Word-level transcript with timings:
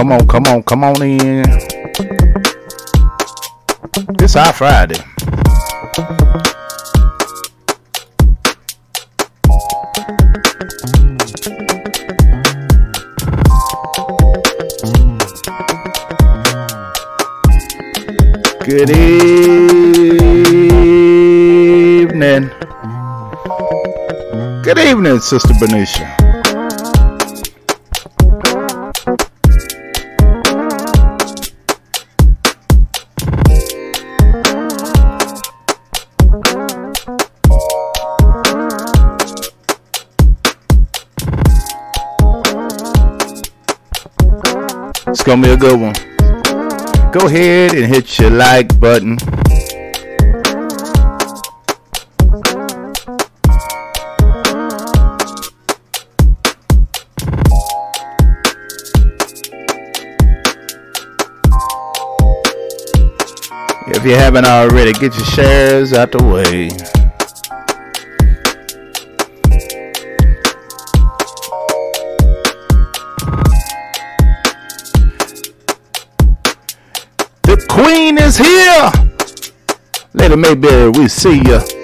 come 0.00 0.12
on, 0.12 0.26
come 0.26 0.46
on, 0.46 0.62
come 0.62 0.84
on, 0.84 1.02
in. 1.02 1.44
It's 4.18 4.34
our 4.34 4.50
Friday. 4.54 4.94
Good 18.64 18.90
evening. 22.08 22.50
Good 24.62 24.78
evening, 24.78 25.20
Sister 25.20 25.52
Benicia. 25.60 26.19
Gonna 45.30 45.42
be 45.42 45.52
a 45.52 45.56
good 45.56 45.80
one. 45.80 45.92
Go 47.12 47.28
ahead 47.28 47.72
and 47.74 47.86
hit 47.86 48.18
your 48.18 48.30
like 48.30 48.80
button. 48.80 49.16
If 63.86 64.04
you 64.04 64.16
haven't 64.16 64.46
already, 64.46 64.92
get 64.94 65.14
your 65.14 65.24
shares 65.26 65.92
out 65.92 66.10
the 66.10 66.24
way. 66.24 66.99
Is 78.30 78.38
here. 78.38 78.92
Lady 80.14 80.36
Mayberry, 80.36 80.90
we 80.90 81.08
see 81.08 81.42
ya. 81.42 81.79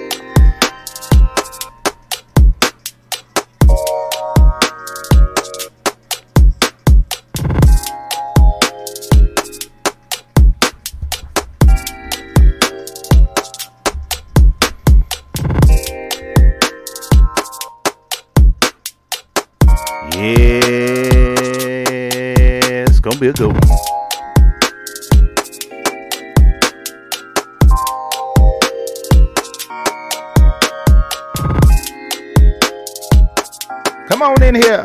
Here. 34.61 34.83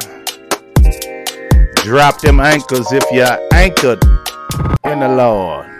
Drop 1.77 2.21
them 2.21 2.41
anchors 2.41 2.93
if 2.93 3.05
you're 3.13 3.39
anchored 3.53 4.03
in 4.85 5.01
the 5.01 5.09
Lord. 5.09 5.72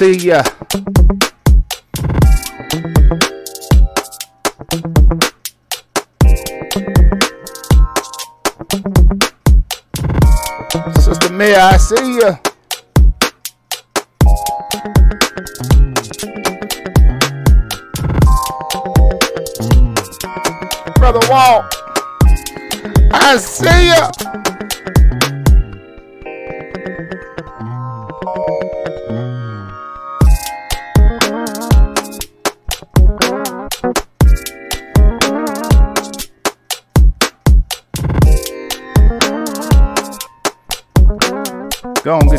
See 0.00 0.28
ya. 0.28 0.42
Sister 11.00 11.32
Mia, 11.36 11.64
I 11.64 11.76
see 11.76 12.16
ya. 12.16 12.38
Brother 20.96 21.20
Walt, 21.28 21.74
I 23.12 23.36
see 23.36 23.88
ya. 23.88 24.49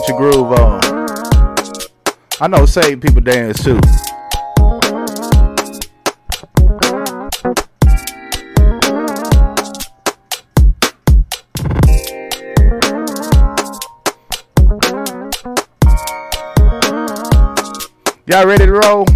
Get 0.01 0.09
your 0.09 0.17
groove 0.17 0.51
on. 0.53 0.81
I 2.39 2.47
know 2.47 2.65
saved 2.65 3.01
people 3.01 3.21
dance 3.21 3.63
too. 3.63 3.79
Y'all 18.27 18.45
ready 18.45 18.65
to 18.65 18.71
roll? 18.71 19.10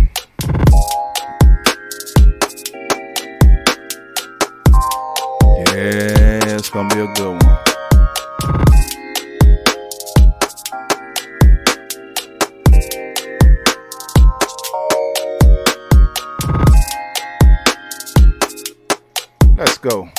Go. 19.85 20.09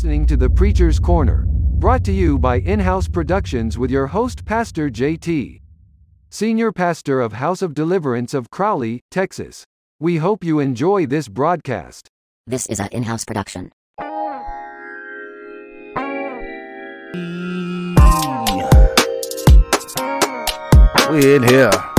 Listening 0.00 0.24
to 0.24 0.34
The 0.34 0.48
Preacher's 0.48 0.98
Corner, 0.98 1.44
brought 1.46 2.02
to 2.04 2.10
you 2.10 2.38
by 2.38 2.60
In 2.60 2.80
House 2.80 3.06
Productions 3.06 3.76
with 3.76 3.90
your 3.90 4.06
host, 4.06 4.46
Pastor 4.46 4.88
JT, 4.88 5.60
Senior 6.30 6.72
Pastor 6.72 7.20
of 7.20 7.34
House 7.34 7.60
of 7.60 7.74
Deliverance 7.74 8.32
of 8.32 8.48
Crowley, 8.48 9.02
Texas. 9.10 9.66
We 9.98 10.16
hope 10.16 10.42
you 10.42 10.58
enjoy 10.58 11.04
this 11.04 11.28
broadcast. 11.28 12.08
This 12.46 12.64
is 12.68 12.80
a 12.80 12.88
in-house 12.96 13.26
production. 13.26 13.72
We 21.10 21.34
in 21.34 21.42
here. 21.42 21.89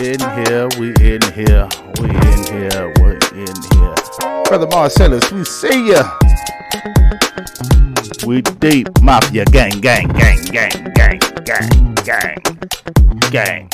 We 0.00 0.08
in 0.10 0.20
here. 0.20 0.68
We 0.78 0.88
in 0.88 1.22
here. 1.34 1.68
We 2.00 2.08
in 2.08 2.42
here. 2.50 2.92
We 2.98 3.10
in 3.42 3.56
here. 3.70 3.94
Brother 4.44 4.66
Marcellus, 4.66 5.30
we 5.30 5.44
see 5.44 5.92
ya. 5.92 6.18
We 8.26 8.42
deep 8.42 8.88
mafia 9.02 9.44
gang, 9.44 9.80
gang, 9.80 10.08
gang, 10.08 10.42
gang, 10.46 10.92
gang, 10.94 11.20
gang, 11.44 11.94
gang, 12.04 12.38
gang. 13.30 13.70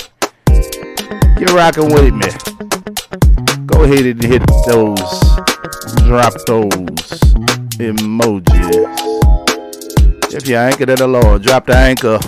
You're 1.38 1.54
rocking 1.54 1.90
with 1.92 2.12
me. 2.12 2.28
Go 3.66 3.84
ahead 3.84 4.04
and 4.04 4.22
hit 4.22 4.42
those, 4.66 5.20
drop 6.04 6.34
those 6.46 7.20
emojis. 7.78 8.44
If 10.34 10.46
you 10.46 10.56
anchor 10.56 10.90
in 10.90 10.96
the 10.96 11.06
Lord, 11.06 11.42
drop 11.42 11.66
the 11.66 11.76
anchor. 11.76 12.18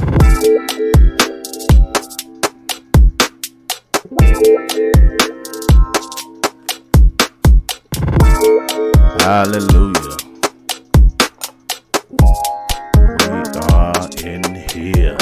Hallelujah. 9.20 10.17
We 13.29 13.41
are 13.73 14.09
in 14.25 14.55
here. 14.70 15.17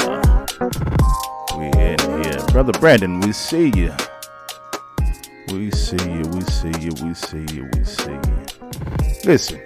We 1.57 1.65
in 1.79 1.99
here. 2.23 2.39
Brother 2.51 2.73
Brandon, 2.79 3.19
we 3.21 3.31
see 3.31 3.71
you. 3.75 3.93
We 5.51 5.71
see 5.71 5.97
you, 5.97 6.23
we 6.33 6.41
see 6.41 6.73
you, 6.79 6.91
we 7.03 7.13
see 7.13 7.45
you, 7.53 7.69
we 7.73 7.83
see 7.83 8.11
you. 8.11 8.45
Listen, 9.25 9.61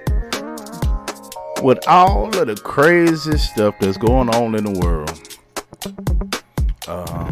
with 1.61 1.87
all 1.87 2.27
of 2.37 2.47
the 2.47 2.55
crazy 2.63 3.37
stuff 3.37 3.75
that's 3.79 3.97
going 3.97 4.29
on 4.29 4.55
in 4.55 4.65
the 4.65 4.79
world, 4.79 5.19
uh, 6.87 7.31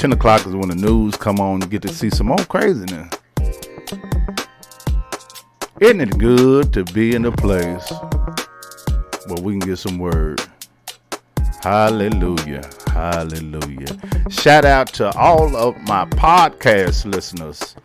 10 0.00 0.12
o'clock 0.12 0.46
is 0.46 0.56
when 0.56 0.70
the 0.70 0.74
news 0.74 1.14
come 1.14 1.38
on, 1.40 1.60
you 1.60 1.66
get 1.66 1.82
to 1.82 1.88
see 1.88 2.08
some 2.08 2.28
more 2.28 2.42
craziness. 2.46 3.12
Isn't 5.78 6.00
it 6.00 6.16
good 6.16 6.72
to 6.72 6.84
be 6.84 7.14
in 7.14 7.26
a 7.26 7.32
place 7.32 7.92
where 9.26 9.42
we 9.42 9.58
can 9.58 9.68
get 9.68 9.76
some 9.76 9.98
word? 9.98 10.40
Hallelujah. 11.62 12.62
Hallelujah. 12.86 13.94
Shout 14.30 14.64
out 14.64 14.86
to 14.94 15.14
all 15.18 15.54
of 15.54 15.76
my 15.82 16.06
podcast 16.06 17.04
listeners. 17.04 17.76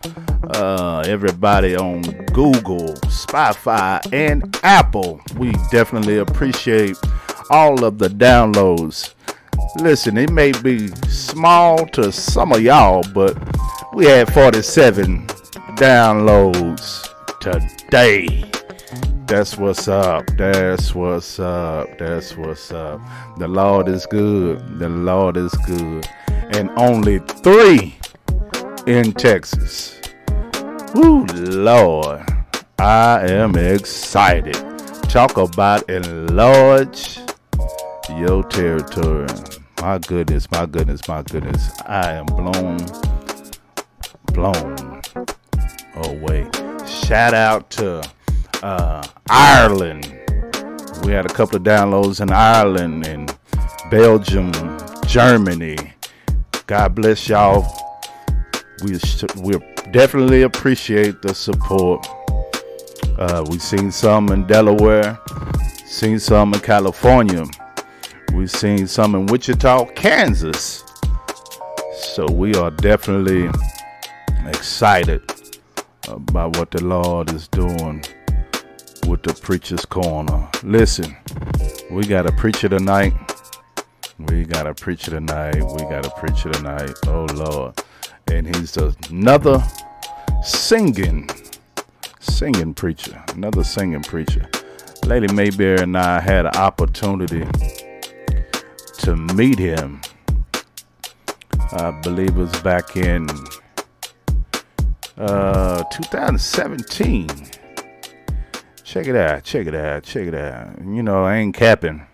Uh, 0.54 1.04
everybody 1.06 1.76
on 1.76 2.00
Google, 2.32 2.94
Spotify, 3.12 4.00
and 4.14 4.58
Apple. 4.62 5.20
We 5.36 5.52
definitely 5.70 6.16
appreciate 6.16 6.96
all 7.50 7.84
of 7.84 7.98
the 7.98 8.08
downloads. 8.08 9.12
Listen, 9.80 10.16
it 10.16 10.30
may 10.32 10.52
be 10.52 10.88
small 11.08 11.86
to 11.88 12.10
some 12.10 12.52
of 12.52 12.62
y'all, 12.62 13.04
but 13.14 13.36
we 13.94 14.06
had 14.06 14.32
47 14.32 15.26
downloads 15.76 17.08
today. 17.40 18.50
That's 19.26 19.56
what's 19.58 19.86
up. 19.86 20.26
That's 20.36 20.94
what's 20.94 21.38
up. 21.38 21.98
That's 21.98 22.36
what's 22.36 22.72
up. 22.72 23.00
The 23.38 23.48
Lord 23.48 23.88
is 23.88 24.06
good. 24.06 24.78
The 24.78 24.88
Lord 24.88 25.36
is 25.36 25.52
good. 25.66 26.08
And 26.28 26.70
only 26.76 27.18
three 27.18 27.98
in 28.86 29.12
Texas. 29.12 30.00
Woo, 30.94 31.24
Lord. 31.26 32.24
I 32.78 33.26
am 33.28 33.56
excited. 33.56 34.56
Talk 35.08 35.36
about 35.36 35.88
enlarge 35.90 37.18
your 38.10 38.42
territory. 38.44 39.26
My 39.80 39.98
goodness, 39.98 40.50
my 40.50 40.66
goodness, 40.66 41.06
my 41.06 41.22
goodness. 41.22 41.70
I 41.82 42.12
am 42.12 42.26
blown, 42.26 42.78
blown 44.32 45.02
away. 45.96 46.48
Shout 46.86 47.34
out 47.34 47.70
to 47.72 48.02
uh, 48.62 49.06
Ireland. 49.28 50.12
We 51.04 51.12
had 51.12 51.26
a 51.26 51.32
couple 51.32 51.56
of 51.56 51.62
downloads 51.62 52.20
in 52.20 52.32
Ireland 52.32 53.06
and 53.06 53.36
Belgium, 53.90 54.52
Germany. 55.06 55.76
God 56.66 56.94
bless 56.94 57.28
y'all. 57.28 57.64
We 58.82 58.98
we 59.36 59.58
definitely 59.92 60.42
appreciate 60.42 61.22
the 61.22 61.34
support. 61.34 62.06
Uh, 63.18 63.44
we've 63.48 63.62
seen 63.62 63.92
some 63.92 64.30
in 64.30 64.46
Delaware, 64.46 65.18
seen 65.84 66.18
some 66.18 66.54
in 66.54 66.60
California, 66.60 67.44
we've 68.36 68.50
seen 68.50 68.86
some 68.86 69.14
in 69.14 69.26
Wichita, 69.26 69.86
Kansas. 69.94 70.84
So 71.94 72.26
we 72.30 72.54
are 72.54 72.70
definitely 72.70 73.50
excited 74.46 75.22
about 76.06 76.56
what 76.58 76.70
the 76.70 76.84
Lord 76.84 77.32
is 77.32 77.48
doing 77.48 78.04
with 79.06 79.22
the 79.22 79.36
preacher's 79.42 79.86
corner. 79.86 80.48
Listen, 80.62 81.16
we 81.90 82.06
got 82.06 82.26
a 82.26 82.32
preacher 82.32 82.68
tonight. 82.68 83.14
We 84.18 84.44
got 84.44 84.66
a 84.66 84.74
preacher 84.74 85.12
tonight. 85.12 85.56
We 85.56 85.82
got 85.88 86.04
a 86.04 86.10
preacher 86.10 86.50
tonight. 86.50 86.92
Oh 87.06 87.26
Lord. 87.34 87.74
And 88.28 88.54
he's 88.54 88.76
another 88.76 89.64
singing, 90.42 91.30
singing 92.20 92.74
preacher. 92.74 93.24
Another 93.34 93.64
singing 93.64 94.02
preacher. 94.02 94.48
Lady 95.06 95.32
Mayberry 95.32 95.80
and 95.80 95.96
I 95.96 96.20
had 96.20 96.46
an 96.46 96.56
opportunity 96.56 97.46
to 98.96 99.16
meet 99.16 99.58
him. 99.58 100.00
I 101.72 101.90
believe 102.02 102.30
it 102.30 102.36
was 102.36 102.60
back 102.62 102.96
in 102.96 103.28
uh 105.18 105.82
2017 105.84 107.28
check 108.84 109.06
it 109.06 109.16
out 109.16 109.42
check 109.42 109.66
it 109.66 109.74
out 109.74 110.02
check 110.02 110.26
it 110.26 110.34
out. 110.34 110.78
You 110.78 111.02
know 111.02 111.24
i 111.24 111.36
ain't 111.36 111.54
capping. 111.54 112.06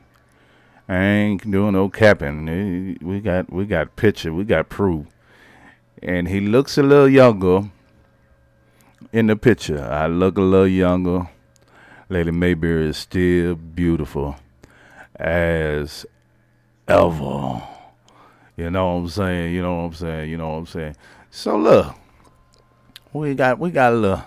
I 0.88 0.96
ain't 0.96 1.50
doing 1.50 1.74
no 1.74 1.88
capping. 1.88 2.98
We 3.00 3.20
got 3.20 3.52
we 3.52 3.66
got 3.66 3.96
picture 3.96 4.32
we 4.32 4.44
got 4.44 4.68
proof. 4.68 5.06
And 6.02 6.28
he 6.28 6.40
looks 6.40 6.76
a 6.78 6.82
little 6.82 7.08
younger 7.08 7.70
in 9.12 9.28
the 9.28 9.36
picture. 9.36 9.82
I 9.82 10.06
look 10.06 10.36
a 10.38 10.40
little 10.40 10.66
younger. 10.66 11.28
Lady 12.08 12.30
mayberry 12.30 12.88
is 12.88 12.96
still 12.96 13.54
beautiful 13.54 14.36
as 15.16 16.04
ever 16.88 17.62
you 18.56 18.70
know 18.70 18.94
what 18.94 19.00
i'm 19.00 19.08
saying 19.08 19.54
you 19.54 19.62
know 19.62 19.76
what 19.76 19.82
i'm 19.82 19.94
saying 19.94 20.30
you 20.30 20.36
know 20.36 20.48
what 20.50 20.56
i'm 20.56 20.66
saying 20.66 20.96
so 21.30 21.56
look 21.56 21.94
we 23.12 23.34
got 23.34 23.58
we 23.58 23.70
got 23.70 23.92
a 23.92 23.96
little 23.96 24.24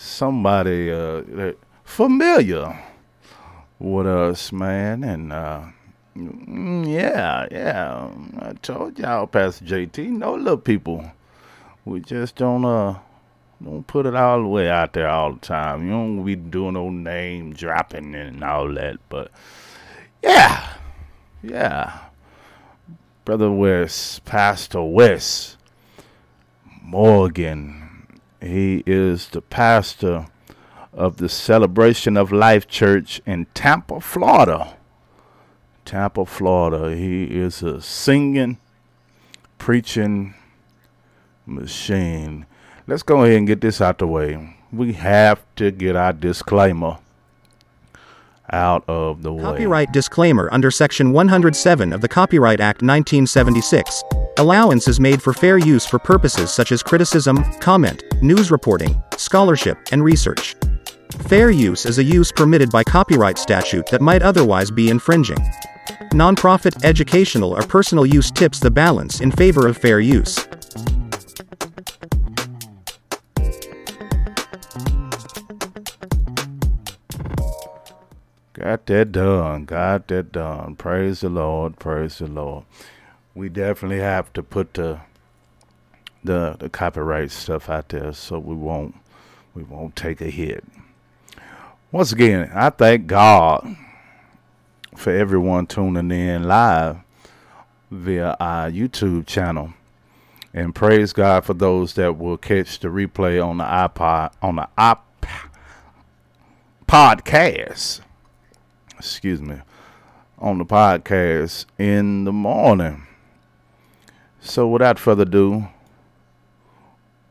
somebody 0.00 0.90
uh, 0.90 1.22
familiar 1.84 2.78
with 3.78 4.06
us, 4.06 4.52
man, 4.52 5.04
and 5.04 5.32
uh, 5.32 5.62
mm, 6.16 6.86
yeah, 6.90 7.46
yeah. 7.50 8.10
I 8.38 8.52
told 8.54 8.98
y'all, 8.98 9.26
Pastor 9.26 9.64
JT, 9.64 10.10
no 10.10 10.34
little 10.34 10.56
people. 10.56 11.10
We 11.84 12.00
just 12.00 12.36
don't 12.36 12.64
uh 12.64 12.98
don't 13.62 13.86
put 13.86 14.06
it 14.06 14.14
all 14.14 14.42
the 14.42 14.48
way 14.48 14.70
out 14.70 14.92
there 14.94 15.08
all 15.08 15.34
the 15.34 15.40
time. 15.40 15.84
You 15.84 15.90
don't 15.90 16.24
be 16.24 16.36
doing 16.36 16.74
no 16.74 16.90
name 16.90 17.52
dropping 17.52 18.14
and 18.14 18.42
all 18.42 18.72
that, 18.74 18.98
but 19.08 19.30
yeah, 20.22 20.74
yeah. 21.42 21.98
Brother 23.24 23.50
West, 23.50 24.24
Pastor 24.24 24.82
West 24.82 25.56
Morgan 26.82 27.80
he 28.40 28.82
is 28.86 29.28
the 29.28 29.42
pastor 29.42 30.26
of 30.92 31.18
the 31.18 31.28
Celebration 31.28 32.16
of 32.16 32.32
Life 32.32 32.66
Church 32.66 33.20
in 33.26 33.46
Tampa, 33.54 34.00
Florida. 34.00 34.76
Tampa, 35.84 36.24
Florida. 36.24 36.96
He 36.96 37.24
is 37.24 37.62
a 37.62 37.82
singing, 37.82 38.58
preaching 39.58 40.34
machine. 41.44 42.46
Let's 42.86 43.02
go 43.02 43.22
ahead 43.22 43.36
and 43.36 43.46
get 43.46 43.60
this 43.60 43.80
out 43.80 43.98
the 43.98 44.06
way. 44.06 44.56
We 44.72 44.94
have 44.94 45.42
to 45.56 45.70
get 45.70 45.96
our 45.96 46.12
disclaimer 46.12 46.98
out 48.52 48.84
of 48.88 49.22
the 49.22 49.32
way. 49.32 49.42
Copyright 49.42 49.92
disclaimer 49.92 50.48
under 50.52 50.70
Section 50.70 51.12
107 51.12 51.92
of 51.92 52.00
the 52.00 52.08
Copyright 52.08 52.60
Act 52.60 52.82
1976. 52.82 54.02
Allowance 54.38 54.88
is 54.88 55.00
made 55.00 55.22
for 55.22 55.32
fair 55.32 55.58
use 55.58 55.84
for 55.84 55.98
purposes 55.98 56.52
such 56.52 56.72
as 56.72 56.82
criticism, 56.82 57.42
comment, 57.60 58.02
news 58.22 58.50
reporting, 58.50 59.02
scholarship, 59.16 59.78
and 59.92 60.02
research. 60.02 60.56
Fair 61.28 61.50
use 61.50 61.86
is 61.86 61.98
a 61.98 62.04
use 62.04 62.32
permitted 62.32 62.70
by 62.70 62.84
copyright 62.84 63.38
statute 63.38 63.86
that 63.86 64.00
might 64.00 64.22
otherwise 64.22 64.70
be 64.70 64.90
infringing. 64.90 65.38
Nonprofit, 66.12 66.84
educational, 66.84 67.56
or 67.56 67.62
personal 67.62 68.06
use 68.06 68.30
tips 68.30 68.58
the 68.58 68.70
balance 68.70 69.20
in 69.20 69.30
favor 69.30 69.66
of 69.66 69.76
fair 69.76 70.00
use. 70.00 70.46
Got 78.60 78.84
that 78.86 79.12
done. 79.12 79.64
Got 79.64 80.08
that 80.08 80.32
done. 80.32 80.76
Praise 80.76 81.20
the 81.20 81.30
Lord. 81.30 81.78
Praise 81.78 82.18
the 82.18 82.26
Lord. 82.26 82.64
We 83.34 83.48
definitely 83.48 84.00
have 84.00 84.30
to 84.34 84.42
put 84.42 84.74
the 84.74 85.00
the 86.22 86.56
the 86.58 86.68
copyright 86.68 87.30
stuff 87.30 87.70
out 87.70 87.88
there 87.88 88.12
so 88.12 88.38
we 88.38 88.54
won't 88.54 88.96
we 89.54 89.62
won't 89.62 89.96
take 89.96 90.20
a 90.20 90.28
hit. 90.28 90.62
Once 91.90 92.12
again, 92.12 92.50
I 92.54 92.68
thank 92.68 93.06
God 93.06 93.76
for 94.94 95.10
everyone 95.10 95.66
tuning 95.66 96.10
in 96.10 96.42
live 96.42 96.98
via 97.90 98.36
our 98.38 98.70
YouTube 98.70 99.26
channel. 99.26 99.72
And 100.52 100.74
praise 100.74 101.14
God 101.14 101.46
for 101.46 101.54
those 101.54 101.94
that 101.94 102.18
will 102.18 102.36
catch 102.36 102.78
the 102.78 102.88
replay 102.88 103.42
on 103.42 103.56
the 103.56 103.64
iPod 103.64 104.34
on 104.42 104.56
the 104.56 104.68
iP 104.76 105.26
podcast 106.86 108.00
excuse 109.00 109.40
me, 109.40 109.56
on 110.38 110.58
the 110.58 110.64
podcast 110.66 111.64
in 111.78 112.24
the 112.24 112.32
morning. 112.32 113.06
So 114.40 114.68
without 114.68 114.98
further 114.98 115.22
ado, 115.22 115.68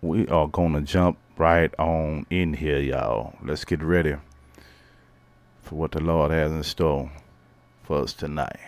we 0.02 0.28
are 0.30 0.48
going 0.48 0.74
to 0.74 0.82
jump 0.82 1.20
right 1.38 1.72
on 1.78 2.26
in 2.32 2.56
here, 2.56 2.80
y'all. 2.80 3.36
Let's 3.44 3.66
get 3.66 3.84
ready 3.84 4.16
for 5.62 5.76
what 5.76 5.92
the 5.92 6.02
Lord 6.02 6.32
has 6.32 6.52
in 6.52 6.64
store 6.64 7.12
for 7.84 8.02
us 8.02 8.14
tonight. 8.14 8.60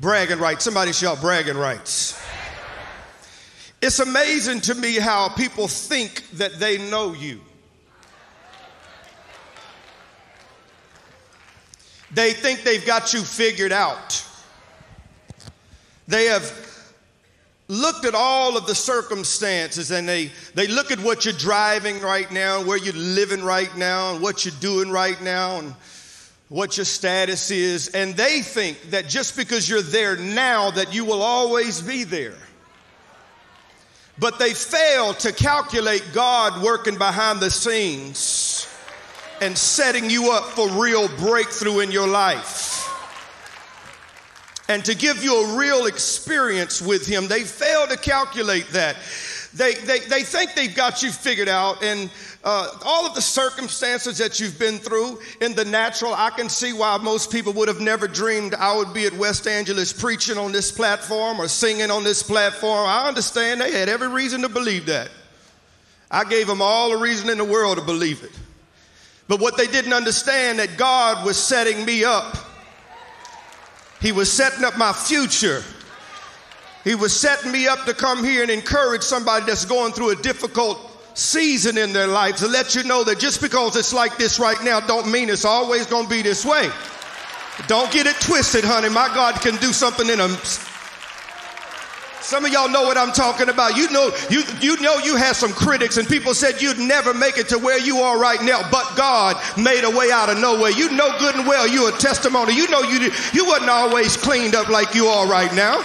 Bragging 0.00 0.38
rights. 0.40 0.64
Somebody 0.64 0.92
shout 0.92 1.20
bragging 1.20 1.56
rights. 1.56 2.25
It's 3.86 4.00
amazing 4.00 4.62
to 4.62 4.74
me 4.74 4.96
how 4.96 5.28
people 5.28 5.68
think 5.68 6.28
that 6.30 6.58
they 6.58 6.76
know 6.90 7.12
you. 7.12 7.40
They 12.12 12.32
think 12.32 12.64
they've 12.64 12.84
got 12.84 13.14
you 13.14 13.22
figured 13.22 13.70
out. 13.70 14.26
They 16.08 16.24
have 16.24 16.52
looked 17.68 18.04
at 18.04 18.16
all 18.16 18.56
of 18.56 18.66
the 18.66 18.74
circumstances 18.74 19.92
and 19.92 20.08
they, 20.08 20.32
they 20.54 20.66
look 20.66 20.90
at 20.90 20.98
what 20.98 21.24
you're 21.24 21.34
driving 21.34 22.00
right 22.00 22.32
now, 22.32 22.64
where 22.64 22.78
you're 22.78 22.92
living 22.92 23.44
right 23.44 23.76
now, 23.76 24.14
and 24.14 24.20
what 24.20 24.44
you're 24.44 24.54
doing 24.58 24.90
right 24.90 25.22
now, 25.22 25.60
and 25.60 25.72
what 26.48 26.76
your 26.76 26.86
status 26.86 27.52
is. 27.52 27.86
And 27.90 28.16
they 28.16 28.42
think 28.42 28.90
that 28.90 29.06
just 29.06 29.36
because 29.36 29.68
you're 29.68 29.80
there 29.80 30.16
now, 30.16 30.72
that 30.72 30.92
you 30.92 31.04
will 31.04 31.22
always 31.22 31.80
be 31.80 32.02
there 32.02 32.34
but 34.18 34.38
they 34.38 34.54
fail 34.54 35.14
to 35.14 35.32
calculate 35.32 36.04
God 36.12 36.62
working 36.62 36.96
behind 36.96 37.40
the 37.40 37.50
scenes 37.50 38.68
and 39.40 39.56
setting 39.56 40.08
you 40.08 40.32
up 40.32 40.44
for 40.44 40.68
real 40.70 41.08
breakthrough 41.18 41.80
in 41.80 41.90
your 41.90 42.08
life. 42.08 42.74
And 44.68 44.84
to 44.84 44.94
give 44.94 45.22
you 45.22 45.44
a 45.44 45.58
real 45.58 45.86
experience 45.86 46.82
with 46.82 47.06
Him, 47.06 47.28
they 47.28 47.42
fail 47.42 47.86
to 47.86 47.96
calculate 47.96 48.68
that. 48.70 48.96
They, 49.54 49.74
they, 49.74 50.00
they 50.00 50.22
think 50.22 50.54
they've 50.54 50.74
got 50.74 51.02
you 51.02 51.10
figured 51.12 51.48
out, 51.48 51.82
and 51.82 52.10
uh, 52.46 52.70
all 52.84 53.04
of 53.04 53.12
the 53.16 53.20
circumstances 53.20 54.18
that 54.18 54.38
you've 54.38 54.56
been 54.56 54.78
through 54.78 55.18
in 55.40 55.52
the 55.56 55.64
natural, 55.64 56.14
I 56.14 56.30
can 56.30 56.48
see 56.48 56.72
why 56.72 56.96
most 56.96 57.32
people 57.32 57.52
would 57.54 57.66
have 57.66 57.80
never 57.80 58.06
dreamed 58.06 58.54
I 58.54 58.76
would 58.76 58.94
be 58.94 59.04
at 59.04 59.12
West 59.14 59.48
Angeles 59.48 59.92
preaching 59.92 60.38
on 60.38 60.52
this 60.52 60.70
platform 60.70 61.40
or 61.40 61.48
singing 61.48 61.90
on 61.90 62.04
this 62.04 62.22
platform. 62.22 62.86
I 62.86 63.08
understand 63.08 63.60
they 63.60 63.72
had 63.72 63.88
every 63.88 64.06
reason 64.06 64.42
to 64.42 64.48
believe 64.48 64.86
that. 64.86 65.10
I 66.08 66.22
gave 66.22 66.46
them 66.46 66.62
all 66.62 66.90
the 66.90 66.98
reason 66.98 67.28
in 67.30 67.38
the 67.38 67.44
world 67.44 67.78
to 67.78 67.84
believe 67.84 68.22
it. 68.22 68.30
But 69.26 69.40
what 69.40 69.56
they 69.56 69.66
didn't 69.66 69.92
understand 69.92 70.60
that 70.60 70.76
God 70.76 71.26
was 71.26 71.36
setting 71.36 71.84
me 71.84 72.04
up. 72.04 72.36
He 74.00 74.12
was 74.12 74.32
setting 74.32 74.64
up 74.64 74.78
my 74.78 74.92
future. 74.92 75.64
He 76.84 76.94
was 76.94 77.12
setting 77.12 77.50
me 77.50 77.66
up 77.66 77.86
to 77.86 77.92
come 77.92 78.22
here 78.22 78.42
and 78.42 78.52
encourage 78.52 79.02
somebody 79.02 79.46
that's 79.46 79.64
going 79.64 79.90
through 79.94 80.10
a 80.10 80.16
difficult 80.16 80.92
season 81.16 81.78
in 81.78 81.92
their 81.92 82.06
life 82.06 82.36
to 82.36 82.46
let 82.46 82.74
you 82.74 82.84
know 82.84 83.02
that 83.04 83.18
just 83.18 83.40
because 83.40 83.74
it's 83.74 83.92
like 83.92 84.16
this 84.18 84.38
right 84.38 84.62
now 84.62 84.80
don't 84.80 85.10
mean 85.10 85.30
it's 85.30 85.44
always 85.44 85.86
going 85.86 86.04
to 86.04 86.10
be 86.10 86.22
this 86.22 86.44
way. 86.44 86.70
Don't 87.66 87.90
get 87.90 88.06
it 88.06 88.16
twisted, 88.20 88.64
honey. 88.64 88.90
My 88.90 89.08
God 89.08 89.40
can 89.40 89.56
do 89.56 89.72
something 89.72 90.08
in 90.10 90.18
them. 90.18 90.36
Some 92.20 92.44
of 92.44 92.52
y'all 92.52 92.68
know 92.68 92.82
what 92.82 92.98
I'm 92.98 93.12
talking 93.12 93.48
about. 93.48 93.76
You 93.76 93.90
know, 93.92 94.10
you, 94.28 94.42
you 94.60 94.76
know 94.80 94.98
you 94.98 95.16
had 95.16 95.36
some 95.36 95.52
critics 95.52 95.96
and 95.96 96.06
people 96.06 96.34
said 96.34 96.60
you'd 96.60 96.78
never 96.78 97.14
make 97.14 97.38
it 97.38 97.48
to 97.50 97.58
where 97.58 97.78
you 97.78 97.98
are 97.98 98.18
right 98.18 98.42
now, 98.42 98.68
but 98.70 98.84
God 98.96 99.36
made 99.56 99.84
a 99.84 99.90
way 99.90 100.10
out 100.10 100.28
of 100.28 100.38
nowhere. 100.38 100.72
You 100.72 100.90
know 100.90 101.16
good 101.18 101.36
and 101.36 101.46
well 101.46 101.66
you're 101.66 101.88
a 101.88 101.98
testimony. 101.98 102.54
You 102.54 102.68
know 102.68 102.82
you, 102.82 103.10
you 103.32 103.46
wasn't 103.46 103.70
always 103.70 104.16
cleaned 104.16 104.54
up 104.54 104.68
like 104.68 104.94
you 104.94 105.06
are 105.06 105.26
right 105.26 105.54
now. 105.54 105.82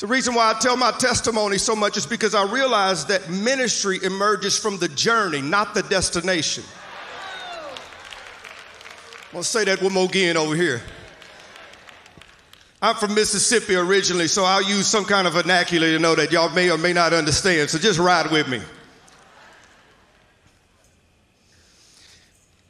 The 0.00 0.06
reason 0.06 0.32
why 0.32 0.50
I 0.50 0.58
tell 0.58 0.78
my 0.78 0.92
testimony 0.92 1.58
so 1.58 1.76
much 1.76 1.98
is 1.98 2.06
because 2.06 2.34
I 2.34 2.50
realize 2.50 3.04
that 3.06 3.28
ministry 3.28 3.98
emerges 4.02 4.58
from 4.58 4.78
the 4.78 4.88
journey, 4.88 5.42
not 5.42 5.74
the 5.74 5.82
destination. 5.82 6.64
I'm 9.28 9.32
gonna 9.32 9.44
say 9.44 9.64
that 9.64 9.82
one 9.82 9.92
more 9.92 10.06
again 10.06 10.38
over 10.38 10.56
here. 10.56 10.80
I'm 12.80 12.94
from 12.94 13.14
Mississippi 13.14 13.76
originally, 13.76 14.26
so 14.26 14.42
I'll 14.42 14.62
use 14.62 14.86
some 14.86 15.04
kind 15.04 15.26
of 15.26 15.34
vernacular 15.34 15.88
to 15.88 15.98
know 15.98 16.14
that 16.14 16.32
y'all 16.32 16.48
may 16.48 16.70
or 16.70 16.78
may 16.78 16.94
not 16.94 17.12
understand. 17.12 17.68
So 17.68 17.78
just 17.78 17.98
ride 17.98 18.30
with 18.30 18.48
me. 18.48 18.62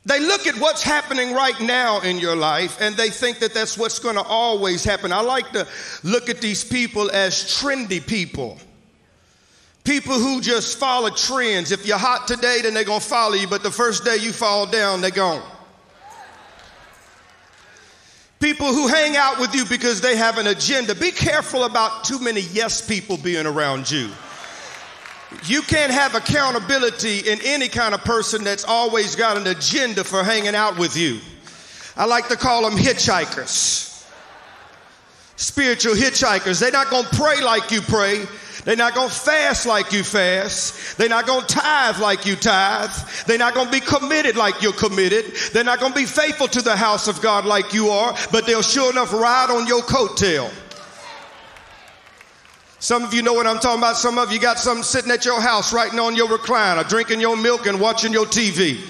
They 0.06 0.18
look 0.18 0.46
at 0.46 0.56
what's 0.56 0.82
happening 0.82 1.34
right 1.34 1.60
now 1.60 2.00
in 2.00 2.18
your 2.18 2.34
life 2.34 2.78
and 2.80 2.96
they 2.96 3.10
think 3.10 3.38
that 3.40 3.52
that's 3.52 3.76
what's 3.76 3.98
going 3.98 4.16
to 4.16 4.22
always 4.22 4.82
happen. 4.82 5.12
I 5.12 5.20
like 5.20 5.50
to 5.52 5.66
look 6.02 6.30
at 6.30 6.40
these 6.40 6.64
people 6.64 7.10
as 7.10 7.34
trendy 7.34 8.04
people. 8.04 8.58
People 9.84 10.14
who 10.14 10.40
just 10.40 10.78
follow 10.78 11.10
trends. 11.10 11.70
If 11.70 11.86
you're 11.86 11.98
hot 11.98 12.26
today, 12.26 12.60
then 12.62 12.74
they're 12.74 12.84
going 12.84 13.00
to 13.00 13.06
follow 13.06 13.34
you, 13.34 13.46
but 13.46 13.62
the 13.62 13.70
first 13.70 14.04
day 14.04 14.16
you 14.16 14.32
fall 14.32 14.66
down, 14.66 15.00
they're 15.00 15.10
gone. 15.10 15.42
People 18.40 18.68
who 18.68 18.88
hang 18.88 19.16
out 19.16 19.38
with 19.38 19.54
you 19.54 19.66
because 19.66 20.00
they 20.00 20.16
have 20.16 20.38
an 20.38 20.46
agenda. 20.46 20.94
Be 20.94 21.10
careful 21.10 21.64
about 21.64 22.04
too 22.04 22.18
many 22.18 22.40
yes 22.52 22.86
people 22.86 23.18
being 23.18 23.44
around 23.44 23.90
you. 23.90 24.08
You 25.44 25.62
can't 25.62 25.92
have 25.92 26.14
accountability 26.14 27.20
in 27.20 27.38
any 27.44 27.68
kind 27.68 27.94
of 27.94 28.02
person 28.02 28.42
that's 28.42 28.64
always 28.64 29.14
got 29.14 29.36
an 29.36 29.46
agenda 29.46 30.02
for 30.04 30.24
hanging 30.24 30.54
out 30.54 30.78
with 30.78 30.96
you. 30.96 31.20
I 31.96 32.04
like 32.04 32.28
to 32.28 32.36
call 32.36 32.68
them 32.68 32.78
hitchhikers. 32.78 33.86
Spiritual 35.36 35.94
hitchhikers. 35.94 36.60
They're 36.60 36.70
not 36.72 36.90
going 36.90 37.04
to 37.04 37.16
pray 37.16 37.40
like 37.42 37.70
you 37.70 37.80
pray. 37.80 38.26
They're 38.64 38.76
not 38.76 38.94
going 38.94 39.08
to 39.08 39.14
fast 39.14 39.66
like 39.66 39.92
you 39.92 40.04
fast. 40.04 40.98
They're 40.98 41.08
not 41.08 41.26
going 41.26 41.46
to 41.46 41.54
tithe 41.54 41.98
like 41.98 42.26
you 42.26 42.36
tithe. 42.36 42.90
They're 43.26 43.38
not 43.38 43.54
going 43.54 43.66
to 43.66 43.72
be 43.72 43.80
committed 43.80 44.36
like 44.36 44.60
you're 44.60 44.72
committed. 44.72 45.32
They're 45.52 45.64
not 45.64 45.80
going 45.80 45.92
to 45.92 45.98
be 45.98 46.04
faithful 46.04 46.48
to 46.48 46.60
the 46.60 46.76
house 46.76 47.08
of 47.08 47.22
God 47.22 47.46
like 47.46 47.72
you 47.72 47.88
are, 47.88 48.14
but 48.30 48.46
they'll 48.46 48.62
sure 48.62 48.90
enough 48.90 49.12
ride 49.12 49.50
on 49.50 49.66
your 49.66 49.82
coattail. 49.82 50.52
Some 52.80 53.04
of 53.04 53.12
you 53.12 53.20
know 53.20 53.34
what 53.34 53.46
I'm 53.46 53.58
talking 53.58 53.78
about. 53.78 53.96
Some 53.96 54.18
of 54.18 54.32
you 54.32 54.40
got 54.40 54.58
something 54.58 54.82
sitting 54.82 55.10
at 55.10 55.26
your 55.26 55.40
house, 55.40 55.70
writing 55.70 55.98
on 55.98 56.16
your 56.16 56.28
recliner, 56.28 56.88
drinking 56.88 57.20
your 57.20 57.36
milk 57.36 57.66
and 57.66 57.78
watching 57.78 58.10
your 58.10 58.24
TV. 58.24 58.80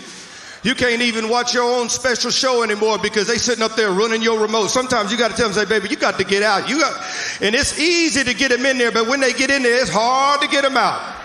You 0.62 0.76
can't 0.76 1.02
even 1.02 1.28
watch 1.28 1.54
your 1.54 1.64
own 1.64 1.88
special 1.88 2.30
show 2.30 2.62
anymore 2.62 2.98
because 2.98 3.26
they 3.26 3.36
sitting 3.36 3.64
up 3.64 3.74
there 3.74 3.90
running 3.90 4.22
your 4.22 4.40
remote. 4.40 4.68
Sometimes 4.68 5.10
you 5.10 5.18
got 5.18 5.32
to 5.32 5.36
tell 5.36 5.48
them, 5.48 5.54
say, 5.54 5.64
baby, 5.64 5.88
you 5.88 5.96
got 5.96 6.18
to 6.18 6.24
get 6.24 6.42
out. 6.42 6.68
You 6.68 6.80
got, 6.80 7.02
and 7.40 7.54
it's 7.54 7.80
easy 7.80 8.22
to 8.22 8.34
get 8.34 8.50
them 8.50 8.64
in 8.64 8.78
there, 8.78 8.92
but 8.92 9.08
when 9.08 9.20
they 9.20 9.32
get 9.32 9.50
in 9.50 9.62
there, 9.62 9.80
it's 9.80 9.90
hard 9.90 10.40
to 10.42 10.48
get 10.48 10.62
them 10.62 10.76
out. 10.76 11.19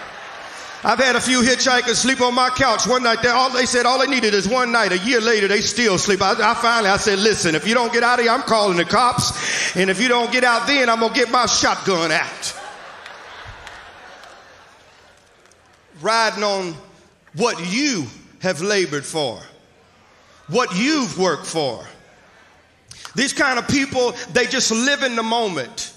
I've 0.84 1.00
had 1.00 1.15
a 1.15 1.22
few 1.22 1.41
hitchhikers 1.41 1.96
sleep 1.96 2.22
on 2.22 2.36
my 2.36 2.50
couch 2.50 2.86
one 2.86 3.03
night. 3.03 3.24
They, 3.24 3.29
all, 3.29 3.50
they 3.50 3.65
said 3.65 3.86
all 3.86 4.00
they 4.00 4.08
needed 4.08 4.34
is 4.34 4.48
one 4.48 4.72
night. 4.72 4.91
A 4.91 4.98
year 5.00 5.20
later, 5.20 5.48
they 5.48 5.62
still 5.62 5.98
sleep. 5.98 6.22
I, 6.22 6.32
I 6.34 6.53
finally, 6.53 6.89
I 6.89 6.98
said, 6.98 7.20
listen, 7.20 7.55
if 7.55 7.67
you 7.67 7.74
don't 7.74 7.91
get 7.91 8.03
out 8.03 8.20
of 8.20 8.25
here, 8.25 8.34
I'm 8.34 8.44
calling 8.44 8.77
the 8.77 8.86
cops. 8.86 9.75
And 9.75 9.89
if 9.89 10.00
you 10.00 10.08
don't 10.08 10.32
get 10.32 10.44
out 10.44 10.67
then, 10.67 10.89
I'm 10.89 11.00
going 11.00 11.13
to 11.13 11.20
get 11.20 11.32
my 11.32 11.48
shotgun 11.48 12.12
out. 12.12 12.55
riding 16.01 16.44
on 16.44 16.75
what 17.36 17.74
you 17.74 18.05
have 18.39 18.62
labored 18.62 19.05
for, 19.05 19.41
what 20.48 20.75
you've 20.77 21.17
worked 21.17 21.48
for. 21.48 21.84
These 23.15 23.34
kind 23.34 23.58
of 23.58 23.67
people, 23.67 24.13
they 24.34 24.46
just 24.46 24.72
live 24.72 25.03
in 25.03 25.15
the 25.15 25.24
moment. 25.24 25.94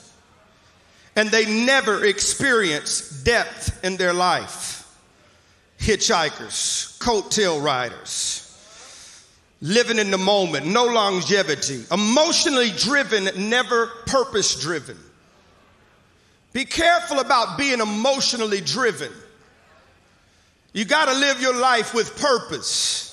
And 1.19 1.33
they 1.33 1.45
never 1.65 2.05
experience 2.05 3.11
depth 3.25 3.85
in 3.85 3.97
their 3.97 4.13
life. 4.13 4.89
Hitchhikers, 5.81 6.97
coattail 7.01 7.61
riders, 7.61 8.57
living 9.61 9.99
in 9.99 10.13
the 10.13 10.19
moment, 10.19 10.65
no 10.67 10.85
longevity, 10.85 11.83
emotionally 11.91 12.71
driven, 12.71 13.29
never 13.49 13.89
purpose 14.07 14.61
driven. 14.61 14.97
Be 16.53 16.65
careful 16.65 17.19
about 17.19 17.59
being 17.59 17.81
emotionally 17.81 18.61
driven. 18.61 19.11
You 20.73 20.85
got 20.85 21.07
to 21.07 21.19
live 21.19 21.41
your 21.41 21.57
life 21.57 21.95
with 21.95 22.17
purpose. 22.17 23.08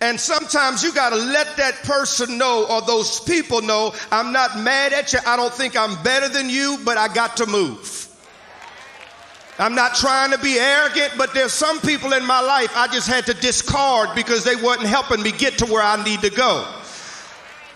And 0.00 0.20
sometimes 0.20 0.82
you 0.82 0.92
got 0.92 1.10
to 1.10 1.16
let 1.16 1.56
that 1.56 1.76
person 1.84 2.36
know 2.36 2.66
or 2.68 2.82
those 2.82 3.20
people 3.20 3.62
know 3.62 3.94
I'm 4.10 4.32
not 4.32 4.58
mad 4.58 4.92
at 4.92 5.12
you. 5.12 5.20
I 5.26 5.36
don't 5.36 5.52
think 5.52 5.76
I'm 5.76 6.02
better 6.02 6.28
than 6.28 6.50
you, 6.50 6.78
but 6.84 6.98
I 6.98 7.08
got 7.08 7.38
to 7.38 7.46
move. 7.46 8.08
I'm 9.58 9.74
not 9.76 9.94
trying 9.94 10.32
to 10.32 10.38
be 10.38 10.58
arrogant, 10.58 11.12
but 11.16 11.32
there's 11.32 11.52
some 11.52 11.80
people 11.80 12.12
in 12.12 12.26
my 12.26 12.40
life 12.40 12.72
I 12.74 12.88
just 12.88 13.06
had 13.06 13.26
to 13.26 13.34
discard 13.34 14.10
because 14.16 14.42
they 14.42 14.56
weren't 14.56 14.82
helping 14.82 15.22
me 15.22 15.30
get 15.30 15.58
to 15.58 15.66
where 15.66 15.82
I 15.82 16.02
need 16.02 16.22
to 16.22 16.30
go. 16.30 16.68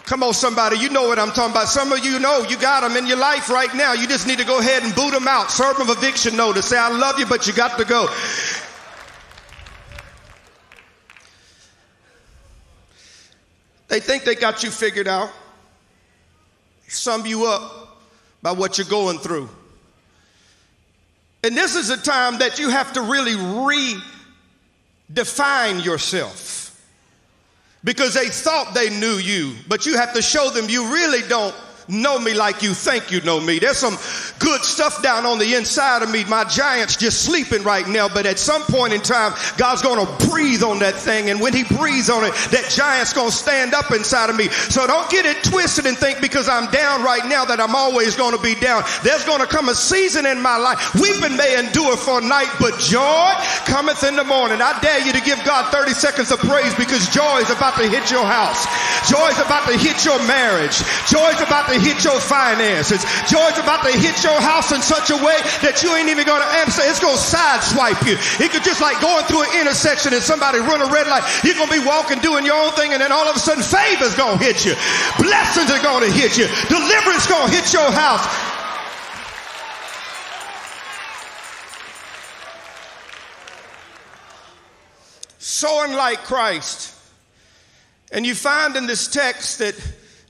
Come 0.04 0.22
on, 0.22 0.32
somebody, 0.32 0.78
you 0.78 0.88
know 0.88 1.06
what 1.06 1.18
I'm 1.18 1.30
talking 1.30 1.52
about. 1.52 1.68
Some 1.68 1.92
of 1.92 2.04
you 2.04 2.18
know 2.18 2.44
you 2.48 2.56
got 2.56 2.80
them 2.80 2.96
in 2.96 3.06
your 3.06 3.18
life 3.18 3.50
right 3.50 3.72
now. 3.74 3.92
You 3.92 4.08
just 4.08 4.26
need 4.26 4.38
to 4.38 4.44
go 4.44 4.58
ahead 4.58 4.82
and 4.82 4.94
boot 4.94 5.12
them 5.12 5.28
out. 5.28 5.50
Serve 5.50 5.76
them 5.76 5.90
eviction 5.90 6.34
notice. 6.34 6.66
Say, 6.66 6.78
I 6.78 6.88
love 6.88 7.18
you, 7.18 7.26
but 7.26 7.46
you 7.46 7.52
got 7.52 7.78
to 7.78 7.84
go. 7.84 8.08
They 13.88 14.00
think 14.00 14.24
they 14.24 14.34
got 14.34 14.62
you 14.62 14.70
figured 14.70 15.08
out. 15.08 15.30
Sum 16.86 17.26
you 17.26 17.46
up 17.46 18.00
by 18.42 18.52
what 18.52 18.78
you're 18.78 18.86
going 18.86 19.18
through. 19.18 19.48
And 21.42 21.56
this 21.56 21.74
is 21.74 21.90
a 21.90 21.96
time 21.96 22.38
that 22.38 22.58
you 22.58 22.70
have 22.70 22.92
to 22.94 23.02
really 23.02 23.34
redefine 25.08 25.84
yourself. 25.84 26.56
Because 27.84 28.14
they 28.14 28.28
thought 28.28 28.74
they 28.74 28.90
knew 28.90 29.14
you, 29.14 29.54
but 29.68 29.86
you 29.86 29.96
have 29.96 30.12
to 30.14 30.22
show 30.22 30.50
them 30.50 30.68
you 30.68 30.92
really 30.92 31.26
don't 31.28 31.54
know 31.88 32.18
me 32.18 32.34
like 32.34 32.62
you 32.62 32.74
think 32.74 33.10
you 33.10 33.20
know 33.22 33.40
me. 33.40 33.58
There's 33.58 33.78
some 33.78 33.96
good 34.38 34.62
stuff 34.62 35.02
down 35.02 35.24
on 35.26 35.38
the 35.38 35.54
inside 35.54 36.02
of 36.02 36.10
me. 36.10 36.24
My 36.24 36.44
giant's 36.44 36.96
just 36.96 37.22
sleeping 37.22 37.62
right 37.62 37.86
now, 37.88 38.08
but 38.08 38.26
at 38.26 38.38
some 38.38 38.62
point 38.62 38.92
in 38.92 39.00
time, 39.00 39.32
God's 39.56 39.82
going 39.82 40.04
to 40.04 40.28
breathe 40.28 40.62
on 40.62 40.78
that 40.80 40.94
thing. 40.94 41.30
And 41.30 41.40
when 41.40 41.52
He 41.52 41.64
breathes 41.64 42.10
on 42.10 42.24
it, 42.24 42.34
that 42.52 42.68
giant's 42.70 43.12
going 43.12 43.30
to 43.30 43.36
stand 43.36 43.74
up 43.74 43.90
inside 43.90 44.30
of 44.30 44.36
me. 44.36 44.48
So 44.48 44.86
don't 44.86 45.08
get 45.10 45.24
it 45.24 45.42
twisted 45.44 45.86
and 45.86 45.96
think 45.96 46.20
because 46.20 46.48
I'm 46.48 46.70
down 46.70 47.02
right 47.02 47.24
now 47.26 47.44
that 47.44 47.60
I'm 47.60 47.74
always 47.74 48.16
going 48.16 48.36
to 48.36 48.42
be 48.42 48.54
down. 48.54 48.82
There's 49.02 49.24
going 49.24 49.40
to 49.40 49.46
come 49.46 49.68
a 49.68 49.74
season 49.74 50.26
in 50.26 50.40
my 50.40 50.56
life. 50.56 50.94
Weeping 50.94 51.36
may 51.36 51.58
endure 51.58 51.96
for 51.96 52.20
a 52.20 52.24
night, 52.24 52.52
but 52.60 52.78
joy 52.78 53.32
cometh 53.64 54.04
in 54.04 54.16
the 54.16 54.24
morning. 54.24 54.60
I 54.60 54.78
dare 54.80 55.00
you 55.00 55.12
to 55.12 55.22
give 55.22 55.42
God 55.44 55.72
30 55.72 55.92
seconds 55.92 56.30
of 56.30 56.38
praise 56.40 56.74
because 56.74 57.08
joy 57.08 57.40
is 57.40 57.50
about 57.50 57.76
to 57.80 57.88
hit 57.88 58.10
your 58.10 58.24
house. 58.24 58.66
Joy 59.08 59.28
is 59.28 59.40
about 59.40 59.66
to 59.68 59.76
hit 59.78 60.04
your 60.04 60.18
marriage. 60.26 60.76
Joy 61.08 61.30
is 61.32 61.40
about 61.40 61.68
to 61.68 61.77
hit 61.80 62.04
your 62.04 62.20
finances. 62.20 63.02
Joy's 63.30 63.58
about 63.58 63.82
to 63.84 63.92
hit 63.94 64.22
your 64.22 64.38
house 64.40 64.72
in 64.72 64.82
such 64.82 65.10
a 65.10 65.18
way 65.18 65.38
that 65.62 65.80
you 65.82 65.94
ain't 65.94 66.08
even 66.08 66.26
going 66.26 66.42
to 66.42 66.52
answer. 66.62 66.82
It's 66.84 67.00
going 67.00 67.16
to 67.16 67.22
sideswipe 67.22 68.02
you. 68.06 68.16
It 68.42 68.52
could 68.52 68.64
just 68.64 68.80
like 68.80 69.00
going 69.00 69.24
through 69.26 69.48
an 69.48 69.62
intersection 69.62 70.14
and 70.14 70.22
somebody 70.22 70.58
run 70.58 70.82
a 70.82 70.90
red 70.90 71.06
light. 71.06 71.24
You're 71.42 71.58
going 71.58 71.70
to 71.70 71.76
be 71.80 71.86
walking, 71.86 72.18
doing 72.20 72.44
your 72.44 72.58
own 72.58 72.72
thing, 72.74 72.92
and 72.92 73.00
then 73.00 73.12
all 73.12 73.26
of 73.26 73.36
a 73.36 73.42
sudden 73.42 73.62
favor's 73.62 74.14
going 74.14 74.38
to 74.38 74.44
hit 74.44 74.64
you. 74.66 74.74
Blessings 75.18 75.70
are 75.70 75.82
going 75.82 76.04
to 76.04 76.12
hit 76.12 76.36
you. 76.36 76.46
Deliverance 76.68 77.26
going 77.26 77.48
to 77.48 77.54
hit 77.54 77.72
your 77.72 77.90
house. 77.90 78.26
So 85.38 85.84
unlike 85.84 86.22
Christ. 86.24 86.94
And 88.12 88.26
you 88.26 88.34
find 88.34 88.76
in 88.76 88.86
this 88.86 89.08
text 89.08 89.58
that 89.58 89.74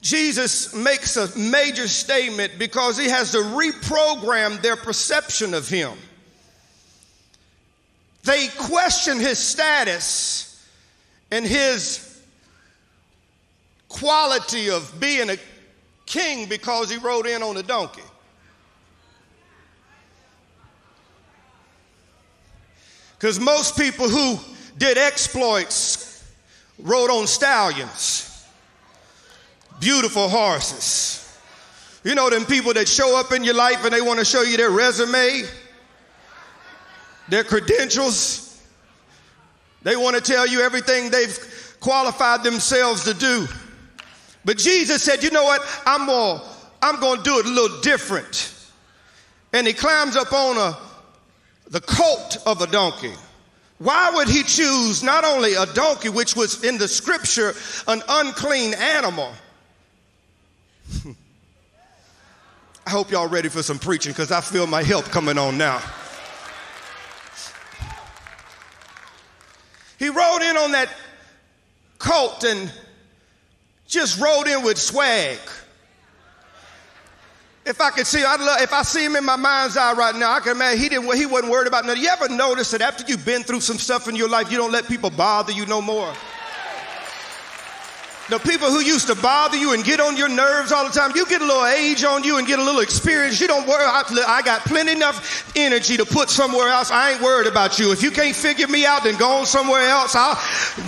Jesus 0.00 0.74
makes 0.74 1.16
a 1.16 1.36
major 1.36 1.88
statement 1.88 2.52
because 2.58 2.96
he 2.96 3.08
has 3.08 3.32
to 3.32 3.38
reprogram 3.38 4.60
their 4.62 4.76
perception 4.76 5.54
of 5.54 5.68
him. 5.68 5.92
They 8.22 8.48
question 8.58 9.18
his 9.18 9.38
status 9.38 10.66
and 11.30 11.44
his 11.44 12.22
quality 13.88 14.70
of 14.70 15.00
being 15.00 15.30
a 15.30 15.36
king 16.06 16.48
because 16.48 16.90
he 16.90 16.98
rode 16.98 17.26
in 17.26 17.42
on 17.42 17.56
a 17.56 17.62
donkey. 17.62 18.02
Because 23.18 23.40
most 23.40 23.76
people 23.76 24.08
who 24.08 24.38
did 24.76 24.96
exploits 24.96 26.24
rode 26.78 27.10
on 27.10 27.26
stallions 27.26 28.27
beautiful 29.80 30.28
horses. 30.28 31.24
You 32.04 32.14
know 32.14 32.30
them 32.30 32.44
people 32.44 32.72
that 32.74 32.88
show 32.88 33.18
up 33.18 33.32
in 33.32 33.44
your 33.44 33.54
life 33.54 33.84
and 33.84 33.92
they 33.92 34.00
want 34.00 34.18
to 34.18 34.24
show 34.24 34.42
you 34.42 34.56
their 34.56 34.70
resume, 34.70 35.42
their 37.28 37.44
credentials. 37.44 38.62
They 39.82 39.96
want 39.96 40.16
to 40.16 40.22
tell 40.22 40.46
you 40.46 40.60
everything 40.60 41.10
they've 41.10 41.76
qualified 41.80 42.42
themselves 42.42 43.04
to 43.04 43.14
do. 43.14 43.46
But 44.44 44.58
Jesus 44.58 45.02
said, 45.02 45.22
"You 45.22 45.30
know 45.30 45.44
what? 45.44 45.62
I'm 45.86 46.06
going 46.06 46.40
I'm 46.80 47.00
going 47.00 47.18
to 47.18 47.24
do 47.24 47.38
it 47.38 47.46
a 47.46 47.48
little 47.48 47.80
different." 47.80 48.52
And 49.52 49.66
he 49.66 49.72
climbs 49.72 50.16
up 50.16 50.32
on 50.32 50.56
a 50.56 50.78
the 51.70 51.80
colt 51.80 52.38
of 52.46 52.62
a 52.62 52.66
donkey. 52.66 53.12
Why 53.78 54.10
would 54.10 54.28
he 54.28 54.42
choose 54.42 55.02
not 55.02 55.24
only 55.24 55.54
a 55.54 55.66
donkey, 55.66 56.08
which 56.08 56.34
was 56.34 56.64
in 56.64 56.78
the 56.78 56.88
scripture 56.88 57.54
an 57.86 58.02
unclean 58.08 58.74
animal, 58.74 59.32
I 62.86 62.90
hope 62.90 63.10
y'all 63.10 63.28
ready 63.28 63.48
for 63.48 63.62
some 63.62 63.78
preaching 63.78 64.12
because 64.12 64.32
I 64.32 64.40
feel 64.40 64.66
my 64.66 64.82
help 64.82 65.04
coming 65.06 65.36
on 65.36 65.58
now. 65.58 65.82
He 69.98 70.08
rode 70.08 70.42
in 70.42 70.56
on 70.56 70.72
that 70.72 70.88
colt 71.98 72.44
and 72.44 72.72
just 73.86 74.20
rode 74.20 74.46
in 74.46 74.62
with 74.62 74.78
swag. 74.78 75.38
If 77.66 77.82
I 77.82 77.90
could 77.90 78.06
see, 78.06 78.24
I'd 78.24 78.40
love, 78.40 78.62
if 78.62 78.72
I 78.72 78.82
see 78.82 79.04
him 79.04 79.16
in 79.16 79.24
my 79.24 79.36
mind's 79.36 79.76
eye 79.76 79.92
right 79.92 80.16
now, 80.16 80.32
I 80.32 80.40
can 80.40 80.52
imagine 80.52 80.80
he 80.80 80.88
didn't, 80.88 81.14
he 81.14 81.26
wasn't 81.26 81.52
worried 81.52 81.66
about 81.66 81.84
nothing. 81.84 82.02
You 82.02 82.08
ever 82.08 82.30
notice 82.30 82.70
that 82.70 82.80
after 82.80 83.04
you've 83.06 83.26
been 83.26 83.42
through 83.42 83.60
some 83.60 83.76
stuff 83.76 84.08
in 84.08 84.16
your 84.16 84.30
life, 84.30 84.50
you 84.50 84.56
don't 84.56 84.72
let 84.72 84.88
people 84.88 85.10
bother 85.10 85.52
you 85.52 85.66
no 85.66 85.82
more? 85.82 86.14
The 88.28 88.38
people 88.38 88.68
who 88.70 88.80
used 88.80 89.06
to 89.06 89.14
bother 89.14 89.56
you 89.56 89.72
and 89.72 89.82
get 89.82 90.00
on 90.00 90.16
your 90.16 90.28
nerves 90.28 90.70
all 90.70 90.84
the 90.84 90.92
time, 90.92 91.12
you 91.16 91.24
get 91.26 91.40
a 91.40 91.46
little 91.46 91.64
age 91.64 92.04
on 92.04 92.24
you 92.24 92.36
and 92.36 92.46
get 92.46 92.58
a 92.58 92.62
little 92.62 92.82
experience. 92.82 93.40
You 93.40 93.48
don't 93.48 93.66
worry. 93.66 93.82
I, 93.82 94.42
got 94.44 94.60
plenty 94.62 94.92
enough 94.92 95.50
energy 95.56 95.96
to 95.96 96.04
put 96.04 96.28
somewhere 96.28 96.68
else. 96.68 96.90
I 96.90 97.12
ain't 97.12 97.22
worried 97.22 97.46
about 97.46 97.78
you. 97.78 97.90
If 97.90 98.02
you 98.02 98.10
can't 98.10 98.36
figure 98.36 98.68
me 98.68 98.84
out, 98.84 99.04
then 99.04 99.16
go 99.16 99.38
on 99.38 99.46
somewhere 99.46 99.80
else. 99.80 100.14
I'll 100.14 100.36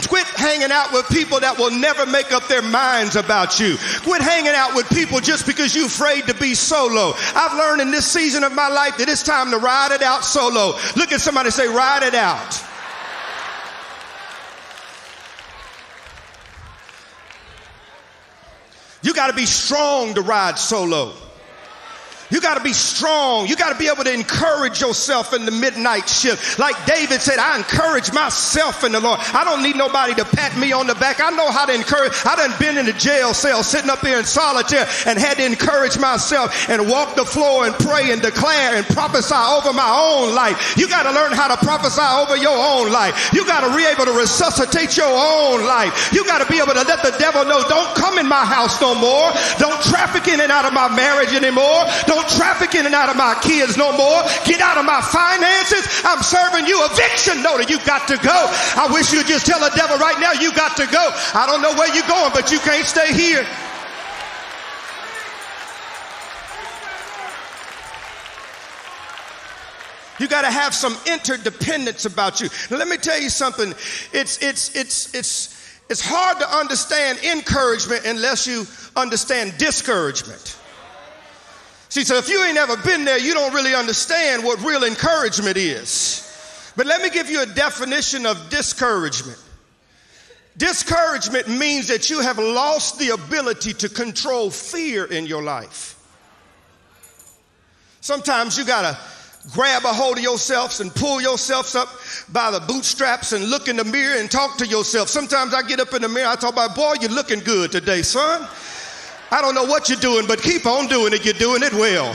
quit 0.07 0.27
hanging 0.27 0.71
out 0.71 0.93
with 0.93 1.09
people 1.09 1.41
that 1.41 1.57
will 1.59 1.71
never 1.71 2.05
make 2.05 2.31
up 2.31 2.47
their 2.47 2.63
minds 2.63 3.17
about 3.17 3.59
you. 3.59 3.79
Quit 4.03 4.21
hanging 4.21 4.53
out 4.53 4.75
with 4.75 4.87
people 4.91 5.21
just 5.21 5.47
because 5.47 5.75
you're 5.75 5.87
afraid 5.87 6.27
to 6.27 6.35
be 6.35 6.55
solo. 6.55 7.15
I've 7.35 7.57
learned 7.57 7.81
in 7.81 7.91
this 7.91 8.07
season 8.07 8.45
of 8.45 8.53
my 8.53 8.69
life 8.69 8.99
that 8.99 9.09
it's 9.09 9.23
time 9.23 9.51
to 9.51 9.59
ride 9.59 9.93
it 9.93 10.03
out 10.03 10.25
solo. 10.25 10.79
Look 10.95 11.13
at 11.13 11.23
somebody 11.23 11.51
say, 11.51 11.69
ride 11.69 12.03
it 12.03 12.15
out. 12.15 12.70
You 19.03 19.15
got 19.15 19.29
to 19.29 19.33
be 19.33 19.47
strong 19.47 20.15
to 20.15 20.23
ride 20.23 20.59
solo. 20.59 21.15
You 22.31 22.41
got 22.41 22.57
to 22.57 22.63
be 22.63 22.73
strong. 22.73 23.47
You 23.47 23.57
got 23.57 23.73
to 23.73 23.79
be 23.79 23.89
able 23.89 24.05
to 24.05 24.13
encourage 24.13 24.81
yourself 24.81 25.35
in 25.35 25.45
the 25.45 25.51
midnight 25.51 26.09
shift. 26.09 26.59
Like 26.59 26.75
David 26.87 27.21
said, 27.21 27.39
I 27.39 27.57
encourage 27.57 28.13
myself 28.13 28.85
in 28.85 28.93
the 28.93 29.01
Lord. 29.01 29.21
I 29.35 29.45
don't 29.45 29.63
need 29.63 29.77
nobody 29.77 30.15
to 30.15 30.25
pat 30.25 30.57
me 30.57 30.73
on 30.73 30.87
the 30.87 30.95
back. 30.95 31.21
I 31.21 31.31
know 31.31 31.51
how 31.51 31.67
to 31.67 31.75
encourage. 31.75 32.13
I 32.25 32.37
done 32.37 32.55
been 32.59 32.79
in 32.79 32.87
the 32.87 32.93
jail 32.93 33.35
cell 33.35 33.63
sitting 33.63 33.91
up 33.91 34.01
here 34.01 34.19
in 34.19 34.25
solitaire 34.25 34.87
and 35.07 35.19
had 35.19 35.39
to 35.39 35.45
encourage 35.45 35.99
myself 35.99 36.69
and 36.69 36.89
walk 36.89 37.17
the 37.17 37.25
floor 37.25 37.67
and 37.67 37.75
pray 37.75 38.13
and 38.13 38.23
declare 38.23 38.77
and 38.77 38.87
prophesy 38.87 39.35
over 39.35 39.73
my 39.73 39.91
own 39.91 40.35
life. 40.35 40.77
You 40.77 40.89
got 40.89 41.05
to 41.05 41.13
learn 41.13 41.33
how 41.33 41.49
to 41.55 41.59
prophesy 41.65 42.01
over 42.01 42.37
your 42.37 42.57
own 42.57 42.93
life. 42.93 43.33
You 43.33 43.45
got 43.47 43.67
to 43.67 43.75
be 43.75 43.85
able 43.85 44.07
to 44.07 44.13
resuscitate 44.13 44.97
your 44.97 45.11
own 45.11 45.67
life. 45.67 46.13
You 46.13 46.25
got 46.25 46.39
to 46.39 46.49
be 46.51 46.59
able 46.59 46.75
to 46.75 46.85
let 46.87 47.03
the 47.03 47.17
devil 47.19 47.45
know, 47.45 47.63
don't 47.69 47.95
come 47.97 48.19
in 48.19 48.29
my 48.29 48.45
house 48.45 48.81
no 48.81 48.95
more. 48.95 49.33
Don't 49.59 49.81
traffic 49.83 50.29
in 50.29 50.41
and 50.41 50.53
out 50.53 50.65
of 50.65 50.73
my 50.73 50.89
marriage 50.95 51.33
anymore. 51.35 51.85
Don't 52.07 52.20
don't 52.21 52.37
traffic 52.37 52.75
in 52.75 52.87
and 52.87 52.95
out 52.95 53.09
of 53.09 53.17
my 53.17 53.35
kids 53.43 53.77
no 53.77 53.93
more. 53.97 54.23
Get 54.45 54.61
out 54.61 54.77
of 54.77 54.85
my 54.85 55.01
finances. 55.01 56.03
I'm 56.05 56.23
serving 56.23 56.67
you 56.67 56.85
eviction 56.85 57.43
notice. 57.43 57.71
You 57.71 57.79
got 57.85 58.09
to 58.09 58.17
go. 58.17 58.47
I 58.77 58.89
wish 58.93 59.13
you'd 59.13 59.27
just 59.27 59.47
tell 59.47 59.61
the 59.61 59.75
devil 59.75 59.97
right 59.97 60.19
now, 60.21 60.33
you 60.33 60.53
got 60.55 60.77
to 60.77 60.87
go. 60.87 61.11
I 61.35 61.47
don't 61.47 61.63
know 61.63 61.75
where 61.75 61.93
you're 61.95 62.07
going, 62.07 62.33
but 62.33 62.53
you 62.53 62.59
can't 62.59 62.87
stay 62.87 63.13
here. 63.13 63.47
You 70.19 70.29
got 70.29 70.43
to 70.43 70.51
have 70.51 70.75
some 70.75 70.95
interdependence 71.07 72.05
about 72.05 72.43
you. 72.43 72.51
Now, 72.71 72.77
let 72.77 72.89
me 72.89 72.99
tell 72.99 73.19
you 73.19 73.31
something. 73.31 73.71
It's, 74.13 74.43
it's, 74.43 74.77
it's, 74.77 75.15
it's, 75.15 75.81
it's 75.89 76.03
hard 76.05 76.39
to 76.41 76.57
understand 76.59 77.21
encouragement 77.21 78.05
unless 78.05 78.47
you 78.47 78.67
understand 78.95 79.57
discouragement. 79.57 80.60
See, 81.91 82.05
so 82.05 82.17
if 82.17 82.29
you 82.29 82.43
ain't 82.45 82.57
ever 82.57 82.77
been 82.79 83.05
there, 83.05 83.19
you 83.19 83.35
don't 83.35 83.53
really 83.53 83.75
understand 83.75 84.45
what 84.45 84.63
real 84.65 84.85
encouragement 84.85 85.57
is. 85.57 86.73
But 86.77 86.87
let 86.87 87.03
me 87.03 87.11
give 87.11 87.29
you 87.29 87.43
a 87.43 87.47
definition 87.47 88.27
of 88.27 88.49
discouragement. 88.49 89.39
Discouragement 90.57 91.49
means 91.49 91.89
that 91.89 92.09
you 92.09 92.21
have 92.21 92.39
lost 92.39 93.01
the 93.01 93.11
ability 93.11 93.73
to 93.75 93.89
control 93.89 94.51
fear 94.51 95.07
in 95.07 95.27
your 95.27 95.43
life. 95.43 95.97
Sometimes 98.01 98.57
you 98.57 98.65
got 98.65 98.83
to 98.83 99.51
grab 99.53 99.85
a 99.85 99.93
hold 99.93 100.19
of 100.19 100.23
yourselves 100.23 100.81
and 100.81 100.95
pull 100.95 101.21
yourselves 101.21 101.75
up 101.75 101.89
by 102.33 102.53
the 102.53 102.61
bootstraps 102.61 103.33
and 103.33 103.51
look 103.51 103.67
in 103.67 103.77
the 103.77 103.85
mirror 103.85 104.21
and 104.21 104.31
talk 104.31 104.57
to 104.59 104.67
yourself. 104.67 105.09
Sometimes 105.09 105.55
I 105.55 105.63
get 105.63 105.81
up 105.81 105.93
in 105.93 106.03
the 106.03 106.09
mirror, 106.09 106.29
I 106.29 106.37
talk 106.37 106.53
about, 106.53 106.77
boy, 106.77 106.95
you're 107.01 107.11
looking 107.11 107.41
good 107.41 107.73
today, 107.73 108.03
son. 108.03 108.47
I 109.31 109.41
don't 109.41 109.55
know 109.55 109.65
what 109.65 109.89
you're 109.89 109.99
doing, 109.99 110.27
but 110.27 110.43
keep 110.43 110.67
on 110.67 110.89
doing 110.89 111.13
it. 111.13 111.25
You're 111.25 111.35
doing 111.35 111.63
it 111.63 111.73
well. 111.73 112.15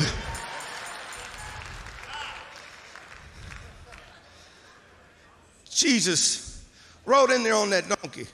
Jesus 5.69 6.63
rode 7.05 7.31
in 7.31 7.43
there 7.43 7.55
on 7.55 7.69
that 7.69 7.87
donkey. 7.87 8.27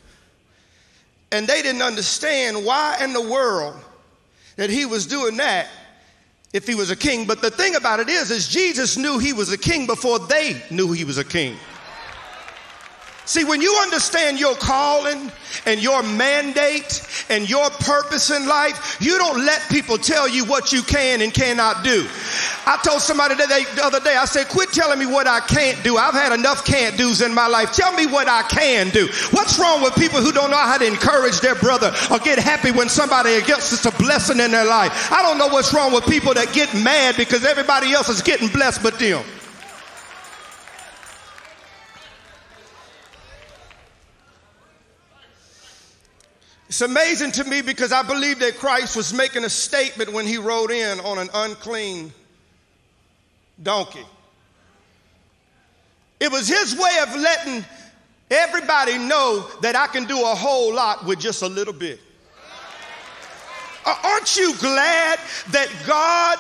And 1.32 1.48
they 1.48 1.62
didn't 1.62 1.82
understand 1.82 2.66
why 2.66 2.98
in 3.02 3.14
the 3.14 3.22
world 3.22 3.76
that 4.58 4.70
he 4.70 4.86
was 4.86 5.06
doing 5.06 5.38
that 5.38 5.68
if 6.54 6.68
he 6.68 6.76
was 6.76 6.90
a 6.90 6.96
king. 6.96 7.26
But 7.26 7.42
the 7.42 7.52
thing 7.52 7.76
about 7.76 8.00
it 8.00 8.10
is, 8.10 8.32
is 8.32 8.48
Jesus 8.48 8.98
knew 8.98 9.18
he 9.18 9.34
was 9.34 9.52
a 9.52 9.58
king 9.58 9.88
before 9.88 10.20
they 10.20 10.62
knew 10.70 10.92
he 10.92 11.04
was 11.04 11.18
a 11.18 11.24
king. 11.24 11.56
See, 13.26 13.44
when 13.46 13.62
you 13.62 13.78
understand 13.84 14.40
your 14.40 14.56
calling 14.56 15.32
and 15.66 15.82
your 15.82 16.02
mandate 16.02 17.08
and 17.30 17.48
your 17.48 17.70
purpose 17.70 18.32
in 18.32 18.48
life, 18.48 18.98
you 19.00 19.18
don't 19.18 19.46
let 19.46 19.62
people 19.70 19.98
tell 19.98 20.28
you 20.28 20.44
what 20.46 20.74
you 20.74 20.82
can 20.82 21.22
and 21.22 21.32
cannot 21.32 21.84
do. 21.84 22.08
I 22.66 22.80
told 22.84 23.00
somebody 23.02 23.36
the 23.36 23.80
other 23.84 24.00
day, 24.00 24.16
I 24.16 24.26
said, 24.26 24.48
quit 24.48 24.70
telling 24.70 24.98
me 24.98 25.06
what 25.06 25.28
I 25.28 25.40
can't 25.42 25.82
do. 25.84 25.98
I've 25.98 26.16
had 26.16 26.34
enough 26.34 26.66
can't 26.66 26.98
do's 26.98 27.22
in 27.22 27.34
my 27.34 27.48
life. 27.48 27.74
Tell 27.74 27.94
me 27.94 28.08
what 28.08 28.28
I 28.28 28.42
can 28.44 28.90
do. 28.90 29.08
What's 29.32 29.60
wrong 29.60 29.84
with 29.84 29.94
people 29.96 30.20
who 30.20 30.32
don't 30.32 30.50
know 30.50 30.58
how 30.58 30.78
to 30.78 30.86
encourage 30.86 31.42
their 31.42 31.56
brother 31.56 31.94
or 32.10 32.18
get 32.20 32.40
happy 32.40 32.72
when 32.72 32.90
somebody 32.90 33.40
gets 33.44 33.72
us 33.72 33.86
a 33.86 33.98
blessing 33.98 34.40
in 34.40 34.52
their 34.52 34.66
life? 34.66 35.12
I 35.12 35.22
don't 35.22 35.38
know 35.38 35.48
what's 35.48 35.74
wrong 35.74 35.94
with 35.94 36.06
people 36.06 36.34
that 36.34 36.54
get 36.54 36.74
mad 36.74 37.18
because 37.18 37.46
everybody 37.46 37.94
else 37.94 38.10
is 38.10 38.22
getting 38.22 38.48
blessed 38.48 38.82
but 38.82 38.98
them. 38.98 39.24
It's 46.72 46.80
amazing 46.80 47.34
to 47.34 47.44
me 47.44 47.62
because 47.62 47.92
I 47.92 48.02
believe 48.02 48.40
that 48.40 48.56
Christ 48.56 48.96
was 48.96 49.14
making 49.14 49.44
a 49.44 49.50
statement 49.50 50.14
when 50.14 50.26
he 50.26 50.38
rode 50.38 50.72
in 50.72 51.02
on 51.02 51.18
an 51.18 51.28
unclean 51.34 52.14
donkey. 53.62 54.06
It 56.22 56.32
was 56.32 56.48
his 56.48 56.74
way 56.74 56.98
of 57.04 57.14
letting 57.14 57.66
everybody 58.30 58.98
know 58.98 59.46
that 59.60 59.76
I 59.76 59.88
can 59.88 60.06
do 60.06 60.22
a 60.22 60.34
whole 60.34 60.74
lot 60.74 61.06
with 61.06 61.20
just 61.20 61.42
a 61.42 61.48
little 61.50 61.74
bit. 61.74 62.00
Uh, 63.86 63.96
aren't 64.04 64.38
you 64.38 64.56
glad 64.58 65.20
that 65.50 65.68
God 65.88 66.38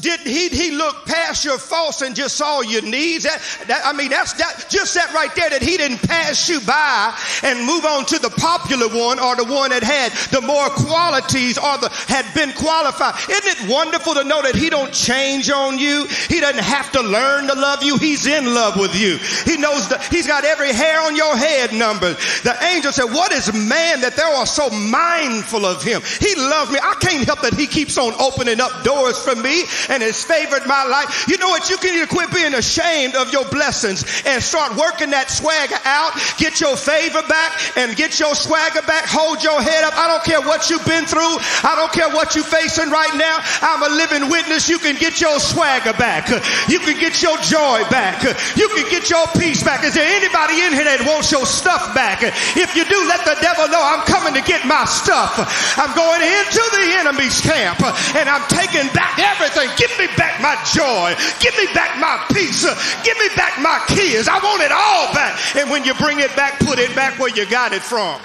did 0.00 0.20
he, 0.20 0.48
he 0.48 0.70
looked 0.72 1.06
past 1.06 1.44
your 1.44 1.58
faults 1.58 2.02
and 2.02 2.14
just 2.14 2.36
saw 2.36 2.60
your 2.60 2.82
needs? 2.82 3.24
That, 3.24 3.40
that, 3.68 3.82
I 3.84 3.92
mean, 3.92 4.10
that's 4.10 4.32
that 4.34 4.66
just 4.68 4.94
that 4.94 5.12
right 5.12 5.34
there 5.34 5.50
that 5.50 5.62
he 5.62 5.76
didn't 5.76 6.02
pass 6.02 6.48
you 6.48 6.60
by 6.60 7.16
and 7.42 7.66
move 7.66 7.84
on 7.84 8.04
to 8.06 8.18
the 8.18 8.30
popular 8.30 8.88
one 8.88 9.18
or 9.18 9.36
the 9.36 9.44
one 9.44 9.70
that 9.70 9.82
had 9.82 10.12
the 10.30 10.40
more 10.40 10.68
qualities 10.70 11.58
or 11.58 11.78
the 11.78 11.88
had 12.08 12.26
been 12.34 12.52
qualified. 12.52 13.14
Isn't 13.28 13.66
it 13.66 13.70
wonderful 13.70 14.14
to 14.14 14.24
know 14.24 14.42
that 14.42 14.54
he 14.54 14.70
don't 14.70 14.92
change 14.92 15.50
on 15.50 15.78
you? 15.78 16.06
He 16.28 16.40
doesn't 16.40 16.62
have 16.62 16.90
to 16.92 17.02
learn 17.02 17.46
to 17.48 17.54
love 17.54 17.82
you. 17.82 17.98
He's 17.98 18.26
in 18.26 18.54
love 18.54 18.78
with 18.78 18.94
you. 18.94 19.18
He 19.44 19.56
knows 19.56 19.88
that 19.88 20.04
he's 20.10 20.26
got 20.26 20.44
every 20.44 20.72
hair 20.72 21.00
on 21.02 21.16
your 21.16 21.36
head 21.36 21.72
numbered. 21.72 22.16
The 22.44 22.56
angel 22.64 22.92
said, 22.92 23.12
What 23.12 23.32
is 23.32 23.52
man 23.52 24.00
that 24.00 24.16
thou 24.16 24.38
art 24.38 24.48
so 24.48 24.70
mindful 24.70 25.64
of 25.66 25.82
him? 25.82 26.02
He 26.20 26.34
loves 26.34 26.70
me 26.70 26.75
me. 26.76 26.80
I 26.82 26.94
can't 27.00 27.24
help 27.24 27.40
that 27.40 27.54
he 27.54 27.66
keeps 27.66 27.96
on 27.96 28.12
opening 28.20 28.60
up 28.60 28.84
doors 28.84 29.16
for 29.16 29.34
me 29.34 29.64
and 29.88 30.04
has 30.04 30.20
favored 30.22 30.66
my 30.68 30.84
life. 30.84 31.26
You 31.28 31.38
know 31.38 31.48
what? 31.48 31.68
You 31.70 31.76
can 31.80 31.96
quit 32.06 32.30
being 32.32 32.54
ashamed 32.54 33.16
of 33.16 33.32
your 33.32 33.48
blessings 33.48 34.04
and 34.26 34.42
start 34.42 34.76
working 34.76 35.10
that 35.10 35.30
swagger 35.32 35.80
out. 35.84 36.12
Get 36.36 36.60
your 36.60 36.76
favor 36.76 37.24
back 37.24 37.56
and 37.76 37.96
get 37.96 38.20
your 38.20 38.34
swagger 38.36 38.82
back. 38.84 39.08
Hold 39.08 39.42
your 39.42 39.60
head 39.62 39.84
up. 39.84 39.96
I 39.96 40.06
don't 40.12 40.24
care 40.24 40.44
what 40.44 40.68
you've 40.68 40.84
been 40.84 41.08
through. 41.08 41.40
I 41.64 41.72
don't 41.74 41.92
care 41.92 42.12
what 42.12 42.36
you're 42.36 42.44
facing 42.44 42.92
right 42.92 43.14
now. 43.16 43.40
I'm 43.64 43.82
a 43.82 43.90
living 43.96 44.28
witness. 44.28 44.68
You 44.68 44.78
can 44.78 44.96
get 44.96 45.20
your 45.20 45.40
swagger 45.40 45.96
back. 45.96 46.28
You 46.68 46.78
can 46.80 47.00
get 47.00 47.22
your 47.22 47.38
joy 47.40 47.82
back. 47.88 48.22
You 48.56 48.68
can 48.68 48.86
get 48.90 49.08
your 49.08 49.24
peace 49.38 49.62
back. 49.62 49.84
Is 49.84 49.94
there 49.94 50.06
anybody 50.06 50.60
in 50.60 50.72
here 50.76 50.84
that 50.84 51.00
wants 51.08 51.32
your 51.32 51.46
stuff 51.46 51.94
back? 51.94 52.20
If 52.22 52.76
you 52.76 52.84
do, 52.84 52.98
let 53.08 53.24
the 53.24 53.36
devil 53.40 53.68
know 53.68 53.80
I'm 53.80 54.04
coming 54.04 54.34
to 54.34 54.44
get 54.44 54.66
my 54.66 54.84
stuff. 54.84 55.38
I'm 55.78 55.94
going 55.94 56.20
into 56.20 56.65
the 56.70 56.86
enemy's 57.00 57.40
camp 57.40 57.80
and 58.14 58.28
I'm 58.28 58.46
taking 58.48 58.92
back 58.92 59.18
everything. 59.18 59.70
Give 59.76 59.92
me 59.98 60.06
back 60.16 60.40
my 60.40 60.56
joy. 60.72 61.14
Give 61.40 61.56
me 61.56 61.66
back 61.74 61.98
my 61.98 62.24
peace. 62.32 62.64
Give 63.04 63.18
me 63.18 63.28
back 63.36 63.60
my 63.60 63.82
kids. 63.88 64.28
I 64.28 64.38
want 64.38 64.62
it 64.62 64.72
all 64.72 65.12
back. 65.12 65.38
And 65.56 65.70
when 65.70 65.84
you 65.84 65.94
bring 65.94 66.20
it 66.20 66.34
back, 66.36 66.58
put 66.60 66.78
it 66.78 66.94
back 66.94 67.18
where 67.18 67.30
you 67.30 67.46
got 67.46 67.72
it 67.72 67.82
from. 67.82 68.20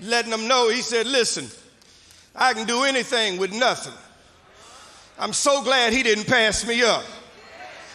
Letting 0.00 0.32
them 0.32 0.48
know, 0.48 0.68
he 0.68 0.82
said, 0.82 1.06
Listen, 1.06 1.46
I 2.34 2.54
can 2.54 2.66
do 2.66 2.82
anything 2.82 3.38
with 3.38 3.52
nothing. 3.52 3.92
I'm 5.18 5.32
so 5.32 5.62
glad 5.62 5.92
he 5.92 6.02
didn't 6.02 6.26
pass 6.26 6.66
me 6.66 6.82
up. 6.82 7.04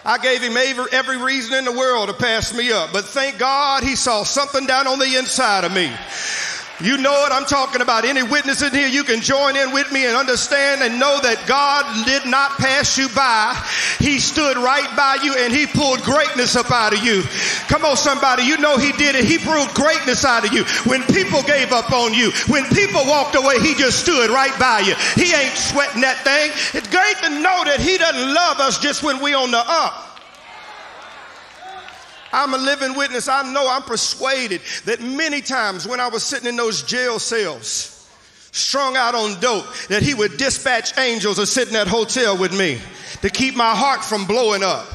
I 0.05 0.17
gave 0.17 0.41
him 0.41 0.55
every, 0.57 1.17
reason 1.17 1.57
in 1.57 1.65
the 1.65 1.71
world 1.71 2.09
to 2.09 2.13
pass 2.13 2.53
me 2.53 2.71
up. 2.71 2.91
But 2.93 3.05
thank 3.05 3.37
God 3.37 3.83
he 3.83 3.95
saw 3.95 4.23
something 4.23 4.65
down 4.65 4.87
on 4.87 4.99
the 4.99 5.17
inside 5.17 5.63
of 5.63 5.73
me. 5.73 5.91
You 6.79 6.97
know 6.97 7.11
what 7.11 7.31
I'm 7.31 7.45
talking 7.45 7.81
about. 7.81 8.05
Any 8.05 8.21
witness 8.21 8.61
in 8.61 8.71
here, 8.71 8.87
you 8.87 9.03
can 9.03 9.21
join 9.21 9.55
in 9.55 9.73
with 9.73 9.91
me 9.91 10.05
and 10.05 10.15
understand 10.15 10.83
and 10.83 10.99
know 10.99 11.17
that 11.25 11.41
God 11.49 11.81
did 12.05 12.29
not 12.29 12.51
pass 12.61 12.97
you 12.97 13.09
by. 13.09 13.57
He 13.97 14.19
stood 14.19 14.57
right 14.57 14.85
by 14.95 15.17
you 15.23 15.33
and 15.33 15.51
he 15.51 15.65
pulled 15.65 16.05
greatness 16.05 16.55
up 16.55 16.69
out 16.69 16.93
of 16.93 17.03
you. 17.03 17.23
Come 17.65 17.83
on, 17.83 17.97
somebody. 17.97 18.43
You 18.43 18.57
know 18.61 18.77
he 18.77 18.91
did 18.93 19.15
it. 19.15 19.25
He 19.25 19.39
pulled 19.41 19.73
greatness 19.73 20.23
out 20.23 20.45
of 20.45 20.53
you. 20.53 20.65
When 20.85 21.01
people 21.09 21.41
gave 21.41 21.73
up 21.73 21.91
on 21.91 22.13
you, 22.13 22.29
when 22.45 22.65
people 22.69 23.01
walked 23.09 23.33
away, 23.33 23.57
he 23.59 23.73
just 23.73 23.99
stood 24.05 24.29
right 24.29 24.53
by 24.59 24.85
you. 24.85 24.93
He 25.17 25.33
ain't 25.33 25.57
sweating 25.57 26.01
that 26.01 26.21
thing. 26.21 26.53
It's 26.77 26.89
great 26.93 27.17
to 27.25 27.41
know 27.41 27.65
that 27.65 27.81
he 27.81 27.97
doesn't 27.97 28.33
love 28.33 28.61
us 28.61 28.77
just 28.77 29.01
when 29.01 29.17
we 29.17 29.33
on 29.33 29.49
the 29.49 29.63
up. 29.65 30.06
I'm 32.31 32.53
a 32.53 32.57
living 32.57 32.95
witness. 32.95 33.27
I 33.27 33.51
know 33.51 33.69
I'm 33.69 33.83
persuaded 33.83 34.61
that 34.85 35.01
many 35.01 35.41
times 35.41 35.87
when 35.87 35.99
I 35.99 36.07
was 36.07 36.23
sitting 36.23 36.47
in 36.47 36.55
those 36.55 36.83
jail 36.83 37.19
cells, 37.19 37.93
strung 38.51 38.95
out 38.95 39.15
on 39.15 39.39
dope, 39.39 39.65
that 39.89 40.01
he 40.01 40.13
would 40.13 40.37
dispatch 40.37 40.97
angels 40.97 41.37
to 41.37 41.45
sit 41.45 41.67
in 41.67 41.73
that 41.73 41.87
hotel 41.87 42.37
with 42.37 42.57
me 42.57 42.79
to 43.21 43.29
keep 43.29 43.55
my 43.55 43.75
heart 43.75 44.03
from 44.03 44.25
blowing 44.25 44.63
up. 44.63 44.87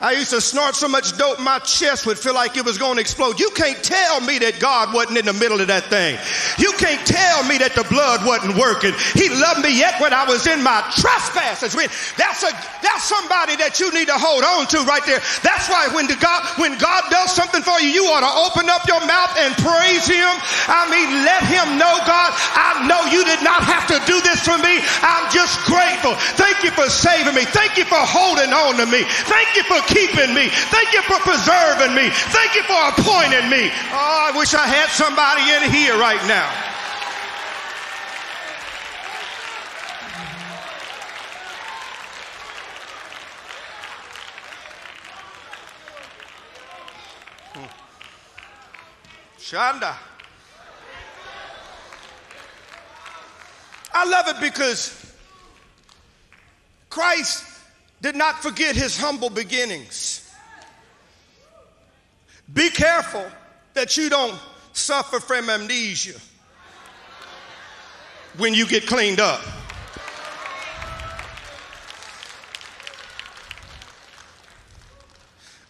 I 0.00 0.12
used 0.12 0.30
to 0.30 0.40
snort 0.40 0.76
so 0.78 0.86
much 0.86 1.18
dope, 1.18 1.42
my 1.42 1.58
chest 1.66 2.06
would 2.06 2.18
feel 2.18 2.34
like 2.34 2.56
it 2.56 2.64
was 2.64 2.78
going 2.78 2.94
to 2.94 3.00
explode. 3.02 3.40
You 3.40 3.50
can't 3.50 3.82
tell 3.82 4.22
me 4.22 4.38
that 4.38 4.62
God 4.62 4.94
wasn't 4.94 5.18
in 5.18 5.26
the 5.26 5.34
middle 5.34 5.58
of 5.58 5.66
that 5.66 5.90
thing. 5.90 6.14
You 6.54 6.70
can't 6.78 7.02
tell 7.02 7.42
me 7.50 7.58
that 7.58 7.74
the 7.74 7.82
blood 7.90 8.22
wasn't 8.22 8.54
working. 8.54 8.94
He 9.18 9.26
loved 9.26 9.66
me 9.66 9.74
yet 9.74 9.98
when 9.98 10.14
I 10.14 10.22
was 10.22 10.46
in 10.46 10.62
my 10.62 10.86
trespasses. 10.94 11.74
That's 12.14 12.46
a 12.46 12.54
that's 12.78 13.10
somebody 13.10 13.58
that 13.58 13.82
you 13.82 13.90
need 13.90 14.06
to 14.06 14.14
hold 14.14 14.46
on 14.46 14.70
to 14.70 14.86
right 14.86 15.02
there. 15.02 15.18
That's 15.42 15.66
why 15.66 15.90
when 15.90 16.06
God 16.22 16.46
when 16.62 16.78
God 16.78 17.02
does 17.10 17.34
something 17.34 17.66
for 17.66 17.82
you, 17.82 17.90
you 17.90 18.06
ought 18.06 18.22
to 18.22 18.34
open 18.46 18.70
up 18.70 18.86
your 18.86 19.02
mouth 19.02 19.34
and 19.34 19.50
praise 19.58 20.06
Him. 20.06 20.30
I 20.70 20.86
mean, 20.94 21.10
let 21.26 21.42
Him 21.42 21.74
know, 21.74 21.98
God, 22.06 22.30
I 22.54 22.86
know 22.86 23.02
you 23.10 23.26
did 23.26 23.42
not 23.42 23.66
have 23.66 23.90
to 23.90 23.98
do 24.06 24.22
this 24.22 24.46
for 24.46 24.54
me. 24.62 24.78
I'm 25.02 25.26
just 25.34 25.58
grateful. 25.66 26.14
Thank 26.38 26.62
you 26.62 26.70
for 26.70 26.86
saving 26.86 27.34
me. 27.34 27.42
Thank 27.50 27.74
you 27.74 27.86
for 27.90 27.98
holding 27.98 28.54
on 28.54 28.78
to 28.78 28.86
me. 28.86 29.02
Thank 29.26 29.58
you 29.58 29.66
for 29.66 29.82
keeping 29.88 30.34
me. 30.34 30.48
Thank 30.70 30.92
you 30.92 31.02
for 31.02 31.18
preserving 31.20 31.94
me. 31.94 32.10
Thank 32.30 32.54
you 32.54 32.62
for 32.62 32.80
appointing 32.92 33.48
me. 33.50 33.70
Oh, 33.92 34.30
I 34.30 34.36
wish 34.36 34.54
I 34.54 34.66
had 34.66 34.88
somebody 34.90 35.42
in 35.50 35.70
here 35.72 35.98
right 35.98 36.22
now. 36.28 36.48
Shanda. 49.38 49.96
I 53.94 54.04
love 54.04 54.28
it 54.28 54.40
because 54.40 54.94
Christ 56.90 57.47
did 58.00 58.16
not 58.16 58.42
forget 58.42 58.76
his 58.76 58.98
humble 58.98 59.30
beginnings. 59.30 60.24
Be 62.52 62.70
careful 62.70 63.26
that 63.74 63.96
you 63.96 64.08
don't 64.08 64.38
suffer 64.72 65.20
from 65.20 65.50
amnesia 65.50 66.18
when 68.36 68.54
you 68.54 68.66
get 68.66 68.86
cleaned 68.86 69.20
up. 69.20 69.40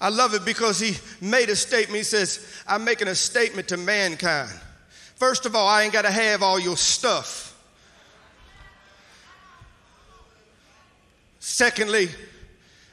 I 0.01 0.11
love 0.11 0.35
it 0.35 0.45
because 0.45 0.79
he 0.79 0.97
made 1.21 1.49
a 1.49 1.57
statement. 1.57 1.97
He 1.97 2.05
says, 2.05 2.63
I'm 2.67 2.85
making 2.85 3.09
a 3.09 3.15
statement 3.15 3.69
to 3.69 3.77
mankind. 3.77 4.53
First 5.17 5.45
of 5.45 5.57
all, 5.57 5.67
I 5.67 5.83
ain't 5.83 5.93
got 5.93 6.03
to 6.03 6.11
have 6.11 6.43
all 6.43 6.61
your 6.61 6.77
stuff. 6.77 7.48
Secondly, 11.59 12.09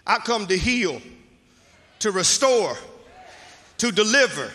I 0.07 0.17
come 0.17 0.47
to 0.47 0.57
heal, 0.57 0.99
to 1.99 2.09
restore, 2.09 2.75
to 3.77 3.91
deliver. 3.91 4.49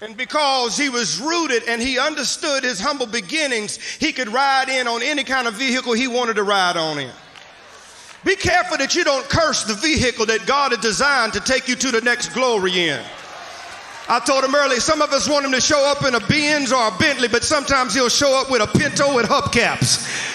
And 0.00 0.16
because 0.16 0.76
he 0.76 0.88
was 0.88 1.20
rooted 1.20 1.62
and 1.68 1.80
he 1.80 2.00
understood 2.00 2.64
his 2.64 2.80
humble 2.80 3.06
beginnings, 3.06 3.76
he 3.76 4.10
could 4.10 4.26
ride 4.26 4.68
in 4.68 4.88
on 4.88 5.04
any 5.04 5.22
kind 5.22 5.46
of 5.46 5.54
vehicle 5.54 5.92
he 5.92 6.08
wanted 6.08 6.34
to 6.34 6.42
ride 6.42 6.76
on 6.76 6.98
in. 6.98 7.12
Be 8.24 8.34
careful 8.34 8.78
that 8.78 8.96
you 8.96 9.04
don't 9.04 9.28
curse 9.28 9.62
the 9.62 9.74
vehicle 9.74 10.26
that 10.26 10.44
God 10.44 10.72
has 10.72 10.80
designed 10.80 11.32
to 11.34 11.40
take 11.40 11.68
you 11.68 11.76
to 11.76 11.92
the 11.92 12.00
next 12.00 12.30
glory 12.30 12.88
in. 12.88 13.00
I 14.08 14.18
told 14.18 14.42
him 14.42 14.56
earlier, 14.56 14.80
some 14.80 15.00
of 15.00 15.12
us 15.12 15.28
want 15.28 15.46
him 15.46 15.52
to 15.52 15.60
show 15.60 15.88
up 15.88 16.04
in 16.04 16.16
a 16.16 16.26
Benz 16.26 16.72
or 16.72 16.88
a 16.88 16.98
Bentley, 16.98 17.28
but 17.28 17.44
sometimes 17.44 17.94
he'll 17.94 18.08
show 18.08 18.40
up 18.40 18.50
with 18.50 18.60
a 18.60 18.66
Pinto 18.66 19.14
with 19.14 19.26
hubcaps. 19.26 20.29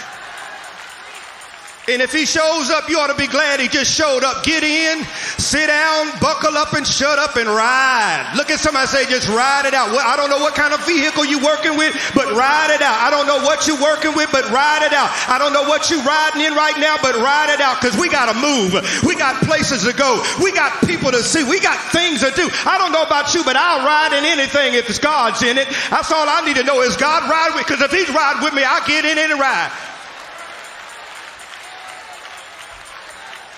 And 1.87 2.01
if 2.01 2.11
he 2.11 2.25
shows 2.25 2.71
up, 2.73 2.89
you 2.89 2.97
ought 2.97 3.13
to 3.13 3.17
be 3.17 3.27
glad 3.27 3.59
he 3.59 3.67
just 3.67 3.93
showed 3.93 4.23
up. 4.23 4.43
Get 4.43 4.63
in, 4.63 5.05
sit 5.37 5.67
down, 5.67 6.09
buckle 6.19 6.57
up, 6.57 6.73
and 6.73 6.81
shut 6.81 7.19
up 7.19 7.37
and 7.37 7.45
ride. 7.47 8.33
Look 8.35 8.49
at 8.49 8.59
somebody 8.59 8.87
say, 8.87 9.05
just 9.05 9.29
ride 9.29 9.69
it 9.69 9.73
out. 9.77 9.93
Well, 9.93 10.01
I 10.01 10.17
don't 10.17 10.33
know 10.33 10.41
what 10.41 10.55
kind 10.55 10.73
of 10.73 10.81
vehicle 10.85 11.25
you're 11.25 11.45
working 11.45 11.77
with, 11.77 11.93
but 12.17 12.25
ride 12.33 12.73
it 12.73 12.81
out. 12.81 12.97
I 13.05 13.13
don't 13.13 13.29
know 13.29 13.45
what 13.45 13.69
you're 13.69 13.77
working 13.77 14.17
with, 14.17 14.31
but 14.33 14.49
ride 14.49 14.81
it 14.81 14.93
out. 14.97 15.13
I 15.29 15.37
don't 15.37 15.53
know 15.53 15.69
what 15.69 15.93
you're 15.93 16.01
riding 16.01 16.41
in 16.41 16.57
right 16.57 16.73
now, 16.81 16.97
but 16.97 17.13
ride 17.21 17.53
it 17.53 17.61
out 17.61 17.77
because 17.77 17.93
we 18.01 18.09
got 18.09 18.33
to 18.33 18.37
move. 18.41 18.73
We 19.05 19.13
got 19.13 19.37
places 19.45 19.85
to 19.85 19.93
go. 19.93 20.25
We 20.41 20.51
got 20.57 20.73
people 20.89 21.13
to 21.13 21.21
see. 21.21 21.45
We 21.45 21.61
got 21.61 21.77
things 21.93 22.25
to 22.25 22.33
do. 22.33 22.49
I 22.65 22.81
don't 22.81 22.97
know 22.97 23.05
about 23.05 23.37
you, 23.37 23.45
but 23.45 23.55
I'll 23.55 23.85
ride 23.85 24.17
in 24.17 24.25
anything 24.25 24.73
if 24.73 24.89
it's 24.89 24.97
God's 24.97 25.43
in 25.45 25.61
it. 25.61 25.69
That's 25.93 26.09
all 26.11 26.25
I 26.25 26.41
need 26.49 26.57
to 26.57 26.65
know 26.65 26.81
is 26.81 26.97
God 26.97 27.29
ride 27.29 27.53
with 27.53 27.69
because 27.69 27.85
if 27.85 27.93
he's 27.93 28.09
riding 28.09 28.41
with 28.41 28.57
me, 28.57 28.65
I'll 28.65 28.85
get 28.89 29.05
in 29.05 29.21
and 29.21 29.37
ride. 29.37 29.69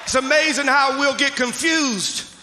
It's 0.07 0.15
amazing 0.15 0.67
how 0.67 0.97
we'll 0.97 1.17
get 1.17 1.35
confused 1.35 2.33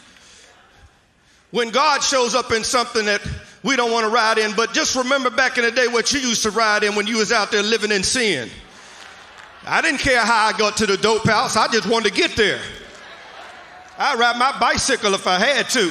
when 1.51 1.71
God 1.71 2.03
shows 2.03 2.35
up 2.35 2.53
in 2.53 2.63
something 2.63 3.07
that 3.07 3.27
we 3.63 3.75
don't 3.75 3.91
want 3.91 4.05
to 4.05 4.11
ride 4.11 4.37
in. 4.37 4.53
But 4.55 4.75
just 4.75 4.95
remember 4.95 5.31
back 5.31 5.57
in 5.57 5.65
the 5.65 5.71
day 5.71 5.89
what 5.89 6.13
you 6.13 6.21
used 6.21 6.43
to 6.43 6.51
ride 6.51 6.83
in 6.83 6.95
when 6.95 7.07
you 7.07 7.17
was 7.17 7.33
out 7.33 7.51
there 7.51 7.63
living 7.63 7.91
in 7.91 8.03
sin. 8.03 8.51
I 9.65 9.81
didn't 9.81 10.01
care 10.01 10.21
how 10.21 10.49
I 10.49 10.53
got 10.59 10.77
to 10.77 10.85
the 10.85 10.99
dope 10.99 11.25
house. 11.25 11.57
I 11.57 11.67
just 11.69 11.89
wanted 11.89 12.11
to 12.11 12.15
get 12.15 12.37
there. 12.37 12.61
I'd 13.97 14.19
ride 14.19 14.37
my 14.37 14.55
bicycle 14.61 15.15
if 15.15 15.27
I 15.27 15.39
had 15.39 15.71
to. 15.71 15.91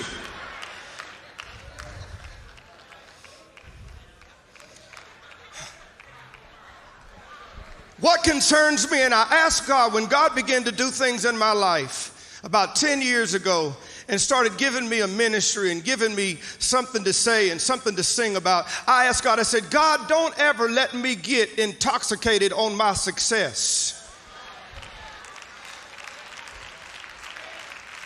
What 8.04 8.22
concerns 8.22 8.92
me, 8.92 9.02
and 9.02 9.13
I 9.13 9.26
asked 9.32 9.66
God 9.66 9.94
when 9.94 10.08
God 10.08 10.36
began 10.36 10.66
to 10.66 10.74
do 10.74 10.89
things 10.89 11.24
in 11.24 11.38
my 11.38 11.54
life 11.54 12.42
about 12.44 12.76
10 12.76 13.02
years 13.02 13.34
ago 13.34 13.74
and 14.10 14.20
started 14.20 14.58
giving 14.58 14.89
me 14.89 15.00
a 15.00 15.08
ministry 15.08 15.72
and 15.72 15.82
giving 15.82 16.13
me 16.13 16.36
something 16.60 17.02
to 17.06 17.13
say 17.13 17.52
and 17.52 17.62
something 17.62 17.96
to 17.96 18.04
sing 18.04 18.36
about, 18.36 18.66
I 18.89 19.06
asked 19.06 19.24
God, 19.24 19.39
I 19.39 19.44
said, 19.44 19.70
God, 19.70 20.10
don't 20.10 20.38
ever 20.38 20.68
let 20.68 20.94
me 20.94 21.16
get 21.16 21.58
intoxicated 21.58 22.52
on 22.52 22.76
my 22.76 22.92
success. 22.92 24.03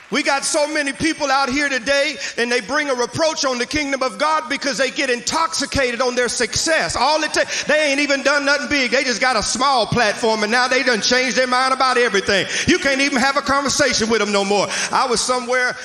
We 0.09 0.23
got 0.23 0.45
so 0.45 0.67
many 0.67 0.93
people 0.93 1.29
out 1.29 1.49
here 1.49 1.67
today 1.67 2.15
and 2.37 2.49
they 2.49 2.61
bring 2.61 2.89
a 2.89 2.95
reproach 2.95 3.43
on 3.43 3.57
the 3.57 3.65
kingdom 3.65 4.01
of 4.01 4.17
God 4.17 4.47
because 4.49 4.77
they 4.77 4.89
get 4.89 5.09
intoxicated 5.09 5.99
on 5.99 6.15
their 6.15 6.29
success. 6.29 6.95
All 6.95 7.21
it 7.23 7.33
takes, 7.33 7.65
they 7.65 7.91
ain't 7.91 7.99
even 7.99 8.23
done 8.23 8.45
nothing 8.45 8.69
big. 8.69 8.91
They 8.91 9.03
just 9.03 9.19
got 9.19 9.35
a 9.35 9.43
small 9.43 9.85
platform 9.85 10.43
and 10.43 10.51
now 10.51 10.69
they 10.69 10.83
done 10.83 11.01
changed 11.01 11.35
their 11.35 11.47
mind 11.47 11.73
about 11.73 11.97
everything. 11.97 12.47
You 12.67 12.79
can't 12.79 13.01
even 13.01 13.19
have 13.19 13.35
a 13.35 13.41
conversation 13.41 14.09
with 14.09 14.19
them 14.19 14.31
no 14.31 14.45
more. 14.45 14.67
I 14.91 15.07
was 15.07 15.19
somewhere 15.19 15.75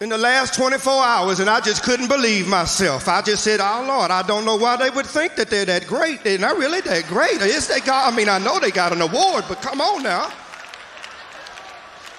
in 0.00 0.08
the 0.08 0.18
last 0.18 0.54
24 0.54 1.04
hours 1.04 1.38
and 1.38 1.50
I 1.50 1.60
just 1.60 1.82
couldn't 1.82 2.08
believe 2.08 2.48
myself. 2.48 3.06
I 3.06 3.20
just 3.20 3.44
said, 3.44 3.60
Oh 3.60 3.84
Lord, 3.86 4.10
I 4.10 4.22
don't 4.22 4.46
know 4.46 4.56
why 4.56 4.76
they 4.76 4.88
would 4.88 5.06
think 5.06 5.36
that 5.36 5.50
they're 5.50 5.66
that 5.66 5.86
great. 5.86 6.24
They're 6.24 6.38
not 6.38 6.56
really 6.56 6.80
that 6.80 7.06
great. 7.06 7.42
Is 7.42 7.68
they 7.68 7.80
got, 7.80 8.10
I 8.10 8.16
mean, 8.16 8.30
I 8.30 8.38
know 8.38 8.58
they 8.58 8.70
got 8.70 8.92
an 8.92 9.02
award, 9.02 9.44
but 9.46 9.60
come 9.60 9.82
on 9.82 10.02
now. 10.02 10.32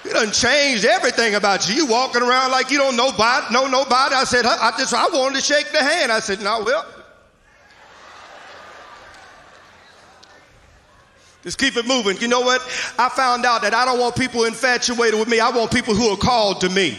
You 0.04 0.12
done 0.12 0.32
changed 0.32 0.84
everything 0.84 1.34
about 1.34 1.68
you. 1.68 1.74
You 1.74 1.86
walking 1.86 2.22
around 2.22 2.50
like 2.50 2.70
you 2.70 2.76
don't 2.76 2.94
know 2.94 3.08
nobody, 3.10 3.52
know 3.52 3.66
nobody. 3.66 4.14
I 4.14 4.24
said, 4.24 4.44
I 4.44 4.72
just 4.76 4.92
I 4.92 5.08
wanted 5.08 5.36
to 5.36 5.42
shake 5.42 5.72
the 5.72 5.82
hand. 5.82 6.12
I 6.12 6.20
said, 6.20 6.40
no, 6.40 6.62
well. 6.64 6.86
Just 11.42 11.58
keep 11.58 11.76
it 11.76 11.86
moving. 11.86 12.16
You 12.18 12.28
know 12.28 12.40
what? 12.40 12.62
I 12.98 13.10
found 13.10 13.44
out 13.44 13.62
that 13.62 13.74
I 13.74 13.84
don't 13.84 13.98
want 13.98 14.16
people 14.16 14.44
infatuated 14.44 15.18
with 15.18 15.28
me. 15.28 15.40
I 15.40 15.50
want 15.50 15.70
people 15.70 15.94
who 15.94 16.08
are 16.08 16.16
called 16.16 16.62
to 16.62 16.70
me. 16.70 16.96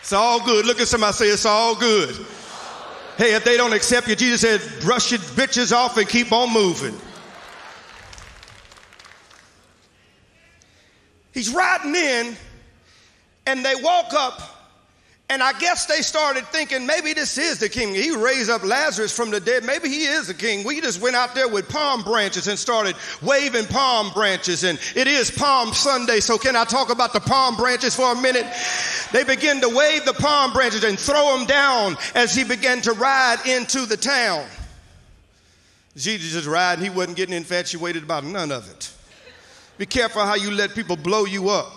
It's 0.00 0.12
all 0.14 0.44
good. 0.44 0.64
Look 0.64 0.80
at 0.80 0.88
somebody 0.88 1.12
say 1.12 1.26
it's 1.26 1.44
all 1.44 1.74
good. 1.74 2.16
Hey, 3.16 3.34
if 3.34 3.44
they 3.44 3.58
don't 3.58 3.74
accept 3.74 4.08
you, 4.08 4.16
Jesus 4.16 4.40
said, 4.40 4.82
brush 4.82 5.10
your 5.10 5.20
bitches 5.20 5.72
off 5.72 5.98
and 5.98 6.08
keep 6.08 6.32
on 6.32 6.52
moving. 6.52 6.98
He's 11.32 11.52
riding 11.52 11.94
in, 11.94 12.36
and 13.46 13.64
they 13.64 13.74
walk 13.76 14.12
up, 14.12 14.60
and 15.30 15.44
I 15.44 15.52
guess 15.60 15.86
they 15.86 16.02
started 16.02 16.44
thinking 16.48 16.86
maybe 16.86 17.12
this 17.12 17.38
is 17.38 17.60
the 17.60 17.68
king. 17.68 17.94
He 17.94 18.10
raised 18.10 18.50
up 18.50 18.64
Lazarus 18.64 19.14
from 19.14 19.30
the 19.30 19.38
dead. 19.38 19.62
Maybe 19.62 19.88
he 19.88 20.06
is 20.06 20.26
the 20.26 20.34
king. 20.34 20.64
We 20.64 20.80
just 20.80 21.00
went 21.00 21.14
out 21.14 21.36
there 21.36 21.46
with 21.46 21.68
palm 21.68 22.02
branches 22.02 22.48
and 22.48 22.58
started 22.58 22.96
waving 23.22 23.66
palm 23.66 24.10
branches, 24.12 24.64
and 24.64 24.76
it 24.96 25.06
is 25.06 25.30
Palm 25.30 25.72
Sunday. 25.72 26.18
So, 26.18 26.36
can 26.36 26.56
I 26.56 26.64
talk 26.64 26.90
about 26.90 27.12
the 27.12 27.20
palm 27.20 27.54
branches 27.54 27.94
for 27.94 28.12
a 28.12 28.20
minute? 28.20 28.46
They 29.12 29.22
begin 29.22 29.60
to 29.60 29.68
wave 29.68 30.04
the 30.04 30.14
palm 30.14 30.52
branches 30.52 30.82
and 30.82 30.98
throw 30.98 31.36
them 31.36 31.46
down 31.46 31.96
as 32.16 32.34
he 32.34 32.42
began 32.42 32.80
to 32.82 32.92
ride 32.92 33.38
into 33.46 33.86
the 33.86 33.96
town. 33.96 34.44
Jesus 35.96 36.32
just 36.32 36.48
riding, 36.48 36.82
he 36.82 36.90
wasn't 36.90 37.16
getting 37.16 37.36
infatuated 37.36 38.02
about 38.02 38.24
none 38.24 38.50
of 38.50 38.68
it. 38.68 38.92
Be 39.80 39.86
careful 39.86 40.20
how 40.26 40.34
you 40.34 40.50
let 40.50 40.74
people 40.74 40.94
blow 40.94 41.24
you 41.24 41.48
up. 41.48 41.72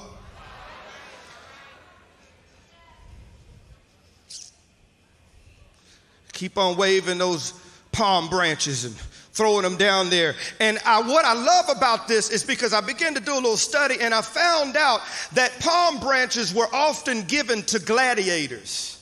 Keep 6.33 6.57
on 6.57 6.75
waving 6.75 7.17
those 7.17 7.53
palm 7.93 8.27
branches 8.27 8.83
and 8.83 8.93
throwing 9.31 9.61
them 9.61 9.77
down 9.77 10.09
there. 10.09 10.35
And 10.59 10.79
I, 10.85 11.01
what 11.01 11.23
I 11.23 11.33
love 11.33 11.69
about 11.77 12.09
this 12.09 12.29
is 12.29 12.43
because 12.43 12.73
I 12.73 12.81
began 12.81 13.13
to 13.13 13.21
do 13.21 13.35
a 13.35 13.35
little 13.35 13.55
study 13.55 13.95
and 14.01 14.13
I 14.13 14.21
found 14.21 14.75
out 14.75 14.99
that 15.31 15.57
palm 15.61 16.01
branches 16.01 16.53
were 16.53 16.67
often 16.73 17.21
given 17.21 17.61
to 17.67 17.79
gladiators, 17.79 19.01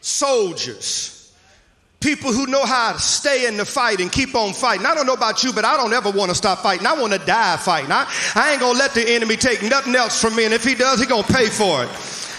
soldiers 0.00 1.17
People 2.00 2.32
who 2.32 2.46
know 2.46 2.64
how 2.64 2.92
to 2.92 2.98
stay 3.00 3.48
in 3.48 3.56
the 3.56 3.64
fight 3.64 4.00
and 4.00 4.12
keep 4.12 4.36
on 4.36 4.54
fighting. 4.54 4.86
I 4.86 4.94
don't 4.94 5.06
know 5.06 5.14
about 5.14 5.42
you, 5.42 5.52
but 5.52 5.64
I 5.64 5.76
don't 5.76 5.92
ever 5.92 6.12
want 6.12 6.30
to 6.30 6.34
stop 6.36 6.60
fighting. 6.60 6.86
I 6.86 6.92
want 6.92 7.12
to 7.12 7.18
die 7.18 7.56
fighting. 7.56 7.90
I, 7.90 8.08
I 8.36 8.52
ain't 8.52 8.60
going 8.60 8.74
to 8.74 8.78
let 8.78 8.94
the 8.94 9.02
enemy 9.10 9.36
take 9.36 9.62
nothing 9.62 9.96
else 9.96 10.20
from 10.20 10.36
me. 10.36 10.44
And 10.44 10.54
if 10.54 10.62
he 10.62 10.76
does, 10.76 11.00
he 11.00 11.06
going 11.06 11.24
to 11.24 11.32
pay 11.32 11.48
for 11.48 11.82
it. 11.82 11.90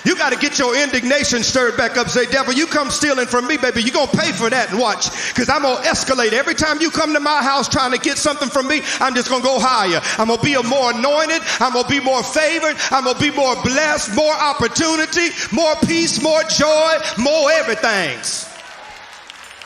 You 0.06 0.16
got 0.16 0.32
to 0.32 0.40
get 0.40 0.58
your 0.58 0.82
indignation 0.82 1.44
stirred 1.44 1.76
back 1.76 1.98
up. 1.98 2.08
Say, 2.08 2.26
devil, 2.28 2.54
you 2.54 2.68
come 2.68 2.90
stealing 2.90 3.28
from 3.28 3.48
me, 3.48 3.58
baby. 3.58 3.82
You're 3.84 3.94
going 3.94 4.08
to 4.08 4.18
pay 4.18 4.32
for 4.32 4.50
that 4.50 4.70
and 4.70 4.80
watch. 4.80 5.12
Because 5.28 5.50
I'm 5.50 5.64
going 5.64 5.84
to 5.84 5.90
escalate. 5.90 6.32
Every 6.32 6.56
time 6.56 6.80
you 6.80 6.90
come 6.90 7.14
to 7.14 7.20
my 7.20 7.44
house 7.44 7.68
trying 7.68 7.92
to 7.92 8.00
get 8.00 8.18
something 8.18 8.48
from 8.48 8.66
me, 8.66 8.80
I'm 9.02 9.14
just 9.14 9.28
going 9.28 9.42
to 9.42 9.48
go 9.48 9.60
higher. 9.60 10.00
I'm 10.18 10.28
going 10.28 10.40
to 10.40 10.46
be 10.46 10.54
a 10.54 10.64
more 10.64 10.92
anointed. 10.92 11.42
I'm 11.60 11.74
going 11.74 11.84
to 11.84 11.92
be 11.92 12.00
more 12.00 12.24
favored. 12.24 12.78
I'm 12.92 13.04
going 13.04 13.18
to 13.18 13.22
be 13.22 13.36
more 13.36 13.62
blessed, 13.62 14.16
more 14.16 14.34
opportunity, 14.34 15.36
more 15.52 15.76
peace, 15.86 16.24
more 16.24 16.44
joy, 16.44 16.96
more 17.18 17.52
everythings 17.52 18.49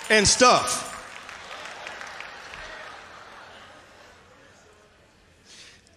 and 0.10 0.28
stuff. 0.28 0.90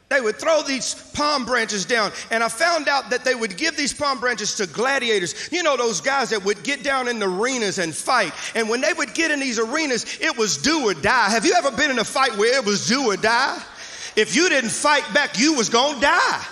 They 0.09 0.21
would 0.21 0.37
throw 0.37 0.63
these 0.63 0.95
palm 1.15 1.45
branches 1.45 1.85
down, 1.85 2.13
and 2.31 2.43
I 2.43 2.49
found 2.49 2.89
out 2.89 3.11
that 3.11 3.25
they 3.25 3.35
would 3.35 3.57
give 3.57 3.77
these 3.77 3.93
palm 3.93 4.21
branches 4.21 4.55
to 4.55 4.67
gladiators. 4.69 5.51
You 5.51 5.65
know, 5.65 5.77
those 5.77 6.01
guys 6.01 6.31
that 6.31 6.45
would 6.45 6.63
get 6.63 6.85
down 6.85 7.09
in 7.09 7.19
the 7.19 7.29
arenas 7.29 7.79
and 7.79 7.95
fight. 7.95 8.33
And 8.55 8.69
when 8.69 8.81
they 8.81 8.93
would 8.93 9.15
get 9.15 9.33
in 9.33 9.41
these 9.41 9.59
arenas, 9.59 10.19
it 10.21 10.39
was 10.39 10.59
do 10.59 10.89
or 10.89 10.95
die. 10.95 11.29
Have 11.29 11.45
you 11.45 11.55
ever 11.55 11.73
been 11.73 11.91
in 11.91 11.99
a 11.99 12.05
fight 12.05 12.37
where 12.37 12.57
it 12.57 12.65
was 12.65 12.87
do 12.87 13.11
or 13.11 13.17
die? 13.17 13.61
If 14.15 14.37
you 14.37 14.49
didn't 14.49 14.71
fight 14.71 15.05
back, 15.13 15.39
you 15.39 15.55
was 15.55 15.69
gonna 15.69 16.01
die. 16.01 16.47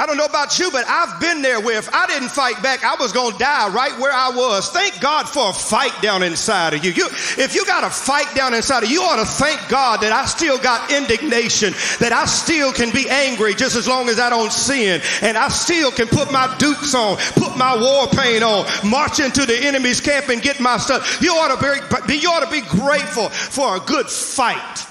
I 0.00 0.06
don't 0.06 0.16
know 0.16 0.24
about 0.24 0.58
you, 0.58 0.70
but 0.70 0.86
I've 0.88 1.20
been 1.20 1.42
there 1.42 1.60
where 1.60 1.78
if 1.78 1.92
I 1.92 2.06
didn't 2.06 2.30
fight 2.30 2.62
back, 2.62 2.84
I 2.84 2.96
was 2.98 3.12
going 3.12 3.32
to 3.32 3.38
die 3.38 3.68
right 3.68 3.92
where 3.98 4.14
I 4.14 4.30
was. 4.30 4.70
Thank 4.70 4.98
God 4.98 5.28
for 5.28 5.50
a 5.50 5.52
fight 5.52 5.92
down 6.00 6.22
inside 6.22 6.72
of 6.72 6.82
you. 6.82 6.92
you. 6.92 7.04
If 7.36 7.54
you 7.54 7.66
got 7.66 7.84
a 7.84 7.90
fight 7.90 8.34
down 8.34 8.54
inside 8.54 8.82
of 8.82 8.88
you, 8.88 9.02
you 9.02 9.06
ought 9.06 9.22
to 9.22 9.26
thank 9.26 9.60
God 9.68 10.00
that 10.00 10.10
I 10.10 10.24
still 10.24 10.56
got 10.56 10.90
indignation, 10.90 11.74
that 11.98 12.14
I 12.14 12.24
still 12.24 12.72
can 12.72 12.90
be 12.94 13.10
angry 13.10 13.52
just 13.52 13.76
as 13.76 13.86
long 13.86 14.08
as 14.08 14.18
I 14.18 14.30
don't 14.30 14.50
sin, 14.50 15.02
and 15.20 15.36
I 15.36 15.48
still 15.48 15.90
can 15.90 16.08
put 16.08 16.32
my 16.32 16.48
dukes 16.56 16.94
on, 16.94 17.18
put 17.34 17.58
my 17.58 17.76
war 17.76 18.06
paint 18.08 18.42
on, 18.42 18.64
march 18.88 19.20
into 19.20 19.44
the 19.44 19.66
enemy's 19.66 20.00
camp 20.00 20.30
and 20.30 20.40
get 20.40 20.60
my 20.60 20.78
stuff. 20.78 21.20
You 21.20 21.32
ought 21.32 21.60
to 21.60 22.06
be, 22.08 22.16
you 22.16 22.30
ought 22.30 22.40
to 22.40 22.50
be 22.50 22.62
grateful 22.62 23.28
for 23.28 23.76
a 23.76 23.80
good 23.80 24.06
fight 24.08 24.86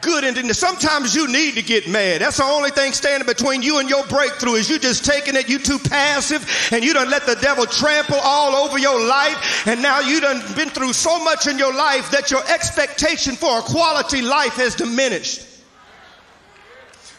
good. 0.00 0.24
Sometimes 0.54 1.14
you 1.14 1.28
need 1.28 1.54
to 1.54 1.62
get 1.62 1.88
mad. 1.88 2.20
That's 2.20 2.38
the 2.38 2.44
only 2.44 2.70
thing 2.70 2.92
standing 2.92 3.26
between 3.26 3.62
you 3.62 3.78
and 3.78 3.88
your 3.88 4.04
breakthrough 4.06 4.54
is 4.54 4.68
you 4.68 4.78
just 4.78 5.04
taking 5.04 5.36
it, 5.36 5.48
you 5.48 5.58
too 5.58 5.78
passive, 5.78 6.46
and 6.72 6.84
you 6.84 6.92
done 6.92 7.10
let 7.10 7.26
the 7.26 7.36
devil 7.36 7.66
trample 7.66 8.18
all 8.22 8.54
over 8.54 8.78
your 8.78 9.00
life. 9.06 9.66
And 9.66 9.82
now 9.82 10.00
you 10.00 10.20
done 10.20 10.42
been 10.54 10.70
through 10.70 10.92
so 10.92 11.22
much 11.22 11.46
in 11.46 11.58
your 11.58 11.74
life 11.74 12.10
that 12.10 12.30
your 12.30 12.46
expectation 12.48 13.34
for 13.36 13.58
a 13.58 13.62
quality 13.62 14.22
life 14.22 14.54
has 14.54 14.74
diminished. 14.74 15.46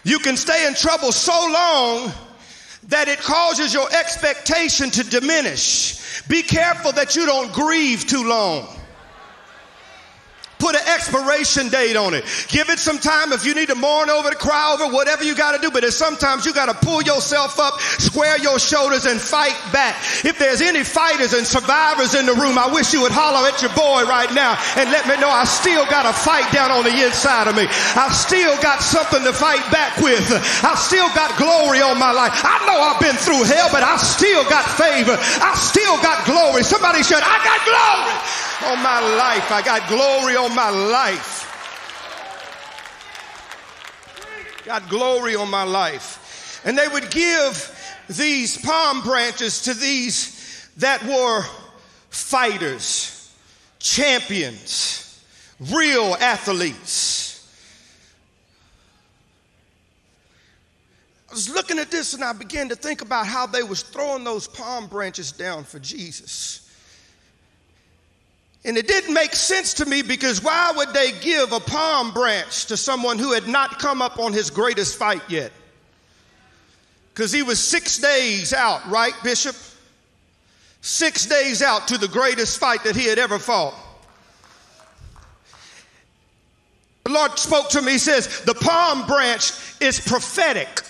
You 0.04 0.20
can 0.20 0.36
stay 0.36 0.68
in 0.68 0.74
trouble 0.74 1.12
so 1.12 1.32
long 1.52 2.12
that 2.88 3.08
it 3.08 3.20
causes 3.20 3.74
your 3.74 3.88
expectation 3.94 4.90
to 4.90 5.04
diminish. 5.04 6.22
Be 6.28 6.42
careful 6.42 6.92
that 6.94 7.16
you 7.16 7.26
don't 7.26 7.54
grieve 7.54 8.06
too 8.06 8.28
long. 8.28 8.68
Put 10.62 10.78
an 10.78 10.86
expiration 10.86 11.74
date 11.74 11.98
on 11.98 12.14
it. 12.14 12.22
Give 12.46 12.70
it 12.70 12.78
some 12.78 13.02
time 13.02 13.34
if 13.34 13.42
you 13.50 13.58
need 13.58 13.74
to 13.74 13.76
mourn 13.76 14.14
over 14.14 14.30
it, 14.30 14.38
cry 14.38 14.78
over 14.78 14.94
whatever 14.94 15.26
you 15.26 15.34
got 15.34 15.58
to 15.58 15.60
do. 15.60 15.74
But 15.74 15.82
sometimes 15.90 16.46
you 16.46 16.54
got 16.54 16.70
to 16.70 16.78
pull 16.86 17.02
yourself 17.02 17.58
up, 17.58 17.82
square 17.82 18.38
your 18.38 18.60
shoulders, 18.62 19.10
and 19.10 19.20
fight 19.20 19.58
back. 19.74 19.98
If 20.22 20.38
there's 20.38 20.62
any 20.62 20.84
fighters 20.84 21.34
and 21.34 21.50
survivors 21.50 22.14
in 22.14 22.30
the 22.30 22.38
room, 22.38 22.62
I 22.62 22.70
wish 22.70 22.94
you 22.94 23.02
would 23.02 23.12
holler 23.12 23.42
at 23.50 23.58
your 23.66 23.74
boy 23.74 24.06
right 24.06 24.30
now 24.38 24.54
and 24.78 24.94
let 24.94 25.10
me 25.10 25.18
know 25.18 25.34
I 25.34 25.50
still 25.50 25.82
got 25.90 26.06
a 26.06 26.14
fight 26.14 26.46
down 26.54 26.70
on 26.70 26.86
the 26.86 26.94
inside 26.94 27.50
of 27.50 27.58
me. 27.58 27.66
I 27.98 28.14
still 28.14 28.54
got 28.62 28.86
something 28.86 29.26
to 29.26 29.34
fight 29.34 29.66
back 29.74 29.98
with. 29.98 30.22
I 30.62 30.78
still 30.78 31.10
got 31.18 31.34
glory 31.42 31.82
on 31.82 31.98
my 31.98 32.14
life. 32.14 32.38
I 32.38 32.62
know 32.70 32.78
I've 32.86 33.02
been 33.02 33.18
through 33.18 33.50
hell, 33.50 33.74
but 33.74 33.82
I 33.82 33.98
still 33.98 34.46
got 34.46 34.70
favor. 34.78 35.18
I 35.18 35.58
still 35.58 35.98
got 36.06 36.22
glory. 36.30 36.62
Somebody 36.62 37.02
said, 37.02 37.26
I 37.26 37.42
got 37.42 37.60
glory 37.66 38.51
on 38.64 38.82
my 38.84 39.00
life. 39.00 39.52
I 39.52 39.62
got 39.64 39.88
glory 39.88 40.36
on 40.36 40.56
my 40.56 40.70
life. 40.70 41.48
Got 44.66 44.90
glory 44.90 45.36
on 45.36 45.50
my 45.50 45.64
life. 45.64 46.62
And 46.66 46.78
they 46.78 46.88
would 46.88 47.10
give 47.10 47.78
these 48.10 48.58
palm 48.58 49.02
branches 49.02 49.64
to 49.64 49.74
these 49.74 50.70
that 50.78 51.04
were 51.04 51.44
fighters, 52.10 53.34
champions, 53.80 55.24
real 55.72 56.16
athletes. 56.20 57.22
I 61.30 61.34
was 61.34 61.50
looking 61.50 61.80
at 61.80 61.90
this 61.90 62.14
and 62.14 62.24
I 62.24 62.34
began 62.34 62.68
to 62.70 62.76
think 62.76 63.02
about 63.02 63.26
how 63.26 63.46
they 63.46 63.64
was 63.64 63.84
throwing 63.84 64.26
those 64.26 64.48
palm 64.48 64.88
branches 64.88 65.32
down 65.32 65.64
for 65.64 65.80
Jesus. 65.80 66.61
And 68.64 68.78
it 68.78 68.88
didn't 68.88 69.14
make 69.14 69.34
sense 69.34 69.74
to 69.76 69.86
me 69.86 70.04
because 70.04 70.44
why 70.44 70.72
would 70.76 70.94
they 70.94 71.14
give 71.14 71.52
a 71.52 71.60
palm 71.60 72.14
branch 72.14 72.66
to 72.68 72.78
someone 72.78 73.18
who 73.18 73.34
had 73.34 73.48
not 73.48 73.80
come 73.80 74.02
up 74.02 74.20
on 74.20 74.34
his 74.34 74.52
greatest 74.52 74.98
fight 74.98 75.24
yet? 75.28 75.52
Because 77.14 77.32
he 77.32 77.42
was 77.42 77.60
six 77.60 77.98
days 77.98 78.54
out, 78.54 78.88
right, 78.90 79.14
Bishop? 79.24 79.56
Six 80.82 81.26
days 81.26 81.62
out 81.62 81.88
to 81.88 81.98
the 81.98 82.08
greatest 82.08 82.60
fight 82.60 82.84
that 82.84 82.96
he 82.96 83.06
had 83.06 83.20
ever 83.20 83.40
fought. 83.40 83.74
The 87.04 87.12
Lord 87.12 87.38
spoke 87.40 87.70
to 87.70 87.82
me, 87.82 87.94
he 87.94 87.98
says, 87.98 88.42
the 88.42 88.54
palm 88.54 89.08
branch 89.08 89.52
is 89.80 90.00
prophetic. 90.00 90.84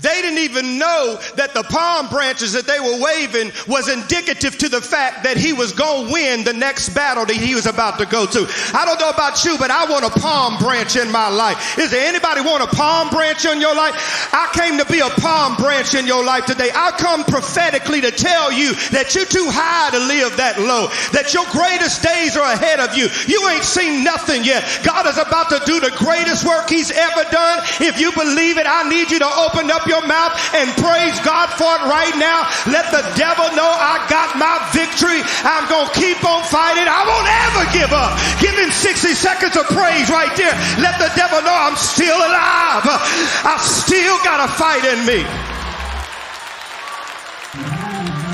They 0.00 0.22
didn't 0.22 0.38
even 0.38 0.78
know 0.78 1.20
that 1.36 1.52
the 1.52 1.62
palm 1.62 2.08
branches 2.08 2.52
that 2.54 2.66
they 2.66 2.80
were 2.80 3.00
waving 3.02 3.52
was 3.68 3.88
indicative 3.88 4.56
to 4.58 4.68
the 4.68 4.80
fact 4.80 5.24
that 5.24 5.36
he 5.36 5.52
was 5.52 5.72
going 5.72 6.06
to 6.06 6.12
win 6.12 6.44
the 6.44 6.52
next 6.52 6.90
battle 6.90 7.26
that 7.26 7.36
he 7.36 7.54
was 7.54 7.66
about 7.66 7.98
to 7.98 8.06
go 8.06 8.24
to. 8.24 8.46
I 8.72 8.84
don't 8.84 9.00
know 9.00 9.10
about 9.10 9.44
you, 9.44 9.58
but 9.58 9.70
I 9.70 9.84
want 9.90 10.04
a 10.04 10.20
palm 10.20 10.56
branch 10.56 10.96
in 10.96 11.10
my 11.12 11.28
life. 11.28 11.78
Is 11.78 11.90
there 11.90 12.06
anybody 12.06 12.40
want 12.40 12.62
a 12.64 12.72
palm 12.74 13.10
branch 13.10 13.44
in 13.44 13.60
your 13.60 13.74
life? 13.74 13.92
I 14.32 14.48
came 14.56 14.78
to 14.78 14.86
be 14.86 15.00
a 15.00 15.10
palm 15.20 15.56
branch 15.56 15.94
in 15.94 16.06
your 16.06 16.24
life 16.24 16.46
today. 16.46 16.70
I 16.72 16.92
come 16.96 17.24
prophetically 17.24 18.00
to 18.00 18.10
tell 18.10 18.52
you 18.52 18.72
that 18.96 19.14
you're 19.14 19.28
too 19.28 19.48
high 19.52 19.90
to 19.92 20.00
live 20.00 20.36
that 20.38 20.56
low, 20.58 20.88
that 21.12 21.34
your 21.34 21.44
greatest 21.52 22.00
days 22.00 22.36
are 22.36 22.48
ahead 22.52 22.80
of 22.80 22.96
you. 22.96 23.08
You 23.28 23.48
ain't 23.50 23.64
seen 23.64 24.04
nothing 24.04 24.44
yet. 24.44 24.64
God 24.84 25.04
is 25.06 25.18
about 25.18 25.50
to 25.50 25.60
do 25.66 25.80
the 25.80 25.92
greatest 25.98 26.46
work 26.46 26.70
he's 26.70 26.90
ever 26.90 27.24
done. 27.28 27.58
If 27.84 28.00
you 28.00 28.12
believe 28.12 28.56
it, 28.56 28.64
I 28.64 28.88
need 28.88 29.10
you 29.10 29.18
to 29.18 29.30
open 29.44 29.68
up 29.70 29.89
your 29.90 30.06
mouth 30.06 30.38
and 30.54 30.70
praise 30.78 31.18
God 31.26 31.50
for 31.58 31.66
it 31.66 31.82
right 31.90 32.14
now. 32.14 32.46
Let 32.70 32.94
the 32.94 33.02
devil 33.18 33.50
know 33.58 33.66
I 33.66 34.06
got 34.06 34.38
my 34.38 34.62
victory. 34.70 35.18
I'm 35.42 35.66
going 35.66 35.90
to 35.90 35.96
keep 35.98 36.22
on 36.22 36.46
fighting. 36.46 36.86
I 36.86 37.02
won't 37.02 37.30
ever 37.50 37.62
give 37.74 37.90
up. 37.90 38.14
Give 38.38 38.54
him 38.54 38.70
60 38.70 39.18
seconds 39.18 39.58
of 39.58 39.66
praise 39.66 40.06
right 40.06 40.30
there. 40.38 40.54
Let 40.78 41.02
the 41.02 41.10
devil 41.18 41.42
know 41.42 41.52
I'm 41.52 41.74
still 41.74 42.16
alive. 42.16 42.86
I 42.86 43.58
still 43.58 44.16
got 44.22 44.46
a 44.46 44.48
fight 44.54 44.86
in 44.86 45.02
me. 45.02 45.49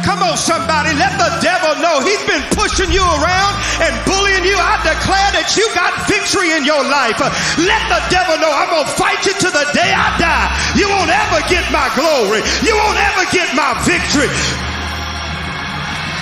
Come 0.07 0.23
on, 0.23 0.39
somebody. 0.39 0.95
Let 0.95 1.19
the 1.19 1.31
devil 1.43 1.83
know 1.83 1.99
he's 1.99 2.23
been 2.31 2.47
pushing 2.55 2.95
you 2.95 3.03
around 3.03 3.53
and 3.83 3.93
bullying 4.07 4.47
you. 4.47 4.55
I 4.55 4.79
declare 4.87 5.31
that 5.35 5.59
you 5.59 5.67
got 5.75 5.91
victory 6.07 6.55
in 6.55 6.63
your 6.63 6.79
life. 6.79 7.19
Let 7.59 7.83
the 7.91 7.99
devil 8.07 8.39
know 8.39 8.47
I'm 8.47 8.71
going 8.71 8.87
to 8.87 8.95
fight 8.95 9.27
you 9.27 9.35
to 9.35 9.51
the 9.51 9.67
day 9.75 9.91
I 9.91 10.15
die. 10.15 10.49
You 10.79 10.87
won't 10.87 11.11
ever 11.11 11.43
get 11.51 11.67
my 11.75 11.91
glory. 11.99 12.47
You 12.63 12.79
won't 12.79 13.03
ever 13.03 13.27
get 13.35 13.51
my 13.59 13.75
victory. 13.83 14.31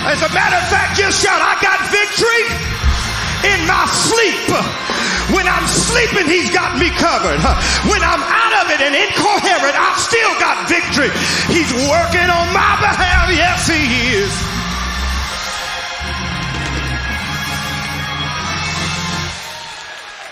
As 0.09 0.17
a 0.21 0.33
matter 0.33 0.57
of 0.57 0.67
fact, 0.73 0.97
just 0.97 1.21
shout, 1.21 1.37
I 1.37 1.53
got 1.61 1.77
victory 1.93 2.41
in 3.53 3.69
my 3.69 3.85
sleep. 3.85 4.84
When 5.33 5.47
I'm 5.47 5.67
sleeping, 5.67 6.25
he's 6.27 6.51
got 6.51 6.77
me 6.77 6.89
covered. 6.89 7.41
When 7.89 8.01
I'm 8.01 8.21
out 8.21 8.53
of 8.63 8.71
it 8.71 8.81
and 8.81 8.93
incoherent, 8.93 9.75
I've 9.75 9.99
still 9.99 10.33
got 10.39 10.69
victory. 10.69 11.09
He's 11.49 11.71
working 11.89 12.29
on 12.29 12.45
my 12.53 12.73
behalf. 12.79 13.29
Yes, 13.33 13.67
he 13.67 14.19
is. 14.21 14.33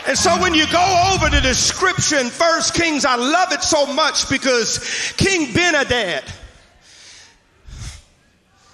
And 0.05 0.18
so 0.18 0.39
when 0.41 0.53
you 0.53 0.68
go 0.68 1.14
over 1.14 1.30
the 1.30 1.39
description, 1.41 2.30
First 2.30 2.74
Kings, 2.74 3.05
I 3.05 3.16
love 3.16 3.53
it 3.53 3.64
so 3.64 3.86
much 3.93 4.30
because 4.30 5.14
King 5.16 5.53
Ben-Hadad, 5.53 6.24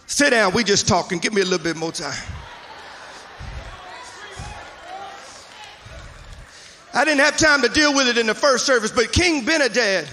sit 0.07 0.31
down, 0.31 0.53
we 0.53 0.63
just 0.63 0.87
talking, 0.87 1.19
give 1.19 1.31
me 1.33 1.41
a 1.41 1.45
little 1.45 1.63
bit 1.63 1.77
more 1.77 1.91
time. 1.91 2.17
I 6.93 7.05
didn't 7.05 7.19
have 7.21 7.37
time 7.37 7.61
to 7.61 7.69
deal 7.69 7.93
with 7.93 8.07
it 8.07 8.17
in 8.17 8.25
the 8.25 8.33
first 8.33 8.65
service, 8.65 8.91
but 8.91 9.11
King 9.11 9.45
Ben-Hadad, 9.45 10.07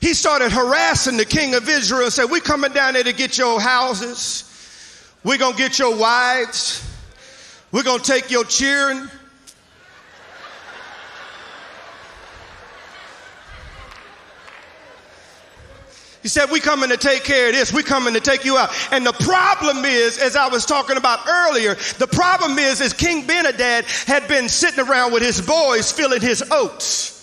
he 0.00 0.12
started 0.12 0.52
harassing 0.52 1.16
the 1.16 1.24
king 1.24 1.54
of 1.54 1.68
Israel 1.68 2.02
and 2.02 2.12
said, 2.12 2.26
We're 2.26 2.40
coming 2.40 2.72
down 2.72 2.94
there 2.94 3.04
to 3.04 3.12
get 3.12 3.38
your 3.38 3.60
houses. 3.60 4.50
We're 5.24 5.38
going 5.38 5.52
to 5.52 5.58
get 5.58 5.78
your 5.78 5.96
wives. 5.96 6.86
We're 7.72 7.82
going 7.82 8.00
to 8.00 8.04
take 8.04 8.30
your 8.30 8.44
children. 8.44 9.10
He 16.24 16.28
said, 16.28 16.50
We 16.50 16.58
coming 16.58 16.88
to 16.88 16.96
take 16.96 17.22
care 17.22 17.48
of 17.48 17.54
this. 17.54 17.70
We 17.70 17.82
coming 17.82 18.14
to 18.14 18.20
take 18.20 18.46
you 18.46 18.56
out. 18.56 18.70
And 18.90 19.04
the 19.04 19.12
problem 19.12 19.84
is, 19.84 20.18
as 20.18 20.36
I 20.36 20.48
was 20.48 20.64
talking 20.64 20.96
about 20.96 21.20
earlier, 21.28 21.74
the 21.98 22.06
problem 22.06 22.58
is, 22.58 22.80
is 22.80 22.94
King 22.94 23.26
Ben-Hadad 23.26 23.84
had 24.06 24.26
been 24.26 24.48
sitting 24.48 24.80
around 24.80 25.12
with 25.12 25.22
his 25.22 25.42
boys 25.42 25.92
filling 25.92 26.22
his 26.22 26.42
oats. 26.50 27.13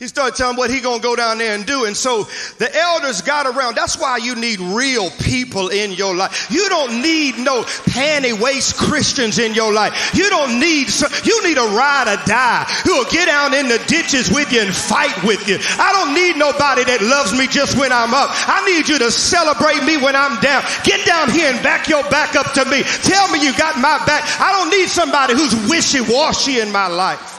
He 0.00 0.08
started 0.08 0.34
telling 0.34 0.56
what 0.56 0.70
he 0.70 0.80
gonna 0.80 1.00
go 1.00 1.14
down 1.14 1.38
there 1.38 1.54
and 1.54 1.64
do. 1.64 1.84
And 1.84 1.96
so 1.96 2.24
the 2.58 2.68
elders 2.74 3.22
got 3.22 3.46
around. 3.46 3.76
That's 3.76 3.96
why 3.96 4.16
you 4.16 4.34
need 4.34 4.58
real 4.58 5.08
people 5.22 5.68
in 5.68 5.92
your 5.92 6.16
life. 6.16 6.50
You 6.50 6.68
don't 6.68 7.00
need 7.00 7.38
no 7.38 7.62
panty 7.62 8.38
waist 8.38 8.76
Christians 8.76 9.38
in 9.38 9.54
your 9.54 9.72
life. 9.72 10.10
You 10.12 10.28
don't 10.30 10.58
need, 10.58 10.90
you 11.22 11.46
need 11.46 11.58
a 11.58 11.70
ride 11.78 12.10
or 12.10 12.18
die 12.26 12.64
who 12.82 12.98
will 12.98 13.08
get 13.08 13.26
down 13.26 13.54
in 13.54 13.68
the 13.68 13.78
ditches 13.86 14.30
with 14.30 14.52
you 14.52 14.62
and 14.62 14.74
fight 14.74 15.14
with 15.22 15.46
you. 15.48 15.58
I 15.78 15.92
don't 15.94 16.12
need 16.12 16.36
nobody 16.36 16.82
that 16.82 17.00
loves 17.00 17.32
me 17.32 17.46
just 17.46 17.78
when 17.78 17.92
I'm 17.92 18.12
up. 18.12 18.30
I 18.50 18.66
need 18.66 18.88
you 18.88 18.98
to 18.98 19.12
celebrate 19.12 19.84
me 19.84 19.96
when 19.96 20.16
I'm 20.16 20.40
down. 20.40 20.64
Get 20.82 21.06
down 21.06 21.30
here 21.30 21.52
and 21.52 21.62
back 21.62 21.88
your 21.88 22.02
back 22.10 22.34
up 22.34 22.52
to 22.54 22.64
me. 22.64 22.82
Tell 23.06 23.30
me 23.30 23.40
you 23.46 23.56
got 23.56 23.76
my 23.76 24.02
back. 24.04 24.26
I 24.40 24.50
don't 24.58 24.70
need 24.70 24.88
somebody 24.88 25.34
who's 25.34 25.54
wishy-washy 25.70 26.58
in 26.58 26.72
my 26.72 26.88
life 26.88 27.33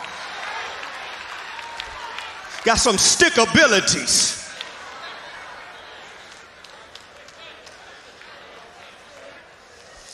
got 2.66 2.80
some 2.80 2.98
stick 2.98 3.38
abilities. 3.38 4.42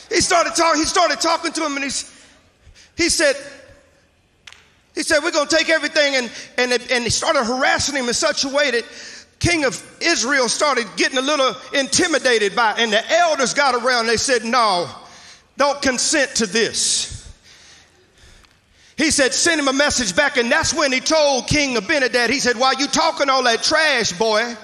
He 0.10 0.20
started 0.20 0.54
talking, 0.56 0.82
he 0.82 0.86
started 0.86 1.22
talking 1.22 1.54
to 1.54 1.66
him 1.66 1.76
and 1.76 1.86
he's, 1.86 2.14
he 2.98 3.08
said, 3.08 3.36
he 4.94 5.04
said, 5.04 5.24
we're 5.24 5.32
going 5.32 5.48
to 5.48 5.56
take 5.56 5.70
everything 5.70 6.16
and, 6.16 6.32
and, 6.58 6.74
and 6.74 7.04
he 7.06 7.10
started 7.10 7.46
harassing 7.46 7.96
him 7.96 8.10
in 8.10 8.14
such 8.14 8.44
a 8.44 8.50
way 8.50 8.72
that 8.72 8.84
king 9.40 9.64
of 9.64 9.82
Israel 10.02 10.50
started 10.50 10.86
getting 10.98 11.18
a 11.18 11.22
little 11.22 11.56
intimidated 11.74 12.56
by 12.56 12.74
it. 12.74 12.80
And 12.80 12.92
the 12.92 13.12
elders 13.12 13.54
got 13.54 13.74
around. 13.74 14.08
They 14.08 14.18
said, 14.18 14.44
no, 14.44 14.90
don't 15.56 15.82
consent 15.82 16.36
to 16.36 16.46
this. 16.46 17.11
He 19.02 19.10
said, 19.10 19.34
send 19.34 19.60
him 19.60 19.68
a 19.68 19.74
message 19.74 20.16
back. 20.16 20.38
And 20.38 20.52
that's 20.52 20.76
when 20.76 20.92
he 20.92 21.00
told 21.00 21.48
King 21.48 21.76
Abinadab, 21.76 22.30
he 22.30 22.40
said, 22.40 22.56
while 22.56 22.76
you 22.76 22.86
talking 22.86 23.32
all 23.32 23.42
that 23.46 23.64
trash, 23.64 24.12
boy, 24.12 24.56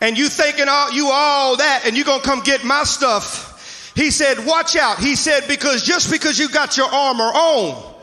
and 0.00 0.16
you 0.16 0.28
thinking 0.28 0.68
all, 0.68 0.92
you 0.92 1.08
all 1.10 1.56
that 1.56 1.82
and 1.84 1.96
you 1.96 2.04
going 2.04 2.20
to 2.20 2.24
come 2.24 2.44
get 2.44 2.62
my 2.62 2.84
stuff. 2.84 3.92
He 3.96 4.12
said, 4.12 4.46
watch 4.46 4.76
out. 4.76 5.00
He 5.00 5.16
said, 5.16 5.48
because 5.48 5.82
just 5.82 6.12
because 6.12 6.38
you 6.38 6.48
got 6.48 6.76
your 6.76 6.86
armor 6.86 7.24
on, 7.24 7.94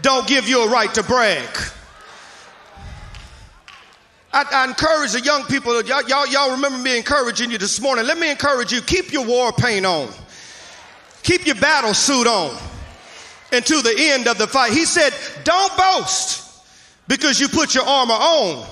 don't 0.00 0.26
give 0.26 0.48
you 0.48 0.64
a 0.64 0.70
right 0.70 0.92
to 0.94 1.02
brag. 1.02 1.50
I, 4.32 4.46
I, 4.50 4.64
encourage 4.68 5.12
the 5.12 5.20
young 5.20 5.42
people, 5.44 5.74
y'all, 5.82 6.02
y'all, 6.08 6.26
y'all 6.28 6.52
remember 6.52 6.78
me 6.78 6.96
encouraging 6.96 7.50
you 7.50 7.58
this 7.58 7.78
morning. 7.78 8.06
Let 8.06 8.16
me 8.18 8.30
encourage 8.30 8.72
you, 8.72 8.80
keep 8.80 9.12
your 9.12 9.26
war 9.26 9.52
paint 9.52 9.84
on. 9.84 10.08
Keep 11.22 11.44
your 11.44 11.56
battle 11.56 11.92
suit 11.92 12.26
on 12.26 12.56
until 13.52 13.82
the 13.82 13.94
end 13.96 14.26
of 14.26 14.38
the 14.38 14.46
fight. 14.46 14.72
He 14.72 14.84
said, 14.84 15.12
Don't 15.44 15.76
boast 15.76 16.44
because 17.08 17.40
you 17.40 17.48
put 17.48 17.74
your 17.74 17.84
armor 17.84 18.14
on, 18.14 18.66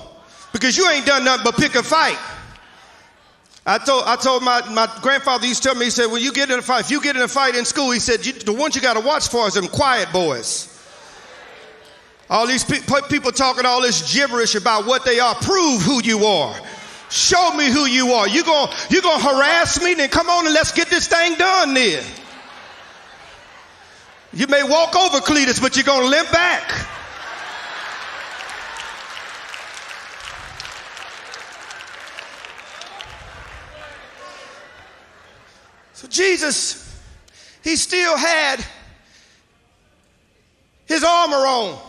because 0.53 0.77
you 0.77 0.89
ain't 0.89 1.05
done 1.05 1.25
nothing 1.25 1.43
but 1.43 1.55
pick 1.55 1.75
a 1.75 1.83
fight. 1.83 2.17
I 3.65 3.79
told, 3.79 4.03
I 4.05 4.15
told 4.15 4.43
my, 4.43 4.61
my 4.71 4.89
grandfather 5.01 5.45
used 5.45 5.61
to 5.63 5.69
tell 5.69 5.75
me, 5.75 5.85
he 5.85 5.91
said, 5.91 6.05
when 6.05 6.23
you 6.23 6.31
get 6.31 6.49
in 6.49 6.57
a 6.57 6.61
fight, 6.61 6.85
if 6.85 6.91
you 6.91 7.01
get 7.01 7.17
in 7.17 7.21
a 7.21 7.27
fight 7.27 7.53
in 7.53 7.65
school, 7.65 7.91
he 7.91 7.99
said, 7.99 8.21
the 8.21 8.53
ones 8.53 8.77
you 8.77 8.81
got 8.81 8.93
to 8.93 9.01
watch 9.01 9.27
for 9.27 9.45
is 9.45 9.55
them 9.55 9.67
quiet 9.67 10.09
boys. 10.13 10.73
All 12.29 12.47
these 12.47 12.63
pe- 12.63 12.79
people 13.09 13.31
talking 13.33 13.65
all 13.65 13.81
this 13.81 14.13
gibberish 14.13 14.55
about 14.55 14.85
what 14.85 15.03
they 15.03 15.19
are. 15.19 15.35
Prove 15.35 15.81
who 15.81 16.01
you 16.01 16.25
are. 16.25 16.55
Show 17.09 17.53
me 17.55 17.71
who 17.71 17.85
you 17.85 18.11
are. 18.11 18.27
You 18.27 18.43
going 18.43 18.69
you 18.89 19.01
gonna 19.01 19.23
harass 19.23 19.81
me? 19.81 19.93
Then 19.93 20.09
come 20.09 20.29
on 20.29 20.45
and 20.45 20.53
let's 20.53 20.73
get 20.73 20.89
this 20.89 21.07
thing 21.07 21.35
done 21.35 21.73
then. 21.73 22.03
You 24.33 24.47
may 24.47 24.63
walk 24.63 24.95
over 24.95 25.19
Cletus, 25.19 25.61
but 25.61 25.75
you're 25.75 25.85
going 25.85 26.03
to 26.03 26.09
limp 26.09 26.31
back. 26.31 26.87
So 35.93 36.07
Jesus, 36.07 37.01
he 37.63 37.75
still 37.75 38.17
had 38.17 38.63
his 40.85 41.03
armor 41.03 41.37
on. 41.37 41.79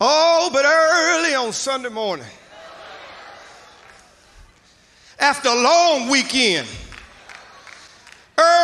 Oh, 0.00 0.50
but 0.52 0.64
early 0.64 1.34
on 1.34 1.52
Sunday 1.52 1.88
morning, 1.88 2.26
after 5.18 5.48
a 5.48 5.54
long 5.54 6.08
weekend, 6.08 6.66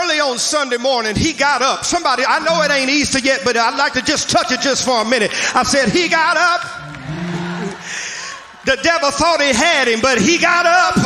Early 0.08 0.20
on 0.20 0.38
Sunday 0.38 0.78
morning, 0.78 1.14
he 1.16 1.34
got 1.34 1.60
up. 1.60 1.84
Somebody, 1.84 2.24
I 2.24 2.40
know 2.40 2.62
it 2.64 2.72
ain't 2.72 2.88
Easter 2.88 3.18
yet, 3.18 3.42
but 3.44 3.58
I'd 3.58 3.76
like 3.76 3.92
to 3.92 4.00
just 4.00 4.30
touch 4.30 4.50
it 4.50 4.64
just 4.64 4.86
for 4.86 5.02
a 5.02 5.04
minute. 5.04 5.28
I 5.54 5.64
said, 5.64 5.92
he 5.92 6.08
got 6.08 6.32
up. 6.32 6.64
The 8.64 8.80
devil 8.80 9.10
thought 9.12 9.42
he 9.44 9.52
had 9.52 9.84
him, 9.84 10.00
but 10.00 10.16
he 10.16 10.38
got 10.38 10.64
up. 10.64 10.96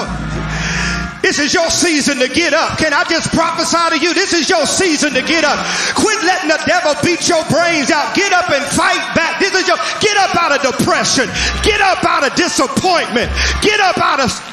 This 1.21 1.41
is 1.41 1.53
your 1.53 1.69
season 1.71 2.19
to 2.19 2.29
get 2.29 2.55
up. 2.55 2.79
Can 2.79 2.95
I 2.95 3.03
just 3.11 3.35
prophesy 3.35 3.99
to 3.99 3.99
you? 3.99 4.15
This 4.15 4.35
is 4.35 4.49
your 4.49 4.67
season 4.67 5.15
to 5.15 5.23
get 5.23 5.43
up. 5.43 5.59
Quit 5.99 6.23
letting 6.23 6.51
the 6.51 6.63
devil 6.63 6.95
beat 7.03 7.27
your 7.27 7.43
brains 7.51 7.91
out. 7.91 8.15
Get 8.15 8.31
up 8.33 8.51
and 8.51 8.63
fight 8.71 9.03
back. 9.19 9.41
This 9.41 9.51
is 9.51 9.67
your, 9.67 9.79
get 9.99 10.15
up 10.15 10.31
out 10.39 10.55
of 10.55 10.63
depression. 10.63 11.27
Get 11.67 11.81
up 11.81 12.05
out 12.07 12.23
of 12.23 12.37
disappointment. 12.39 13.35
Get 13.67 13.81
up 13.81 13.99
out 13.99 14.21
of 14.21 14.52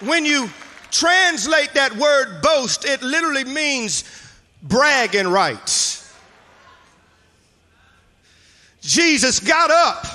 When 0.00 0.24
you 0.24 0.48
translate 0.90 1.74
that 1.74 1.96
word 1.96 2.40
boast, 2.42 2.84
it 2.84 3.02
literally 3.02 3.44
means 3.44 4.04
bragging 4.62 5.28
rights. 5.28 5.96
Jesus 8.80 9.40
got 9.40 9.70
up, 9.70 10.06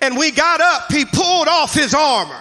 and 0.00 0.16
we 0.16 0.30
got 0.30 0.60
up, 0.60 0.90
he 0.90 1.04
pulled 1.04 1.48
off 1.48 1.74
his 1.74 1.94
armor. 1.94 2.40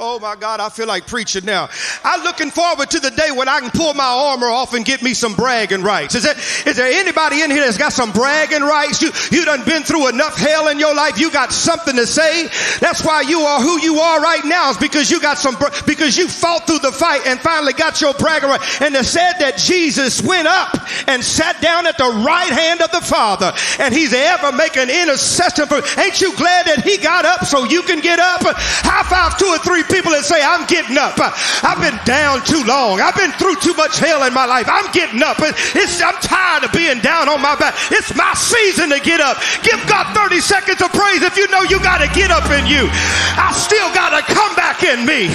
Oh 0.00 0.20
my 0.20 0.36
God, 0.36 0.60
I 0.60 0.68
feel 0.68 0.86
like 0.86 1.08
preaching 1.08 1.44
now. 1.44 1.68
I'm 2.04 2.22
looking 2.22 2.52
forward 2.52 2.88
to 2.90 3.00
the 3.00 3.10
day 3.10 3.32
when 3.34 3.48
I 3.48 3.58
can 3.58 3.70
pull 3.70 3.94
my 3.94 4.06
armor 4.06 4.46
off 4.46 4.72
and 4.72 4.84
get 4.84 5.02
me 5.02 5.12
some 5.12 5.34
bragging 5.34 5.82
rights. 5.82 6.14
Is 6.14 6.22
there, 6.22 6.36
is 6.66 6.76
there 6.76 6.86
anybody 6.86 7.42
in 7.42 7.50
here 7.50 7.64
that's 7.64 7.78
got 7.78 7.92
some 7.92 8.12
bragging 8.12 8.62
rights? 8.62 9.02
You, 9.02 9.10
you 9.32 9.44
done 9.44 9.64
been 9.64 9.82
through 9.82 10.10
enough 10.10 10.38
hell 10.38 10.68
in 10.68 10.78
your 10.78 10.94
life. 10.94 11.18
You 11.18 11.32
got 11.32 11.50
something 11.50 11.96
to 11.96 12.06
say. 12.06 12.46
That's 12.78 13.04
why 13.04 13.22
you 13.22 13.40
are 13.40 13.60
who 13.60 13.80
you 13.80 13.98
are 13.98 14.20
right 14.20 14.44
now 14.44 14.70
is 14.70 14.76
because 14.76 15.10
you 15.10 15.20
got 15.20 15.36
some, 15.36 15.56
because 15.84 16.16
you 16.16 16.28
fought 16.28 16.68
through 16.68 16.78
the 16.78 16.92
fight 16.92 17.26
and 17.26 17.40
finally 17.40 17.72
got 17.72 18.00
your 18.00 18.14
bragging 18.14 18.50
right. 18.50 18.62
And 18.80 18.94
it 18.94 19.04
said 19.04 19.32
that 19.40 19.58
Jesus 19.58 20.22
went 20.22 20.46
up 20.46 20.78
and 21.08 21.24
sat 21.24 21.60
down 21.60 21.88
at 21.88 21.98
the 21.98 22.22
right 22.24 22.52
hand 22.52 22.82
of 22.82 22.92
the 22.92 23.00
Father 23.00 23.52
and 23.80 23.92
he's 23.92 24.14
ever 24.14 24.52
making 24.52 24.90
intercession 24.90 25.66
for, 25.66 25.82
ain't 25.98 26.20
you 26.20 26.36
glad 26.36 26.66
that 26.66 26.84
he 26.84 26.98
got 26.98 27.24
up 27.24 27.46
so 27.46 27.64
you 27.64 27.82
can 27.82 27.98
get 27.98 28.20
up? 28.20 28.42
High 28.44 29.02
five 29.02 29.36
two 29.36 29.46
or 29.46 29.58
three 29.58 29.82
people 29.88 30.12
that 30.12 30.24
say, 30.24 30.40
I'm 30.40 30.64
getting 30.68 30.96
up. 30.96 31.16
I've 31.18 31.80
been 31.80 31.98
down 32.04 32.44
too 32.44 32.62
long. 32.64 33.00
I've 33.00 33.16
been 33.16 33.32
through 33.40 33.56
too 33.60 33.74
much 33.74 33.98
hell 33.98 34.22
in 34.24 34.32
my 34.32 34.46
life. 34.46 34.68
I'm 34.68 34.88
getting 34.92 35.22
up. 35.22 35.40
It's, 35.40 36.00
I'm 36.00 36.16
tired 36.22 36.64
of 36.64 36.72
being 36.72 37.00
down 37.00 37.28
on 37.28 37.40
my 37.40 37.56
back. 37.56 37.74
It's 37.90 38.14
my 38.14 38.32
season 38.34 38.90
to 38.90 39.00
get 39.00 39.20
up. 39.20 39.40
Give 39.64 39.80
God 39.88 40.12
30 40.14 40.40
seconds 40.40 40.80
of 40.80 40.92
praise 40.92 41.22
if 41.22 41.36
you 41.36 41.48
know 41.48 41.62
you 41.66 41.80
got 41.80 41.98
to 41.98 42.08
get 42.14 42.30
up 42.30 42.46
in 42.52 42.66
you. 42.66 42.88
I 43.36 43.52
still 43.56 43.88
got 43.94 44.14
to 44.14 44.22
come 44.28 44.54
back 44.54 44.84
in 44.84 45.04
me. 45.04 45.32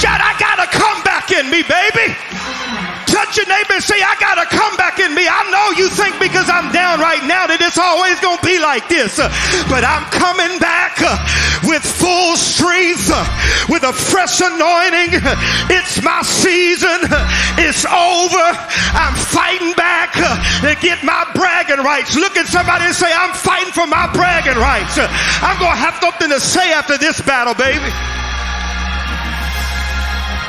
Shout, 0.00 0.20
I 0.20 0.32
got 0.38 0.56
to 0.62 0.68
come 0.72 1.02
back 1.02 1.30
in 1.32 1.50
me, 1.50 1.62
baby. 1.62 2.83
Touch 3.06 3.36
your 3.36 3.46
neighbor 3.46 3.78
and 3.78 3.84
say, 3.84 4.00
I 4.00 4.16
got 4.20 4.36
to 4.40 4.46
come 4.48 4.76
back 4.76 4.98
in 4.98 5.14
me. 5.14 5.26
I 5.28 5.42
know 5.50 5.76
you 5.76 5.88
think 5.90 6.18
because 6.20 6.48
I'm 6.48 6.72
down 6.72 7.00
right 7.00 7.22
now 7.24 7.46
that 7.46 7.60
it's 7.60 7.78
always 7.78 8.18
going 8.20 8.38
to 8.38 8.46
be 8.46 8.58
like 8.58 8.88
this, 8.88 9.16
but 9.70 9.84
I'm 9.84 10.04
coming 10.10 10.58
back 10.58 10.98
with 11.64 11.82
full 11.84 12.36
strength, 12.36 13.10
with 13.68 13.84
a 13.84 13.92
fresh 13.92 14.40
anointing. 14.40 15.20
It's 15.70 16.02
my 16.02 16.22
season. 16.22 17.06
It's 17.60 17.84
over. 17.84 18.46
I'm 18.96 19.14
fighting 19.14 19.74
back 19.74 20.14
to 20.14 20.72
get 20.80 21.02
my 21.04 21.26
bragging 21.34 21.84
rights. 21.84 22.16
Look 22.16 22.36
at 22.36 22.46
somebody 22.46 22.86
and 22.86 22.94
say, 22.94 23.10
I'm 23.12 23.34
fighting 23.34 23.72
for 23.72 23.86
my 23.86 24.10
bragging 24.12 24.58
rights. 24.58 24.96
I'm 24.98 25.58
going 25.58 25.72
to 25.72 25.82
have 25.82 25.98
something 26.00 26.30
to 26.30 26.40
say 26.40 26.72
after 26.72 26.98
this 26.98 27.20
battle, 27.20 27.54
baby. 27.54 27.90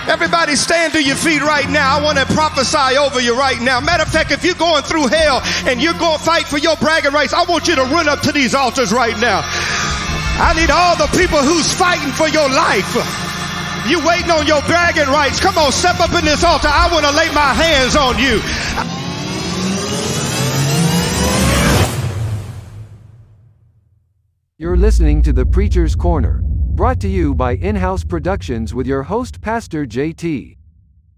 Everybody 0.07 0.55
stand 0.55 0.93
to 0.93 1.01
your 1.01 1.15
feet 1.15 1.41
right 1.41 1.67
now. 1.69 1.97
I 1.97 2.03
want 2.03 2.17
to 2.17 2.25
prophesy 2.33 2.97
over 2.97 3.19
you 3.19 3.37
right 3.37 3.59
now. 3.59 3.79
Matter 3.79 4.03
of 4.03 4.09
fact, 4.09 4.31
if 4.31 4.45
you're 4.45 4.53
going 4.53 4.83
through 4.83 5.07
hell 5.07 5.41
and 5.65 5.81
you're 5.81 5.97
going 5.97 6.17
to 6.17 6.23
fight 6.23 6.45
for 6.45 6.57
your 6.57 6.75
bragging 6.77 7.11
rights, 7.11 7.33
I 7.33 7.43
want 7.43 7.67
you 7.67 7.75
to 7.75 7.83
run 7.83 8.07
up 8.07 8.21
to 8.21 8.31
these 8.31 8.53
altars 8.53 8.93
right 8.93 9.17
now. 9.19 9.41
I 10.37 10.53
need 10.55 10.69
all 10.69 10.95
the 10.95 11.09
people 11.17 11.39
who's 11.39 11.71
fighting 11.73 12.11
for 12.13 12.27
your 12.29 12.49
life. 12.49 12.93
You 13.89 14.05
waiting 14.05 14.31
on 14.31 14.45
your 14.45 14.61
bragging 14.63 15.09
rights. 15.09 15.39
Come 15.39 15.57
on, 15.57 15.71
step 15.71 15.99
up 15.99 16.13
in 16.13 16.25
this 16.25 16.43
altar. 16.43 16.69
I 16.69 16.89
want 16.91 17.05
to 17.05 17.11
lay 17.11 17.29
my 17.33 17.53
hands 17.53 17.95
on 17.95 18.17
you. 18.19 18.94
You're 24.57 24.77
listening 24.77 25.21
to 25.23 25.33
The 25.33 25.45
Preacher's 25.45 25.97
Corner, 25.97 26.39
brought 26.45 27.01
to 27.01 27.09
you 27.09 27.35
by 27.35 27.57
In 27.57 27.75
House 27.75 28.05
Productions 28.05 28.73
with 28.73 28.87
your 28.87 29.03
host, 29.03 29.41
Pastor 29.41 29.85
JT, 29.85 30.55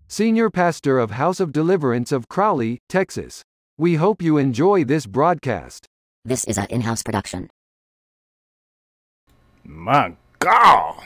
Senior 0.07 0.49
Pastor 0.49 0.97
of 0.97 1.11
House 1.11 1.39
of 1.39 1.51
Deliverance 1.51 2.11
of 2.11 2.27
Crowley, 2.29 2.79
Texas. 2.89 3.43
We 3.77 3.93
hope 3.93 4.23
you 4.23 4.39
enjoy 4.39 4.85
this 4.85 5.05
broadcast. 5.05 5.85
This 6.25 6.45
is 6.45 6.57
a 6.57 6.65
in-house 6.73 7.03
production. 7.03 7.51
My 9.63 10.15
God. 10.39 11.03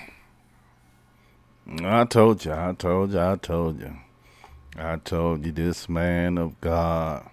I 1.84 2.06
told 2.06 2.46
you, 2.46 2.54
I 2.54 2.74
told 2.78 3.12
you, 3.12 3.20
I 3.20 3.36
told 3.36 3.82
you. 3.82 3.94
I 4.78 4.96
told 4.96 5.46
you 5.46 5.52
this 5.52 5.90
man 5.90 6.38
of 6.38 6.62
God 6.62 7.30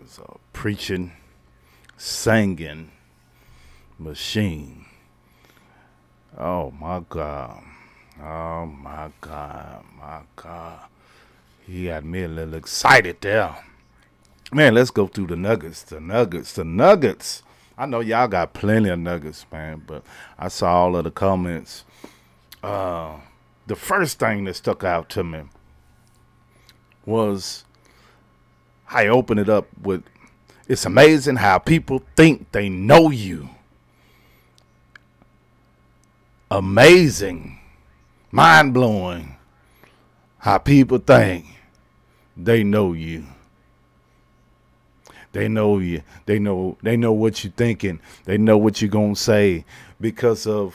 is 0.00 0.20
a 0.20 0.36
preaching, 0.52 1.10
singing 1.98 2.92
machine. 3.98 4.86
Oh 6.38 6.70
my 6.70 7.02
God. 7.08 7.62
Oh 8.22 8.66
my 8.66 9.10
God. 9.20 9.84
My 9.98 10.20
God. 10.36 10.80
He 11.66 11.86
got 11.86 12.04
me 12.04 12.22
a 12.22 12.28
little 12.28 12.54
excited 12.54 13.20
there. 13.20 13.56
Man, 14.52 14.74
let's 14.74 14.90
go 14.90 15.08
through 15.08 15.26
the 15.26 15.36
nuggets. 15.36 15.82
The 15.82 16.00
nuggets. 16.00 16.52
The 16.54 16.64
nuggets. 16.64 17.42
I 17.76 17.86
know 17.86 18.00
y'all 18.00 18.28
got 18.28 18.54
plenty 18.54 18.88
of 18.88 18.98
nuggets, 18.98 19.44
man, 19.52 19.82
but 19.86 20.02
I 20.38 20.48
saw 20.48 20.84
all 20.84 20.96
of 20.96 21.04
the 21.04 21.10
comments. 21.10 21.84
Uh, 22.62 23.16
the 23.66 23.76
first 23.76 24.18
thing 24.18 24.44
that 24.44 24.54
stuck 24.54 24.82
out 24.82 25.08
to 25.10 25.22
me 25.22 25.42
was 27.04 27.64
I 28.90 29.06
opened 29.08 29.40
it 29.40 29.48
up 29.48 29.66
with 29.82 30.02
it's 30.68 30.84
amazing 30.84 31.36
how 31.36 31.58
people 31.58 32.02
think 32.14 32.52
they 32.52 32.68
know 32.68 33.10
you. 33.10 33.48
Amazing, 36.50 37.58
mind 38.30 38.74
blowing 38.74 39.36
how 40.38 40.58
people 40.58 40.98
think 40.98 41.46
they 42.36 42.62
know 42.62 42.92
you. 42.92 43.24
They 45.32 45.48
know 45.48 45.78
you. 45.78 46.02
They 46.26 46.38
know 46.38 46.78
they 46.82 46.96
know 46.96 47.12
what 47.12 47.44
you're 47.44 47.52
thinking. 47.52 48.00
They 48.24 48.38
know 48.38 48.56
what 48.56 48.80
you're 48.80 48.90
gonna 48.90 49.16
say 49.16 49.64
because 50.00 50.46
of 50.46 50.74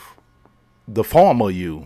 the 0.88 1.04
former 1.04 1.50
you. 1.50 1.86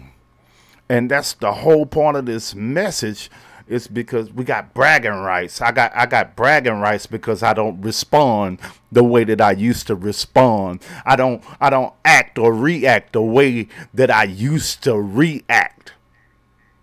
And 0.90 1.12
that's 1.12 1.34
the 1.34 1.52
whole 1.52 1.86
point 1.86 2.18
of 2.18 2.26
this 2.26 2.56
message 2.56 3.30
is 3.68 3.88
because 3.88 4.32
we 4.32 4.44
got 4.44 4.74
bragging 4.74 5.12
rights. 5.12 5.62
I 5.62 5.72
got 5.72 5.96
I 5.96 6.06
got 6.06 6.36
bragging 6.36 6.80
rights 6.80 7.06
because 7.06 7.44
I 7.44 7.54
don't 7.54 7.82
respond 7.82 8.60
the 8.92 9.04
way 9.04 9.24
that 9.26 9.42
I 9.42 9.52
used 9.52 9.88
to 9.88 9.96
respond. 9.96 10.82
I 11.06 11.16
don't 11.16 11.44
I 11.60 11.70
don't 11.70 11.94
act 12.06 12.38
or 12.38 12.54
react 12.54 13.14
the 13.14 13.22
way 13.22 13.68
that 13.94 14.10
I 14.10 14.24
used 14.24 14.84
to 14.84 14.96
react. 14.96 15.94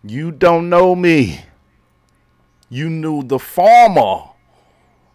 You 0.03 0.30
don't 0.30 0.68
know 0.68 0.95
me. 0.95 1.41
You 2.68 2.91
knew 2.91 3.22
the 3.22 3.39
former 3.39 4.34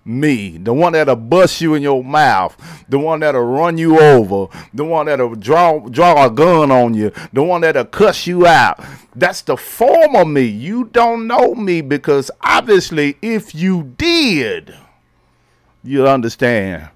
me, 0.10 0.58
the 0.58 0.74
one 0.74 0.94
that'll 0.94 1.16
bust 1.16 1.62
you 1.62 1.76
in 1.76 1.84
your 1.84 2.04
mouth, 2.04 2.58
the 2.90 2.98
one 2.98 3.20
that'll 3.20 3.44
run 3.44 3.78
you 3.78 4.00
over, 4.00 4.48
the 4.74 4.84
one 4.84 5.06
that'll 5.06 5.36
draw 5.36 5.80
draw 5.80 6.26
a 6.26 6.30
gun 6.32 6.72
on 6.72 6.94
you, 6.94 7.12
the 7.32 7.44
one 7.44 7.62
that'll 7.62 7.86
cuss 7.86 8.26
you 8.26 8.48
out. 8.48 8.84
That's 9.16 9.42
the 9.42 9.56
form 9.56 10.16
of 10.16 10.28
me. 10.28 10.44
You 10.44 10.86
don't 10.86 11.28
know 11.28 11.54
me 11.54 11.82
because 11.82 12.32
obviously, 12.42 13.18
if 13.22 13.54
you 13.54 13.94
did, 13.98 14.76
you'll 15.84 16.08
understand 16.08 16.90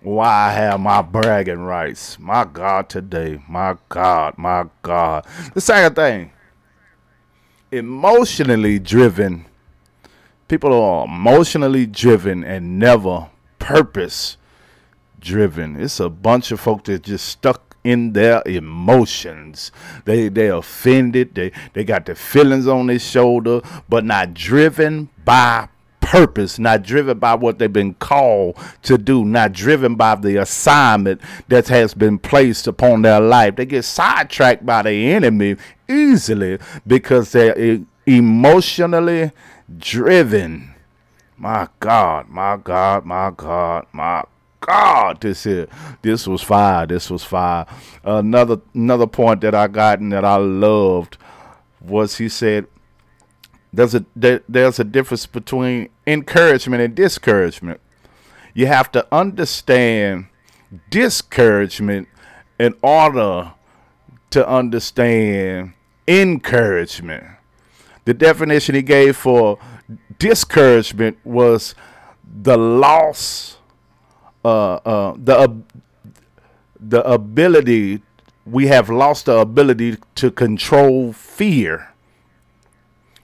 why 0.00 0.48
I 0.48 0.52
have 0.52 0.78
my 0.78 1.02
bragging 1.02 1.60
rights. 1.60 2.18
My 2.18 2.44
God, 2.44 2.88
today, 2.88 3.42
my 3.48 3.76
God, 3.88 4.38
my 4.38 4.66
God. 4.82 5.26
The 5.52 5.60
second 5.60 5.96
thing, 5.96 6.30
emotionally 7.72 8.78
driven 8.78 9.46
people 10.48 10.72
are 10.72 11.04
emotionally 11.04 11.86
driven 11.86 12.44
and 12.44 12.78
never 12.78 13.28
purpose 13.58 14.36
driven. 15.20 15.80
It's 15.80 16.00
a 16.00 16.08
bunch 16.08 16.52
of 16.52 16.60
folk 16.60 16.84
that 16.84 17.02
just 17.02 17.26
stuck 17.26 17.76
in 17.82 18.12
their 18.12 18.42
emotions. 18.46 19.70
They 20.04 20.28
they 20.28 20.48
offended. 20.48 21.34
They 21.34 21.52
they 21.72 21.84
got 21.84 22.06
the 22.06 22.14
feelings 22.14 22.66
on 22.66 22.88
their 22.88 22.98
shoulder, 22.98 23.60
but 23.88 24.04
not 24.04 24.34
driven 24.34 25.08
by 25.24 25.68
purpose, 26.00 26.58
not 26.58 26.82
driven 26.82 27.18
by 27.18 27.34
what 27.34 27.58
they've 27.58 27.72
been 27.72 27.94
called 27.94 28.56
to 28.82 28.96
do, 28.96 29.24
not 29.24 29.52
driven 29.52 29.96
by 29.96 30.14
the 30.14 30.36
assignment 30.36 31.20
that 31.48 31.66
has 31.68 31.94
been 31.94 32.18
placed 32.18 32.66
upon 32.68 33.02
their 33.02 33.20
life. 33.20 33.56
They 33.56 33.66
get 33.66 33.84
sidetracked 33.84 34.64
by 34.64 34.82
the 34.82 35.12
enemy 35.12 35.56
easily 35.88 36.58
because 36.86 37.32
they're 37.32 37.80
emotionally 38.06 39.32
driven. 39.78 40.74
My 41.36 41.68
God, 41.80 42.28
my 42.28 42.56
God, 42.56 43.04
my 43.04 43.30
God, 43.36 43.86
my 43.92 44.24
God, 44.60 45.20
this 45.20 45.44
here, 45.44 45.68
this 46.02 46.26
was 46.26 46.42
fire. 46.42 46.86
This 46.86 47.10
was 47.10 47.22
fire. 47.22 47.66
Another 48.02 48.60
another 48.74 49.06
point 49.06 49.42
that 49.42 49.54
I 49.54 49.66
got 49.68 50.00
and 50.00 50.12
that 50.12 50.24
I 50.24 50.36
loved 50.36 51.18
was 51.80 52.16
he 52.16 52.28
said 52.28 52.66
there's 53.72 53.94
a 53.94 54.04
there, 54.16 54.42
there's 54.48 54.80
a 54.80 54.84
difference 54.84 55.26
between 55.26 55.90
encouragement 56.06 56.82
and 56.82 56.94
discouragement. 56.94 57.80
You 58.54 58.66
have 58.66 58.90
to 58.92 59.06
understand 59.12 60.26
discouragement 60.88 62.08
in 62.58 62.74
order 62.82 63.52
to 64.30 64.48
understand 64.48 65.74
encouragement. 66.08 67.35
The 68.06 68.14
definition 68.14 68.76
he 68.76 68.82
gave 68.82 69.16
for 69.16 69.58
discouragement 70.18 71.18
was 71.24 71.74
the 72.24 72.56
loss, 72.56 73.58
uh, 74.44 74.74
uh, 74.74 75.14
the 75.18 75.36
uh, 75.36 75.48
the 76.78 77.02
ability. 77.04 78.02
We 78.46 78.68
have 78.68 78.88
lost 78.88 79.26
the 79.26 79.38
ability 79.38 79.98
to 80.14 80.30
control 80.30 81.12
fear. 81.12 81.92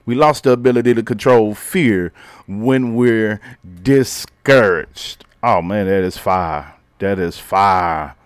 We 0.04 0.16
lost 0.16 0.44
the 0.44 0.50
ability 0.50 0.94
to 0.94 1.02
control 1.04 1.54
fear 1.54 2.12
when 2.48 2.96
we're 2.96 3.40
discouraged. 3.84 5.24
Oh 5.44 5.62
man, 5.62 5.86
that 5.86 6.02
is 6.02 6.18
fire. 6.18 6.74
That 6.98 7.20
is 7.20 7.38
fire. 7.38 8.16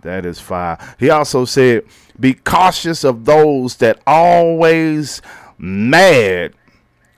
That 0.00 0.24
is 0.24 0.40
fire. 0.40 0.78
He 0.98 1.10
also 1.10 1.44
said, 1.44 1.84
Be 2.18 2.32
cautious 2.32 3.04
of 3.04 3.26
those 3.26 3.76
that 3.76 4.00
always 4.06 5.20
mad 5.58 6.54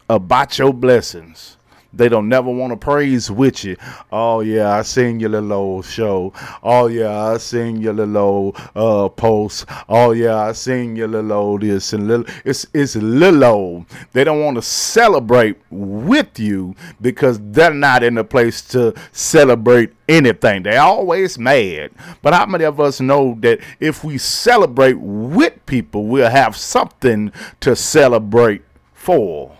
about 0.09 0.59
your 0.59 0.73
blessings. 0.73 1.58
They 1.99 2.09
don't 2.09 2.29
never 2.29 2.49
want 2.49 2.71
to 2.73 2.77
praise 2.77 3.29
with 3.29 3.65
you. 3.65 3.77
Oh 4.13 4.39
yeah, 4.41 4.71
I 4.71 4.83
seen 4.83 5.19
your 5.19 5.31
little 5.31 5.53
old 5.53 5.85
show. 5.85 6.33
Oh 6.63 6.87
yeah, 6.87 7.33
I 7.33 7.39
seen 7.39 7.81
your 7.81 7.93
little 7.93 8.17
old 8.17 8.57
uh 8.77 9.09
post. 9.09 9.67
Oh 9.89 10.13
yeah, 10.13 10.37
I 10.37 10.53
seen 10.53 10.95
your 10.95 11.09
little 11.09 11.33
old 11.33 11.63
this 11.63 11.93
and 11.93 12.07
little 12.07 12.25
it's 12.45 12.67
it's 12.73 12.95
little 12.95 13.43
old. 13.43 13.87
They 14.13 14.23
don't 14.23 14.45
want 14.45 14.59
to 14.59 14.63
celebrate 14.63 15.57
with 15.71 16.39
you 16.39 16.77
because 17.01 17.41
they're 17.51 17.75
not 17.75 18.05
in 18.05 18.17
a 18.17 18.23
place 18.25 18.63
to 18.69 18.95
celebrate 19.11 19.93
anything. 20.09 20.63
They're 20.63 20.81
always 20.81 21.37
mad. 21.37 21.91
But 22.23 22.33
how 22.33 22.47
many 22.47 22.63
of 22.63 22.79
us 22.79 23.01
know 23.01 23.37
that 23.41 23.59
if 23.81 24.05
we 24.05 24.19
celebrate 24.19 25.01
with 25.01 25.67
people, 25.67 26.07
we'll 26.07 26.31
have 26.31 26.57
something 26.57 27.33
to 27.59 27.75
celebrate 27.75 28.63
for? 28.95 29.57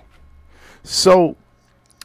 So 0.85 1.37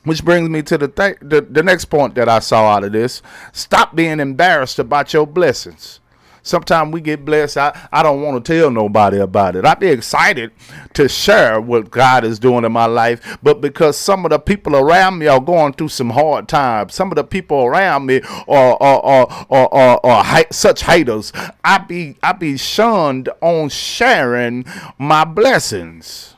which 0.05 0.23
brings 0.25 0.49
me 0.49 0.61
to 0.63 0.77
the, 0.77 0.87
th- 0.87 1.17
the 1.21 1.41
the 1.41 1.63
next 1.63 1.85
point 1.85 2.15
that 2.15 2.29
I 2.29 2.39
saw 2.39 2.67
out 2.75 2.83
of 2.83 2.91
this. 2.91 3.21
Stop 3.51 3.95
being 3.95 4.19
embarrassed 4.19 4.79
about 4.79 5.13
your 5.13 5.25
blessings. 5.27 5.99
Sometimes 6.45 6.91
we 6.91 6.99
get 6.99 7.23
blessed. 7.23 7.55
I, 7.55 7.87
I 7.91 8.03
don't 8.03 8.21
want 8.21 8.43
to 8.43 8.53
tell 8.59 8.69
nobody 8.69 9.17
about 9.17 9.55
it. 9.55 9.63
I'd 9.65 9.79
be 9.79 9.87
excited 9.87 10.51
to 10.93 11.07
share 11.07 11.61
what 11.61 11.89
God 11.89 12.25
is 12.25 12.37
doing 12.37 12.65
in 12.65 12.71
my 12.73 12.85
life, 12.85 13.37
but 13.41 13.61
because 13.61 13.97
some 13.97 14.25
of 14.25 14.31
the 14.31 14.39
people 14.39 14.75
around 14.75 15.19
me 15.19 15.27
are 15.27 15.39
going 15.39 15.71
through 15.71 15.87
some 15.87 16.09
hard 16.09 16.49
times, 16.49 16.93
some 16.93 17.11
of 17.11 17.15
the 17.15 17.23
people 17.23 17.63
around 17.63 18.05
me 18.07 18.19
are 18.49 18.77
are 18.81 19.01
are 19.05 19.47
are, 19.49 19.69
are, 19.73 19.99
are 20.03 20.23
hi- 20.25 20.45
such 20.51 20.83
haters. 20.83 21.31
I 21.63 21.77
be 21.77 22.17
I 22.21 22.33
be 22.33 22.57
shunned 22.57 23.29
on 23.41 23.69
sharing 23.69 24.65
my 24.97 25.23
blessings. 25.23 26.35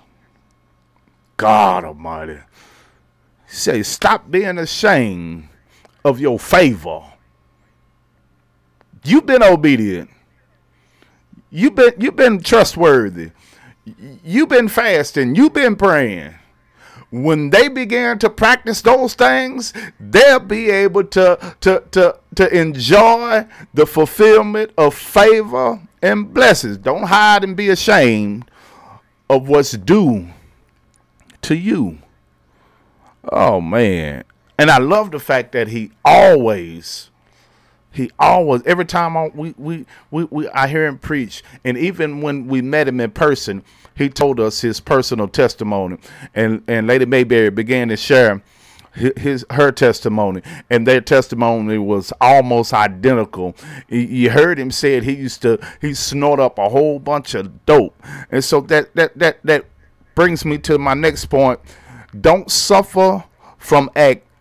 God 1.37 1.83
Almighty 1.83 2.39
say, 3.55 3.83
stop 3.83 4.31
being 4.31 4.57
ashamed 4.59 5.49
of 6.05 6.19
your 6.19 6.39
favor. 6.39 7.01
You've 9.03 9.25
been 9.25 9.43
obedient. 9.43 10.09
You've 11.51 11.75
been 11.75 11.93
you've 11.99 12.15
been 12.15 12.41
trustworthy. 12.41 13.31
You've 14.23 14.49
been 14.49 14.67
fasting. 14.67 15.35
You've 15.35 15.53
been 15.53 15.75
praying. 15.75 16.35
when 17.11 17.49
they 17.49 17.69
begin 17.69 18.19
to 18.19 18.29
practice 18.29 18.81
those 18.81 19.13
things, 19.15 19.73
they'll 19.99 20.39
be 20.39 20.69
able 20.69 21.03
to 21.05 21.55
to 21.61 21.83
to 21.91 22.19
to 22.35 22.57
enjoy 22.57 23.45
the 23.73 23.85
fulfillment 23.85 24.71
of 24.77 24.93
favor 24.95 25.81
and 26.01 26.33
blessings. 26.33 26.77
Don't 26.77 27.03
hide 27.03 27.43
and 27.43 27.55
be 27.55 27.69
ashamed 27.69 28.49
of 29.29 29.47
what's 29.47 29.71
due 29.73 30.29
to 31.43 31.55
you. 31.55 31.99
Oh 33.31 33.61
man. 33.61 34.23
And 34.57 34.71
I 34.71 34.77
love 34.77 35.11
the 35.11 35.19
fact 35.19 35.51
that 35.51 35.69
he 35.69 35.91
always 36.03 37.09
he 37.91 38.11
always 38.19 38.61
every 38.65 38.85
time 38.85 39.15
I, 39.15 39.29
we, 39.33 39.53
we 39.57 39.85
we 40.11 40.25
we 40.25 40.49
I 40.49 40.67
hear 40.67 40.85
him 40.85 40.97
preach 40.97 41.43
and 41.63 41.77
even 41.77 42.21
when 42.21 42.47
we 42.47 42.61
met 42.61 42.87
him 42.87 42.99
in 42.99 43.11
person, 43.11 43.63
he 43.95 44.09
told 44.09 44.39
us 44.39 44.61
his 44.61 44.79
personal 44.79 45.27
testimony. 45.27 45.97
And 46.33 46.63
and 46.67 46.87
Lady 46.87 47.05
Mayberry 47.05 47.49
began 47.49 47.87
to 47.89 47.97
share 47.97 48.41
his 48.95 49.45
her 49.51 49.71
testimony 49.71 50.41
and 50.69 50.87
their 50.87 51.01
testimony 51.01 51.77
was 51.77 52.13
almost 52.21 52.73
identical. 52.73 53.55
You 53.89 54.29
heard 54.29 54.57
him 54.57 54.71
say 54.71 55.01
he 55.01 55.13
used 55.13 55.41
to 55.41 55.59
he 55.81 55.93
snort 55.93 56.39
up 56.39 56.57
a 56.57 56.69
whole 56.69 56.99
bunch 56.99 57.33
of 57.33 57.65
dope. 57.65 58.01
And 58.31 58.43
so 58.43 58.61
that 58.61 58.95
that 58.95 59.17
that 59.19 59.39
that 59.43 59.65
brings 60.15 60.45
me 60.45 60.57
to 60.59 60.77
my 60.77 60.93
next 60.93 61.25
point 61.25 61.59
don't 62.21 62.51
suffer 62.51 63.23
from 63.57 63.89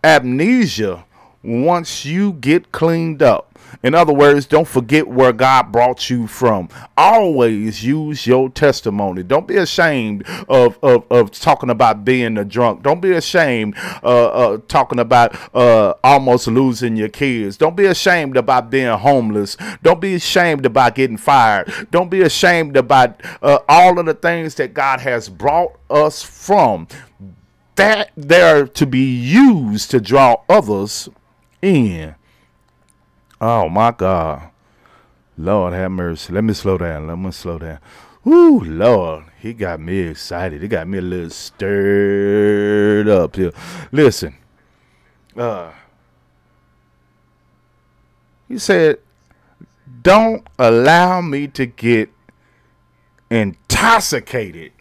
amnesia 0.03 1.05
once 1.43 2.05
you 2.05 2.33
get 2.33 2.71
cleaned 2.71 3.21
up 3.21 3.55
in 3.83 3.93
other 3.93 4.13
words, 4.13 4.45
don't 4.45 4.67
forget 4.67 5.07
where 5.07 5.33
God 5.33 5.71
brought 5.71 6.09
you 6.09 6.27
from. 6.27 6.69
Always 6.97 7.83
use 7.83 8.25
your 8.25 8.49
testimony. 8.49 9.23
Don't 9.23 9.47
be 9.47 9.57
ashamed 9.57 10.27
of, 10.49 10.79
of, 10.81 11.05
of 11.11 11.31
talking 11.31 11.69
about 11.69 12.05
being 12.05 12.37
a 12.37 12.45
drunk. 12.45 12.83
Don't 12.83 12.99
be 12.99 13.11
ashamed 13.11 13.75
uh, 14.03 14.25
uh, 14.25 14.57
talking 14.67 14.99
about 14.99 15.35
uh, 15.55 15.93
almost 16.03 16.47
losing 16.47 16.95
your 16.95 17.09
kids. 17.09 17.57
Don't 17.57 17.75
be 17.75 17.85
ashamed 17.85 18.37
about 18.37 18.69
being 18.69 18.97
homeless. 18.97 19.57
Don't 19.83 20.01
be 20.01 20.15
ashamed 20.15 20.65
about 20.65 20.95
getting 20.95 21.17
fired. 21.17 21.71
Don't 21.91 22.09
be 22.09 22.21
ashamed 22.21 22.77
about 22.77 23.21
uh, 23.41 23.59
all 23.67 23.99
of 23.99 24.05
the 24.05 24.13
things 24.13 24.55
that 24.55 24.73
God 24.73 24.99
has 25.01 25.29
brought 25.29 25.77
us 25.89 26.23
from. 26.23 26.87
That 27.75 28.11
they're 28.15 28.67
to 28.67 28.85
be 28.85 29.03
used 29.03 29.91
to 29.91 29.99
draw 29.99 30.37
others 30.47 31.09
in. 31.61 32.15
Oh 33.41 33.69
my 33.69 33.91
God. 33.91 34.49
Lord 35.37 35.73
have 35.73 35.91
mercy. 35.91 36.31
Let 36.31 36.45
me 36.45 36.53
slow 36.53 36.77
down. 36.77 37.07
Let 37.07 37.17
me 37.17 37.31
slow 37.31 37.59
down. 37.59 37.79
Ooh, 38.25 38.59
Lord, 38.61 39.25
he 39.39 39.53
got 39.53 39.79
me 39.79 39.99
excited. 39.99 40.61
He 40.61 40.67
got 40.67 40.87
me 40.87 40.97
a 40.97 41.01
little 41.01 41.29
stirred 41.29 43.07
up 43.07 43.35
here. 43.35 43.51
Listen, 43.91 44.35
uh, 45.37 45.71
he 48.47 48.57
said, 48.57 48.99
"Don't 50.01 50.47
allow 50.57 51.21
me 51.21 51.47
to 51.49 51.67
get 51.67 52.09
intoxicated 53.29 54.71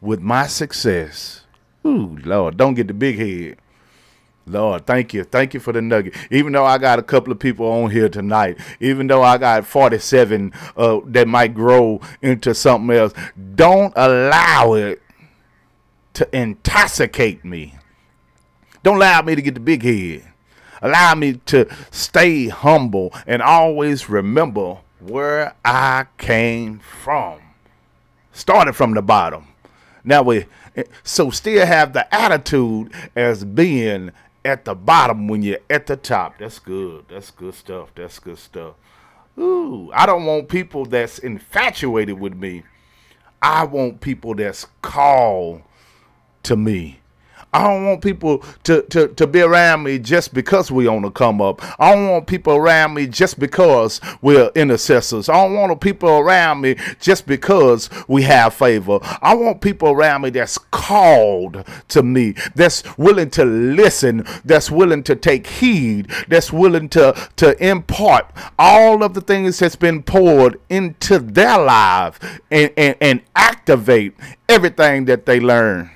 with 0.00 0.20
my 0.20 0.46
success." 0.46 1.44
Ooh, 1.86 2.18
Lord, 2.24 2.56
don't 2.56 2.74
get 2.74 2.88
the 2.88 2.94
big 2.94 3.18
head. 3.18 3.58
Lord, 4.48 4.86
thank 4.86 5.12
you. 5.12 5.24
Thank 5.24 5.54
you 5.54 5.60
for 5.60 5.72
the 5.72 5.82
nugget. 5.82 6.14
Even 6.30 6.52
though 6.52 6.64
I 6.64 6.78
got 6.78 6.98
a 6.98 7.02
couple 7.02 7.32
of 7.32 7.38
people 7.38 7.66
on 7.66 7.90
here 7.90 8.08
tonight, 8.08 8.58
even 8.80 9.06
though 9.06 9.22
I 9.22 9.38
got 9.38 9.66
47 9.66 10.52
uh, 10.76 11.00
that 11.06 11.28
might 11.28 11.54
grow 11.54 12.00
into 12.22 12.54
something 12.54 12.96
else, 12.96 13.12
don't 13.54 13.92
allow 13.96 14.74
it 14.74 15.02
to 16.14 16.28
intoxicate 16.36 17.44
me. 17.44 17.74
Don't 18.82 18.96
allow 18.96 19.22
me 19.22 19.34
to 19.34 19.42
get 19.42 19.54
the 19.54 19.60
big 19.60 19.82
head. 19.82 20.24
Allow 20.80 21.14
me 21.16 21.34
to 21.46 21.68
stay 21.90 22.48
humble 22.48 23.12
and 23.26 23.42
always 23.42 24.08
remember 24.08 24.78
where 25.00 25.54
I 25.64 26.06
came 26.16 26.78
from. 26.78 27.40
Started 28.32 28.74
from 28.74 28.94
the 28.94 29.02
bottom. 29.02 29.48
Now 30.08 30.22
we 30.22 30.46
so 31.02 31.28
still 31.28 31.66
have 31.66 31.92
the 31.92 32.12
attitude 32.14 32.94
as 33.14 33.44
being 33.44 34.10
at 34.42 34.64
the 34.64 34.74
bottom 34.74 35.28
when 35.28 35.42
you're 35.42 35.58
at 35.68 35.86
the 35.86 35.98
top. 35.98 36.38
That's 36.38 36.58
good. 36.58 37.04
That's 37.10 37.30
good 37.30 37.52
stuff. 37.52 37.90
That's 37.94 38.18
good 38.18 38.38
stuff. 38.38 38.76
Ooh, 39.38 39.90
I 39.92 40.06
don't 40.06 40.24
want 40.24 40.48
people 40.48 40.86
that's 40.86 41.18
infatuated 41.18 42.18
with 42.18 42.34
me. 42.34 42.62
I 43.42 43.64
want 43.64 44.00
people 44.00 44.34
that's 44.34 44.66
called 44.80 45.60
to 46.44 46.56
me. 46.56 47.00
I 47.52 47.64
don't 47.64 47.86
want 47.86 48.02
people 48.02 48.44
to, 48.64 48.82
to, 48.82 49.08
to 49.08 49.26
be 49.26 49.40
around 49.40 49.82
me 49.82 49.98
just 49.98 50.34
because 50.34 50.70
we 50.70 50.86
on 50.86 51.02
the 51.02 51.10
come 51.10 51.40
up. 51.40 51.62
I 51.80 51.94
don't 51.94 52.08
want 52.08 52.26
people 52.26 52.54
around 52.54 52.94
me 52.94 53.06
just 53.06 53.38
because 53.38 54.00
we're 54.20 54.50
intercessors. 54.54 55.28
I 55.28 55.34
don't 55.34 55.54
want 55.54 55.80
people 55.80 56.10
around 56.10 56.60
me 56.60 56.76
just 57.00 57.26
because 57.26 57.88
we 58.06 58.22
have 58.22 58.52
favor. 58.52 58.98
I 59.22 59.34
want 59.34 59.62
people 59.62 59.90
around 59.90 60.22
me 60.22 60.30
that's 60.30 60.58
called 60.58 61.64
to 61.88 62.02
me, 62.02 62.34
that's 62.54 62.82
willing 62.98 63.30
to 63.30 63.44
listen, 63.44 64.26
that's 64.44 64.70
willing 64.70 65.02
to 65.04 65.16
take 65.16 65.46
heed, 65.46 66.10
that's 66.28 66.52
willing 66.52 66.90
to, 66.90 67.30
to 67.36 67.66
impart 67.66 68.30
all 68.58 69.02
of 69.02 69.14
the 69.14 69.22
things 69.22 69.58
that's 69.58 69.76
been 69.76 70.02
poured 70.02 70.60
into 70.68 71.18
their 71.18 71.58
life 71.58 72.40
and, 72.50 72.70
and, 72.76 72.96
and 73.00 73.22
activate 73.34 74.14
everything 74.48 75.06
that 75.06 75.24
they 75.24 75.40
learn 75.40 75.90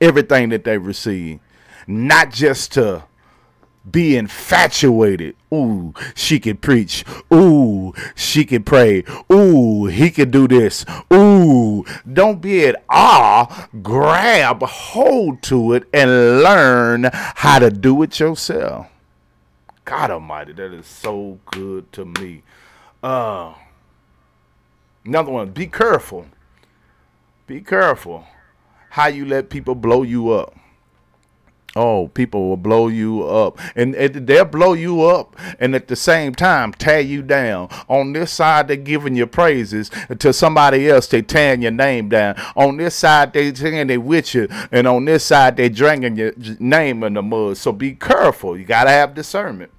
everything 0.00 0.50
that 0.50 0.64
they 0.64 0.78
receive, 0.78 1.40
not 1.86 2.30
just 2.30 2.72
to 2.72 3.04
be 3.90 4.16
infatuated. 4.16 5.34
Ooh, 5.52 5.94
she 6.14 6.38
can 6.38 6.56
preach. 6.56 7.04
Ooh, 7.32 7.94
she 8.14 8.44
can 8.44 8.62
pray. 8.62 9.04
Ooh, 9.32 9.86
he 9.86 10.10
can 10.10 10.30
do 10.30 10.46
this. 10.46 10.84
Ooh, 11.12 11.84
don't 12.10 12.40
be 12.40 12.66
at 12.66 12.82
awe. 12.88 13.68
Grab 13.82 14.62
hold 14.62 15.42
to 15.44 15.72
it 15.72 15.88
and 15.92 16.42
learn 16.42 17.08
how 17.12 17.58
to 17.58 17.70
do 17.70 18.02
it 18.02 18.20
yourself. 18.20 18.88
God 19.84 20.10
Almighty, 20.10 20.52
that 20.52 20.72
is 20.72 20.86
so 20.86 21.38
good 21.46 21.90
to 21.92 22.04
me. 22.04 22.42
Uh, 23.02 23.54
another 25.04 25.30
one. 25.30 25.50
Be 25.50 25.66
careful. 25.66 26.26
Be 27.46 27.62
careful 27.62 28.26
how 28.90 29.06
you 29.06 29.24
let 29.26 29.50
people 29.50 29.74
blow 29.74 30.02
you 30.02 30.30
up. 30.30 30.54
Oh, 31.76 32.08
people 32.08 32.48
will 32.48 32.56
blow 32.56 32.88
you 32.88 33.22
up. 33.22 33.58
And, 33.76 33.94
they'll 33.94 34.44
blow 34.44 34.72
you 34.72 35.02
up 35.02 35.36
and 35.60 35.74
at 35.74 35.86
the 35.86 35.96
same 35.96 36.34
time 36.34 36.72
tear 36.72 37.00
you 37.00 37.22
down. 37.22 37.68
On 37.88 38.12
this 38.12 38.32
side, 38.32 38.68
they're 38.68 38.76
giving 38.76 39.14
you 39.14 39.26
praises. 39.26 39.90
To 40.18 40.32
somebody 40.32 40.88
else, 40.88 41.06
they 41.06 41.22
tearing 41.22 41.62
your 41.62 41.70
name 41.70 42.08
down. 42.08 42.34
On 42.56 42.78
this 42.78 42.94
side, 42.94 43.32
they 43.32 43.54
saying 43.54 43.86
they 43.86 43.98
with 43.98 44.34
you. 44.34 44.48
And 44.72 44.88
on 44.88 45.04
this 45.04 45.24
side, 45.24 45.56
they 45.56 45.68
dragging 45.68 46.16
your 46.16 46.32
name 46.58 47.04
in 47.04 47.14
the 47.14 47.22
mud. 47.22 47.58
So 47.58 47.70
be 47.70 47.92
careful. 47.92 48.58
You 48.58 48.64
got 48.64 48.84
to 48.84 48.90
have 48.90 49.14
discernment. 49.14 49.70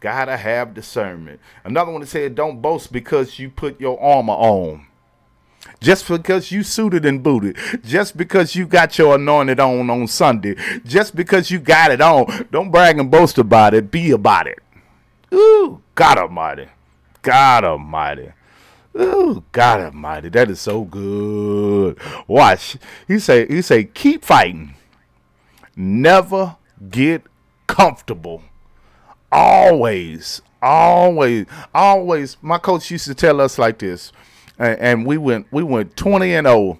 Got 0.00 0.26
to 0.26 0.36
have 0.36 0.74
discernment. 0.74 1.40
Another 1.64 1.90
one 1.90 2.02
that 2.02 2.08
said, 2.08 2.34
don't 2.34 2.60
boast 2.60 2.92
because 2.92 3.38
you 3.38 3.48
put 3.48 3.80
your 3.80 4.00
armor 4.00 4.34
on 4.34 4.86
just 5.80 6.08
because 6.08 6.50
you 6.50 6.62
suited 6.62 7.04
and 7.04 7.22
booted, 7.22 7.56
just 7.84 8.16
because 8.16 8.54
you 8.56 8.66
got 8.66 8.98
your 8.98 9.16
anointed 9.16 9.60
on 9.60 9.90
on 9.90 10.06
Sunday, 10.06 10.56
just 10.84 11.14
because 11.14 11.50
you 11.50 11.58
got 11.58 11.90
it 11.90 12.00
on, 12.00 12.48
don't 12.50 12.70
brag 12.70 12.98
and 12.98 13.10
boast 13.10 13.38
about 13.38 13.74
it. 13.74 13.90
Be 13.90 14.10
about 14.10 14.46
it. 14.46 14.58
Ooh, 15.32 15.82
God 15.94 16.18
Almighty, 16.18 16.68
God 17.22 17.64
Almighty. 17.64 18.32
Ooh, 18.96 19.42
God 19.50 19.80
Almighty, 19.80 20.28
that 20.30 20.50
is 20.50 20.60
so 20.60 20.84
good. 20.84 21.98
Watch. 22.28 22.76
He 23.08 23.18
say, 23.18 23.46
he 23.46 23.60
say, 23.60 23.84
keep 23.84 24.24
fighting. 24.24 24.74
Never 25.76 26.56
get 26.90 27.22
comfortable. 27.66 28.42
Always, 29.32 30.42
always, 30.62 31.46
always. 31.74 32.36
My 32.40 32.58
coach 32.58 32.90
used 32.92 33.06
to 33.06 33.14
tell 33.14 33.40
us 33.40 33.58
like 33.58 33.78
this 33.78 34.12
and, 34.58 35.06
we 35.06 35.16
went 35.18 35.46
we 35.50 35.62
went 35.62 35.96
20 35.96 36.34
and 36.34 36.46
0 36.46 36.78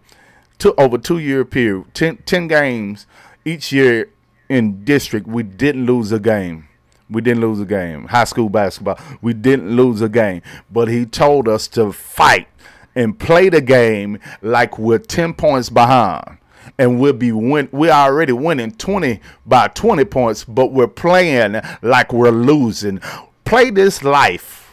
to 0.59 0.75
over 0.81 0.99
two 0.99 1.18
year 1.18 1.45
period 1.45 1.93
10, 1.95 2.18
10 2.18 2.49
games 2.49 3.07
each 3.45 3.72
year 3.72 4.11
in 4.49 4.85
district. 4.85 5.27
We 5.27 5.43
didn't 5.43 5.87
lose 5.87 6.12
a 6.12 6.20
game. 6.20 6.68
We 7.11 7.20
didn't 7.20 7.43
lose 7.43 7.61
a 7.61 7.64
game. 7.64 8.07
High 8.07 8.25
school 8.25 8.49
basketball 8.49 8.99
we 9.20 9.35
didn't 9.35 9.75
lose 9.75 10.01
a 10.01 10.09
game. 10.09 10.43
But 10.70 10.89
he 10.89 11.07
told 11.07 11.49
us 11.49 11.68
to 11.68 11.93
fight 11.93 12.49
and 12.95 13.18
play 13.18 13.49
the 13.49 13.61
game 13.61 14.18
like 14.41 14.79
we're 14.79 14.99
10 14.99 15.35
points 15.35 15.68
behind. 15.70 16.39
And 16.79 16.99
we'll 16.99 17.12
be 17.12 17.33
win 17.33 17.68
we're 17.72 17.91
already 17.91 18.33
winning 18.33 18.72
20 18.72 19.20
by 19.45 19.68
20 19.68 20.05
points 20.07 20.45
but 20.45 20.72
we're 20.72 20.87
playing 20.87 21.61
like 21.83 22.12
we're 22.12 22.31
losing. 22.31 23.01
Play 23.45 23.70
this 23.70 24.03
life 24.03 24.63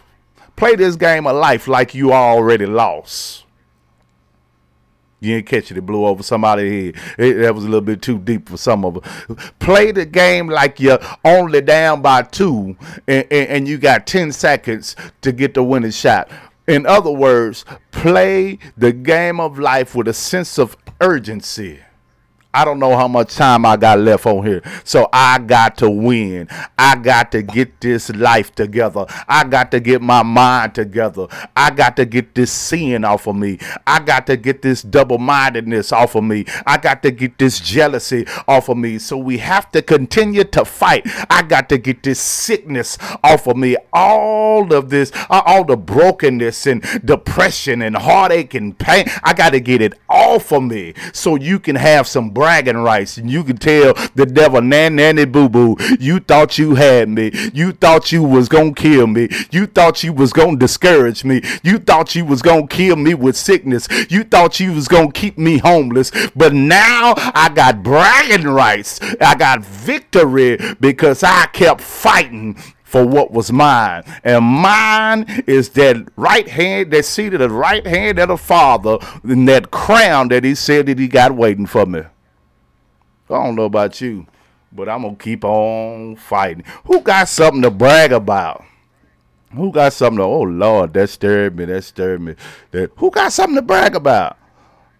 Play 0.61 0.75
this 0.75 0.95
game 0.95 1.25
of 1.25 1.35
life 1.35 1.67
like 1.67 1.95
you 1.95 2.13
already 2.13 2.67
lost. 2.67 3.45
You 5.19 5.37
ain't 5.37 5.47
catch 5.47 5.71
it. 5.71 5.77
It 5.79 5.81
blew 5.87 6.05
over 6.05 6.21
somebody's 6.21 6.93
head. 6.93 7.03
It, 7.17 7.33
that 7.41 7.55
was 7.55 7.63
a 7.63 7.67
little 7.67 7.81
bit 7.81 8.03
too 8.03 8.19
deep 8.19 8.47
for 8.47 8.57
some 8.57 8.85
of 8.85 8.93
them. 8.93 9.37
Play 9.57 9.91
the 9.91 10.05
game 10.05 10.45
like 10.45 10.79
you're 10.79 10.99
only 11.25 11.61
down 11.61 12.03
by 12.03 12.21
two 12.21 12.77
and, 13.07 13.25
and, 13.31 13.49
and 13.49 13.67
you 13.67 13.79
got 13.79 14.05
10 14.05 14.31
seconds 14.33 14.95
to 15.21 15.31
get 15.31 15.55
the 15.55 15.63
winning 15.63 15.89
shot. 15.89 16.29
In 16.67 16.85
other 16.85 17.09
words, 17.09 17.65
play 17.89 18.59
the 18.77 18.93
game 18.93 19.39
of 19.39 19.57
life 19.57 19.95
with 19.95 20.07
a 20.07 20.13
sense 20.13 20.59
of 20.59 20.77
urgency. 21.01 21.79
I 22.53 22.65
don't 22.65 22.79
know 22.79 22.97
how 22.97 23.07
much 23.07 23.35
time 23.35 23.65
I 23.65 23.77
got 23.77 23.99
left 23.99 24.25
on 24.25 24.45
here. 24.45 24.61
So 24.83 25.07
I 25.13 25.39
got 25.39 25.77
to 25.77 25.89
win. 25.89 26.47
I 26.77 26.95
got 26.95 27.31
to 27.31 27.41
get 27.41 27.79
this 27.79 28.09
life 28.09 28.53
together. 28.53 29.05
I 29.27 29.45
got 29.45 29.71
to 29.71 29.79
get 29.79 30.01
my 30.01 30.23
mind 30.23 30.75
together. 30.75 31.27
I 31.55 31.71
got 31.71 31.95
to 31.97 32.05
get 32.05 32.35
this 32.35 32.51
sin 32.51 33.05
off 33.05 33.27
of 33.27 33.35
me. 33.35 33.57
I 33.87 33.99
got 33.99 34.27
to 34.27 34.35
get 34.35 34.61
this 34.61 34.81
double 34.81 35.17
mindedness 35.17 35.91
off 35.91 36.15
of 36.15 36.23
me. 36.23 36.45
I 36.65 36.77
got 36.77 37.03
to 37.03 37.11
get 37.11 37.37
this 37.37 37.59
jealousy 37.59 38.25
off 38.47 38.67
of 38.69 38.77
me. 38.77 38.99
So 38.99 39.17
we 39.17 39.37
have 39.37 39.71
to 39.71 39.81
continue 39.81 40.43
to 40.43 40.65
fight. 40.65 41.03
I 41.29 41.43
got 41.43 41.69
to 41.69 41.77
get 41.77 42.03
this 42.03 42.19
sickness 42.19 42.97
off 43.23 43.47
of 43.47 43.55
me. 43.55 43.77
All 43.93 44.73
of 44.73 44.89
this, 44.89 45.11
uh, 45.29 45.41
all 45.45 45.63
the 45.63 45.77
brokenness 45.77 46.67
and 46.67 46.83
depression 47.05 47.81
and 47.81 47.95
heartache 47.95 48.53
and 48.53 48.77
pain. 48.77 49.05
I 49.23 49.33
got 49.33 49.51
to 49.51 49.61
get 49.61 49.81
it 49.81 49.93
off 50.09 50.51
of 50.51 50.63
me 50.63 50.93
so 51.13 51.35
you 51.35 51.59
can 51.59 51.77
have 51.77 52.07
some 52.07 52.31
bragging 52.41 52.77
rights. 52.77 53.17
And 53.17 53.29
you 53.29 53.43
can 53.43 53.57
tell 53.57 53.93
the 54.15 54.25
devil, 54.25 54.63
nan, 54.63 54.95
nanny, 54.95 55.25
boo 55.25 55.47
boo, 55.47 55.77
you 55.99 56.19
thought 56.19 56.57
you 56.57 56.73
had 56.73 57.07
me. 57.07 57.29
You 57.53 57.71
thought 57.71 58.11
you 58.11 58.23
was 58.23 58.49
to 58.49 58.73
kill 58.73 59.05
me. 59.05 59.29
You 59.51 59.67
thought 59.67 60.03
you 60.03 60.11
was 60.11 60.33
to 60.33 60.55
discourage 60.55 61.23
me. 61.23 61.43
You 61.61 61.77
thought 61.77 62.15
you 62.15 62.25
was 62.25 62.41
to 62.41 62.65
kill 62.67 62.95
me 62.95 63.13
with 63.13 63.37
sickness. 63.37 63.87
You 64.09 64.23
thought 64.23 64.59
you 64.59 64.73
was 64.73 64.87
to 64.87 65.11
keep 65.13 65.37
me 65.37 65.59
homeless. 65.59 66.11
But 66.35 66.53
now 66.53 67.13
I 67.17 67.51
got 67.53 67.83
bragging 67.83 68.47
rights. 68.47 68.99
I 69.21 69.35
got 69.35 69.63
victory 69.63 70.57
because 70.79 71.21
I 71.21 71.45
kept 71.53 71.81
fighting 71.81 72.55
for 72.91 73.05
what 73.07 73.31
was 73.31 73.51
mine. 73.51 74.03
And 74.23 74.43
mine 74.43 75.43
is 75.47 75.69
that 75.69 76.07
right 76.17 76.47
hand, 76.47 76.91
that 76.91 77.05
seat 77.05 77.33
at 77.33 77.39
the 77.39 77.49
right 77.49 77.85
hand 77.85 78.17
of 78.17 78.29
the 78.29 78.37
Father, 78.37 78.97
and 79.23 79.47
that 79.47 79.69
crown 79.69 80.27
that 80.29 80.43
He 80.43 80.55
said 80.55 80.87
that 80.87 80.99
He 80.99 81.07
got 81.07 81.35
waiting 81.35 81.67
for 81.67 81.85
me. 81.85 82.01
I 83.31 83.43
don't 83.43 83.55
know 83.55 83.65
about 83.65 84.01
you, 84.01 84.27
but 84.71 84.89
I'm 84.89 85.03
gonna 85.03 85.15
keep 85.15 85.43
on 85.43 86.15
fighting. 86.15 86.63
Who 86.85 87.01
got 87.01 87.27
something 87.29 87.61
to 87.61 87.71
brag 87.71 88.11
about? 88.11 88.63
Who 89.55 89.71
got 89.71 89.93
something 89.93 90.17
to, 90.17 90.23
oh 90.23 90.41
Lord, 90.41 90.93
that 90.93 91.09
stirred 91.09 91.57
me, 91.57 91.65
that 91.65 91.83
stirred 91.83 92.21
me. 92.21 92.35
That 92.71 92.91
who 92.97 93.11
got 93.11 93.33
something 93.33 93.55
to 93.55 93.61
brag 93.61 93.95
about? 93.95 94.37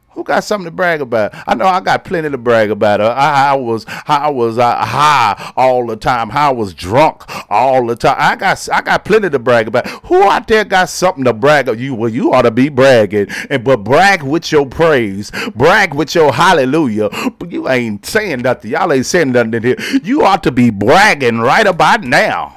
Who 0.10 0.26
got 0.26 0.44
something 0.44 0.66
to 0.66 0.72
brag 0.72 1.00
about? 1.00 1.34
I 1.48 1.56
know 1.56 1.66
I 1.66 1.80
got 1.80 2.04
plenty 2.04 2.30
to 2.30 2.38
brag 2.38 2.70
about. 2.70 3.00
I, 3.00 3.52
I 3.52 3.54
was 3.56 3.86
I 3.88 4.30
was 4.30 4.58
high 4.58 5.54
all 5.56 5.88
the 5.88 5.96
time. 5.96 6.32
I 6.32 6.50
was 6.50 6.74
drunk 6.74 7.24
all 7.52 7.86
the 7.86 7.96
time. 7.96 8.16
I 8.18 8.36
got 8.36 8.70
I 8.72 8.82
got 8.82 9.06
plenty 9.06 9.30
to 9.30 9.40
brag 9.40 9.68
about. 9.68 9.88
Who 10.06 10.24
out 10.24 10.48
there 10.48 10.64
got 10.64 10.90
something 10.90 11.26
to 11.26 11.34
brag 11.34 11.68
about? 11.68 11.80
You 11.80 11.94
well, 11.94 12.10
you 12.10 12.32
ought 12.34 12.44
to 12.44 12.52
be 12.52 12.70
bragging, 12.70 13.28
and 13.50 13.64
but 13.64 13.84
brag 13.84 14.24
with 14.24 14.52
your 14.52 14.66
praise, 14.66 15.32
brag 15.54 15.94
with 15.94 16.16
your 16.16 16.34
hallelujah. 16.34 17.10
But 17.38 17.52
you 17.52 17.68
ain't 17.68 18.06
saying 18.06 18.42
nothing. 18.42 18.72
Y'all 18.72 18.92
ain't 18.92 19.06
saying 19.06 19.34
nothing 19.34 19.54
in 19.56 19.64
here. 19.64 19.78
You 20.04 20.24
ought 20.24 20.44
to 20.44 20.52
be 20.52 20.70
bragging 20.70 21.40
right 21.40 21.68
about 21.68 22.04
now. 22.04 22.56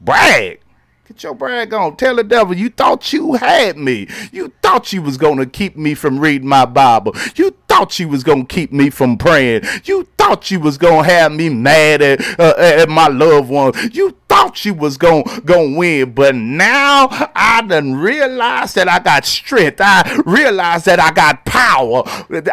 Brag. 0.00 0.60
Get 1.06 1.22
your 1.22 1.34
brag 1.34 1.72
on. 1.72 1.96
Tell 1.96 2.16
the 2.16 2.22
devil 2.22 2.54
you 2.54 2.68
thought 2.68 3.14
you 3.14 3.34
had 3.34 3.78
me. 3.78 4.08
You 4.30 4.52
thought 4.60 4.92
you 4.92 5.00
was 5.00 5.16
gonna 5.16 5.46
keep 5.46 5.74
me 5.74 5.94
from 5.94 6.18
reading 6.18 6.46
my 6.46 6.66
Bible. 6.66 7.14
You 7.34 7.56
thought 7.78 7.96
you 8.00 8.08
was 8.08 8.24
gonna 8.24 8.44
keep 8.44 8.72
me 8.72 8.90
from 8.90 9.16
praying. 9.16 9.62
You 9.84 10.08
thought 10.18 10.50
you 10.50 10.58
was 10.58 10.76
gonna 10.78 11.04
have 11.04 11.30
me 11.30 11.48
mad 11.48 12.02
at, 12.02 12.20
uh, 12.40 12.54
at 12.58 12.88
my 12.88 13.06
loved 13.06 13.48
one. 13.48 13.72
You 13.92 14.16
thought 14.28 14.64
you 14.64 14.74
was 14.74 14.96
gonna 14.96 15.22
gonna 15.44 15.76
win, 15.76 16.12
but 16.12 16.34
now 16.34 17.06
I 17.36 17.62
done 17.62 17.94
realized 17.94 18.74
that 18.74 18.88
I 18.88 18.98
got 18.98 19.24
strength. 19.24 19.80
I 19.80 20.20
realized 20.26 20.86
that 20.86 20.98
I 20.98 21.12
got 21.12 21.44
power. 21.44 22.02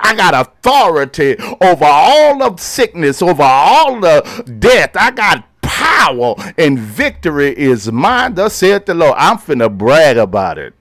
I 0.03 0.13
got 0.15 0.35
authority 0.35 1.37
over 1.59 1.85
all 1.85 2.43
of 2.43 2.59
sickness, 2.59 3.23
over 3.23 3.41
all 3.41 3.99
the 3.99 4.55
death. 4.59 4.91
I 4.95 5.09
got 5.09 5.43
power 5.61 6.35
and 6.55 6.77
victory 6.77 7.57
is 7.57 7.91
mine. 7.91 8.35
Thus 8.35 8.53
saith 8.53 8.85
the 8.85 8.93
Lord. 8.93 9.15
I'm 9.17 9.39
finna 9.39 9.75
brag 9.75 10.17
about 10.17 10.59
it. 10.59 10.75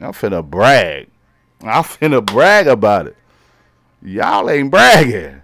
I'm 0.00 0.12
finna 0.12 0.48
brag. 0.48 1.08
I'm 1.62 1.82
finna 1.82 2.24
brag 2.24 2.68
about 2.68 3.08
it. 3.08 3.17
Y'all 4.02 4.48
ain't 4.48 4.70
bragging. 4.70 5.42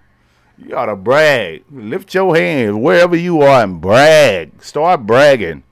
You 0.57 0.77
ought 0.77 0.87
to 0.87 0.97
brag. 0.97 1.65
Lift 1.71 2.15
your 2.15 2.37
hands 2.37 2.77
wherever 2.77 3.17
you 3.17 3.43
are 3.43 3.65
and 3.65 3.81
brag. 3.81 4.63
Start 4.63 5.05
bragging. 5.05 5.65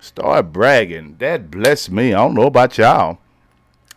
Start 0.00 0.52
bragging. 0.52 1.16
That 1.18 1.50
blessed 1.50 1.90
me. 1.90 2.12
I 2.12 2.18
don't 2.18 2.34
know 2.34 2.46
about 2.46 2.76
y'all. 2.76 3.18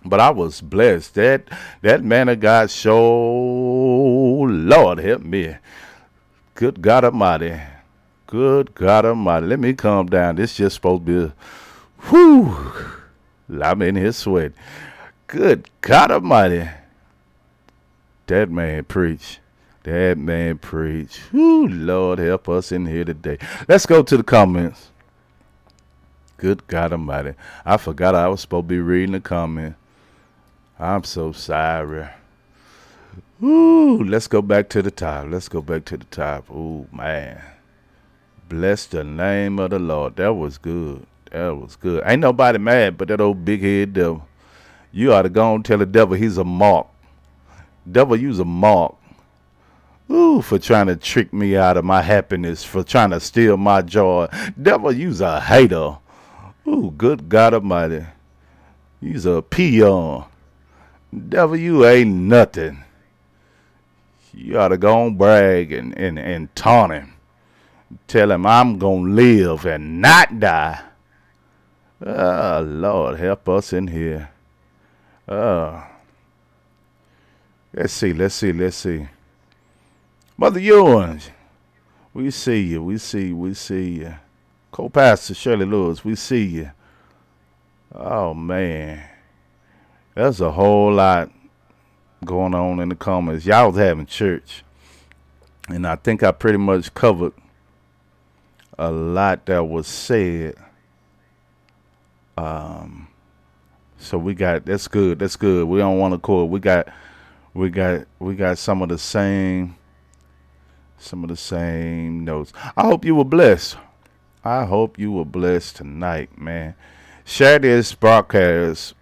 But 0.06 0.20
I 0.20 0.32
was 0.32 0.62
blessed. 0.62 1.16
That 1.16 1.50
that 1.82 2.04
man 2.04 2.30
of 2.30 2.40
God 2.40 2.72
show 2.72 2.98
Lord 4.50 5.00
help 5.00 5.22
me. 5.22 5.58
Good 6.56 6.82
God 6.82 7.04
Almighty. 7.04 7.60
Good 8.26 8.74
God 8.74 9.06
Almighty. 9.06 9.46
Let 9.48 9.60
me 9.60 9.74
calm 9.74 10.08
down. 10.08 10.38
This 10.38 10.56
just 10.56 10.76
supposed 10.76 11.06
to 11.06 11.28
be 11.28 11.34
whew. 12.08 12.74
I'm 13.62 13.82
in 13.82 13.98
here 13.98 14.14
sweat. 14.14 14.54
Good 15.28 15.70
God 15.82 16.12
Almighty. 16.12 16.70
That 18.32 18.50
man 18.50 18.86
preach. 18.86 19.40
That 19.84 20.18
man 20.18 20.58
preach. 20.58 21.18
Whew, 21.32 21.68
Lord 21.68 22.18
help 22.18 22.48
us 22.48 22.72
in 22.72 22.86
here 22.86 23.04
today. 23.04 23.38
Let's 23.68 23.86
go 23.86 24.04
to 24.04 24.16
the 24.16 24.24
comments. 24.24 24.90
Good 26.38 26.66
God 26.68 26.94
Almighty. 26.94 27.34
I 27.66 27.76
forgot 27.76 28.16
I 28.16 28.30
was 28.30 28.40
supposed 28.40 28.64
to 28.64 28.68
be 28.70 28.80
reading 28.80 29.12
the 29.12 29.20
comment. 29.20 29.76
I'm 30.80 31.04
so 31.04 31.34
sorry. 31.34 32.08
Ooh, 33.44 34.02
let's 34.02 34.28
go 34.28 34.42
back 34.42 34.70
to 34.70 34.82
the 34.82 34.92
top. 34.92 35.28
Let's 35.28 35.50
go 35.50 35.62
back 35.62 35.84
to 35.88 35.98
the 35.98 36.06
top. 36.06 36.50
Ooh, 36.50 36.88
man. 36.94 37.42
Bless 38.48 38.86
the 38.86 39.04
name 39.04 39.60
of 39.60 39.72
the 39.72 39.80
Lord. 39.80 40.16
That 40.16 40.36
was 40.36 40.58
good. 40.58 41.06
That 41.32 41.50
was 41.58 41.76
good. 41.76 42.02
Ain't 42.06 42.22
nobody 42.22 42.60
mad 42.60 42.98
but 42.98 43.10
that 43.10 43.20
old 43.20 43.44
big 43.44 43.62
head 43.62 43.92
devil. 43.92 44.26
You 44.94 45.12
ought 45.12 45.24
to 45.24 45.30
go 45.30 45.54
and 45.54 45.66
tell 45.66 45.80
the 45.80 45.86
devil 45.86 46.16
he's 46.16 46.38
a 46.38 46.46
mark. 46.46 46.88
Devil, 47.90 48.18
you's 48.18 48.40
a 48.40 48.46
mark. 48.46 48.96
Ooh, 50.10 50.42
for 50.42 50.60
trying 50.60 50.88
to 50.88 50.96
trick 50.96 51.32
me 51.32 51.56
out 51.56 51.78
of 51.78 51.86
my 51.86 52.02
happiness, 52.02 52.64
for 52.64 52.84
trying 52.84 53.12
to 53.12 53.20
steal 53.20 53.56
my 53.56 53.82
joy. 53.82 54.28
Devil, 54.62 54.92
you's 54.92 55.22
a 55.22 55.40
hater. 55.40 55.98
Ooh, 56.68 56.94
good 56.96 57.30
God 57.30 57.54
Almighty. 57.54 58.06
You's 59.00 59.26
a 59.26 59.42
peon. 59.42 60.26
Devil, 61.30 61.58
you 61.58 61.86
ain't 61.86 62.14
nothing. 62.14 62.84
You 64.34 64.60
ought 64.60 64.70
to 64.70 64.78
go 64.78 65.08
and 65.08 65.18
brag 65.18 65.72
and, 65.72 65.98
and, 65.98 66.20
and 66.20 66.54
taunt 66.56 66.94
him. 66.94 67.14
Tell 68.08 68.32
him 68.32 68.46
I'm 68.46 68.80
going 68.80 69.06
to 69.08 69.12
live 69.12 69.66
and 69.66 70.02
not 70.02 70.40
die. 70.40 70.82
Oh, 72.06 72.66
Lord, 72.66 73.20
help 73.20 73.48
us 73.50 73.74
in 73.74 73.88
here. 73.88 74.32
Oh. 75.28 75.86
Let's 77.74 77.94
see, 77.94 78.14
let's 78.14 78.36
see, 78.36 78.52
let's 78.52 78.76
see. 78.76 79.08
Mother 80.38 80.60
Ewins, 80.60 81.30
we 82.14 82.32
see 82.32 82.62
you, 82.62 82.84
we 82.84 82.98
see, 82.98 83.28
you, 83.28 83.38
we 83.38 83.54
see 83.54 84.00
you. 84.00 84.16
Co-pastor 84.72 85.34
Shirley 85.34 85.66
Lewis, 85.66 86.04
we 86.04 86.16
see 86.16 86.46
you. 86.46 86.72
Oh 87.94 88.34
man, 88.34 89.04
there's 90.16 90.42
a 90.42 90.52
whole 90.52 90.94
lot 90.94 91.30
going 92.26 92.54
on 92.54 92.80
in 92.80 92.90
the 92.90 92.96
comments. 92.96 93.46
Y'all 93.46 93.70
was 93.70 93.78
having 93.78 94.06
church, 94.06 94.64
and 95.68 95.86
I 95.86 95.96
think 95.96 96.24
I 96.24 96.32
pretty 96.32 96.58
much 96.58 96.94
covered 96.94 97.34
a 98.78 98.92
lot 98.92 99.46
that 99.46 99.64
was 99.64 99.88
said. 99.88 100.56
Um, 102.38 103.08
so 103.98 104.18
we 104.18 104.34
got 104.34 104.66
that's 104.66 104.88
good. 104.88 105.20
That's 105.20 105.36
good. 105.36 105.68
We 105.68 105.80
don't 105.80 106.00
want 106.00 106.14
to 106.14 106.18
call. 106.18 106.48
We 106.48 106.60
got, 106.60 106.88
we 107.54 107.70
got, 107.70 108.06
we 108.20 108.36
got 108.36 108.58
some 108.58 108.82
of 108.82 108.90
the 108.90 108.98
same, 108.98 109.76
some 110.98 111.24
of 111.24 111.30
the 111.30 111.38
same 111.38 112.24
notes. 112.24 112.54
I 112.76 112.84
hope 112.84 113.06
you 113.06 113.16
were 113.16 113.26
blessed. 113.26 113.78
I 114.44 114.66
hope 114.66 114.98
you 114.98 115.12
were 115.12 115.26
blessed 115.26 115.78
tonight, 115.78 116.38
man. 116.38 116.76
Share 117.26 117.60
this 117.60 117.94
broadcast 117.94 118.96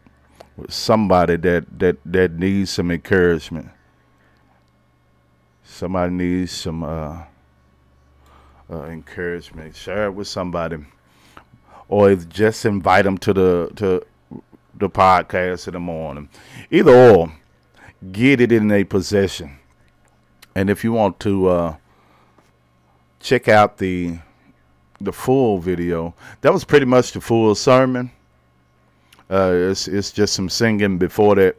with 0.57 0.73
somebody 0.73 1.37
that 1.37 1.79
that 1.79 1.97
that 2.05 2.33
needs 2.33 2.71
some 2.71 2.91
encouragement. 2.91 3.69
Somebody 5.63 6.13
needs 6.13 6.51
some 6.51 6.83
uh, 6.83 7.23
uh, 8.69 8.83
encouragement. 8.83 9.75
Share 9.75 10.07
it 10.07 10.11
with 10.11 10.27
somebody, 10.27 10.77
or 11.87 12.15
just 12.15 12.65
invite 12.65 13.05
them 13.05 13.17
to 13.19 13.33
the 13.33 13.71
to 13.77 14.05
the 14.75 14.89
podcast 14.89 15.67
in 15.67 15.73
the 15.73 15.79
morning. 15.79 16.27
Either 16.69 16.93
or, 16.93 17.31
get 18.11 18.41
it 18.41 18.51
in 18.51 18.71
a 18.71 18.83
possession. 18.83 19.57
And 20.55 20.69
if 20.69 20.83
you 20.83 20.91
want 20.91 21.19
to 21.21 21.47
uh, 21.47 21.75
check 23.19 23.47
out 23.47 23.77
the 23.77 24.19
the 25.01 25.13
full 25.13 25.59
video, 25.59 26.13
that 26.41 26.51
was 26.51 26.65
pretty 26.65 26.85
much 26.85 27.13
the 27.13 27.21
full 27.21 27.55
sermon. 27.55 28.11
Uh, 29.29 29.51
it's 29.53 29.87
it's 29.87 30.11
just 30.11 30.33
some 30.33 30.49
singing 30.49 30.97
before 30.97 31.35
that, 31.35 31.55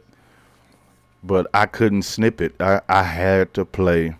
but 1.23 1.47
I 1.53 1.65
couldn't 1.65 2.03
snip 2.03 2.41
it. 2.41 2.53
I, 2.59 2.81
I 2.89 3.03
had 3.03 3.53
to 3.55 3.65
play 3.65 4.15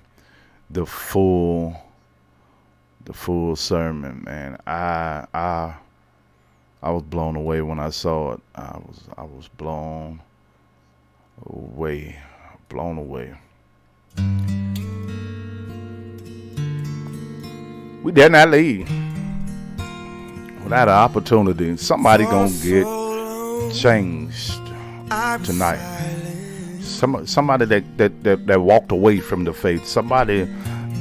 the 0.69 0.85
full 0.85 1.75
the 3.05 3.13
full 3.13 3.55
sermon, 3.55 4.23
man. 4.23 4.57
I 4.65 5.25
I 5.33 5.75
I 6.81 6.91
was 6.91 7.03
blown 7.03 7.35
away 7.35 7.61
when 7.61 7.79
I 7.79 7.89
saw 7.89 8.33
it. 8.33 8.41
I 8.55 8.77
was 8.77 9.01
I 9.17 9.23
was 9.23 9.47
blown 9.49 10.21
away, 11.45 12.15
blown 12.69 12.97
away. 12.97 13.33
We 18.03 18.11
did 18.11 18.31
not 18.31 18.49
leave 18.49 18.89
without 20.63 20.87
an 20.87 20.95
opportunity. 20.95 21.77
Somebody 21.77 22.23
gonna 22.25 22.49
get 22.49 22.85
changed 23.73 24.59
tonight. 25.43 25.79
Some 26.81 27.25
somebody 27.27 27.65
that, 27.65 27.97
that, 27.97 28.23
that, 28.23 28.47
that 28.47 28.61
walked 28.61 28.91
away 28.91 29.19
from 29.19 29.43
the 29.43 29.53
faith. 29.53 29.85
Somebody 29.85 30.43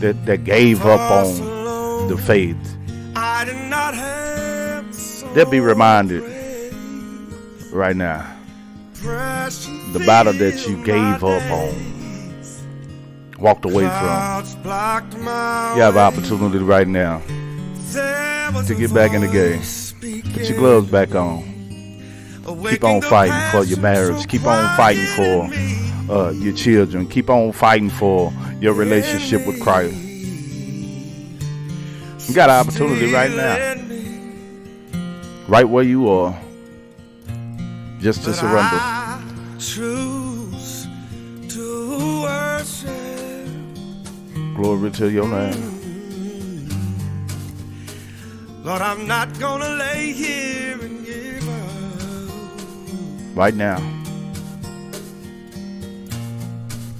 that, 0.00 0.26
that 0.26 0.44
gave 0.44 0.84
up 0.84 1.00
on 1.10 2.08
the 2.08 2.16
faith. 2.16 2.56
They'll 5.34 5.50
be 5.50 5.60
reminded 5.60 6.22
right 7.72 7.96
now 7.96 8.36
the 9.92 10.00
battle 10.00 10.32
that 10.34 10.66
you 10.68 10.82
gave 10.84 11.24
up 11.24 11.50
on, 11.50 11.74
walked 13.38 13.64
away 13.64 13.84
from. 13.84 14.44
You 14.64 15.82
have 15.82 15.96
an 15.96 16.02
opportunity 16.02 16.58
right 16.58 16.86
now 16.86 17.20
to 17.92 18.74
get 18.76 18.92
back 18.94 19.12
in 19.12 19.22
the 19.22 19.28
game. 19.28 19.62
Put 20.32 20.48
your 20.48 20.58
gloves 20.58 20.90
back 20.90 21.14
on. 21.14 21.42
Keep 22.68 22.84
on 22.84 23.00
fighting 23.02 23.50
for 23.50 23.64
your 23.64 23.80
marriage. 23.80 24.26
Keep 24.28 24.44
on 24.44 24.76
fighting 24.76 25.06
for 25.16 25.50
uh, 26.12 26.30
your 26.30 26.54
children. 26.54 27.06
Keep 27.06 27.30
on 27.30 27.52
fighting 27.52 27.90
for 27.90 28.32
your 28.60 28.74
relationship 28.74 29.46
with 29.46 29.60
Christ. 29.60 29.94
You 32.28 32.34
got 32.34 32.48
an 32.50 32.56
opportunity 32.60 33.12
right 33.12 33.30
now. 33.30 33.74
Right 35.48 35.68
where 35.68 35.84
you 35.84 36.08
are. 36.08 36.38
Just 38.00 38.24
to 38.24 38.32
surrender. 38.32 38.99
Glory 44.56 44.90
to 44.92 45.10
your 45.10 45.28
name. 45.28 46.68
Lord, 48.64 48.80
I'm 48.80 49.06
not 49.06 49.38
gonna 49.38 49.68
lay 49.68 50.12
here 50.12 50.78
and 50.80 51.04
give 51.04 51.46
up. 51.48 53.36
Right 53.36 53.54
now. 53.54 53.76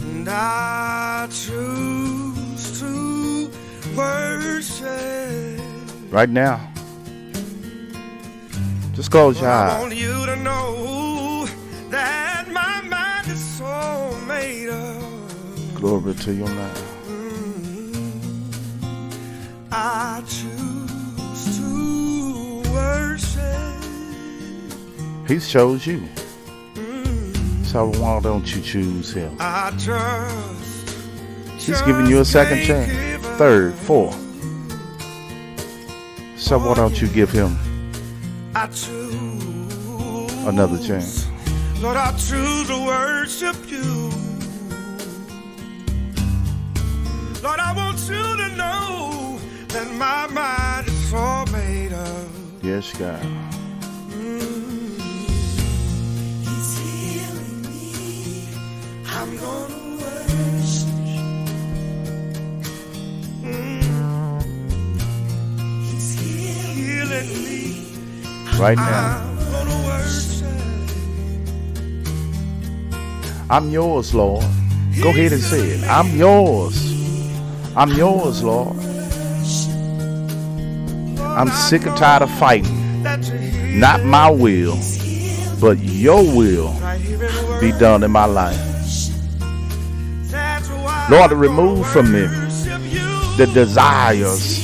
And 0.00 0.28
I 0.28 1.28
choose 1.30 2.80
to 2.80 3.50
worship. 3.96 5.60
Right 6.10 6.28
now. 6.28 6.60
Just 8.94 9.10
close 9.10 9.40
your 9.40 9.48
eyes. 9.50 9.80
Made. 14.30 14.70
Glory 15.74 16.14
to 16.14 16.32
your 16.32 16.48
name. 16.48 16.74
Mm-hmm. 17.08 18.88
I 19.72 20.22
choose 20.26 21.58
to 21.58 22.62
worship. 22.72 23.84
He 25.28 25.38
chose 25.38 25.86
you. 25.86 26.00
Mm-hmm. 26.74 27.64
So 27.64 27.86
why 28.00 28.20
don't 28.20 28.54
you 28.54 28.62
choose 28.62 29.12
him? 29.12 29.36
I 29.40 29.72
trust. 29.78 30.96
He's 31.58 31.82
giving 31.82 32.06
you 32.06 32.20
a 32.20 32.24
second 32.24 32.64
chance. 32.64 33.26
Third, 33.36 33.74
fourth. 33.74 34.18
So 36.36 36.58
why 36.58 36.74
don't 36.74 37.00
you 37.00 37.06
give 37.08 37.30
him 37.30 37.56
I 38.54 38.66
choose 38.66 40.32
another 40.46 40.78
chance? 40.84 41.29
Lord, 41.80 41.96
I 41.96 42.12
choose 42.12 42.66
to 42.68 42.84
worship 42.84 43.56
you. 43.70 44.10
Lord, 47.42 47.58
I 47.58 47.72
want 47.74 47.98
you 48.00 48.22
to 48.36 48.48
know 48.54 49.38
that 49.68 49.90
my 49.94 50.26
mind 50.26 50.88
is 50.88 51.14
all 51.14 51.46
made 51.46 51.94
up. 51.94 52.28
Yes, 52.62 52.92
God. 52.98 53.24
He's 56.44 56.78
healing 56.78 57.62
me. 57.62 58.48
I'm 59.06 59.36
gonna 59.38 59.96
worship. 60.02 60.88
Mm. 63.42 64.42
He's 65.80 66.12
healing 66.20 67.30
me. 67.42 68.58
Right 68.58 68.76
now. 68.76 69.29
I'm 73.50 73.68
yours, 73.68 74.14
Lord. 74.14 74.44
Go 75.02 75.08
ahead 75.08 75.32
and 75.32 75.42
say 75.42 75.70
it. 75.70 75.82
I'm 75.88 76.16
yours. 76.16 76.76
I'm 77.74 77.90
yours, 77.90 78.44
Lord. 78.44 78.76
I'm 81.18 81.48
sick 81.48 81.84
and 81.84 81.96
tired 81.96 82.22
of 82.22 82.30
fighting. 82.38 83.02
Not 83.80 84.04
my 84.04 84.30
will, 84.30 84.78
but 85.60 85.78
your 85.78 86.22
will 86.22 86.72
be 87.60 87.72
done 87.72 88.04
in 88.04 88.12
my 88.12 88.26
life. 88.26 88.56
Lord, 91.10 91.32
remove 91.32 91.88
from 91.88 92.12
me 92.12 92.26
the 93.36 93.50
desires 93.52 94.60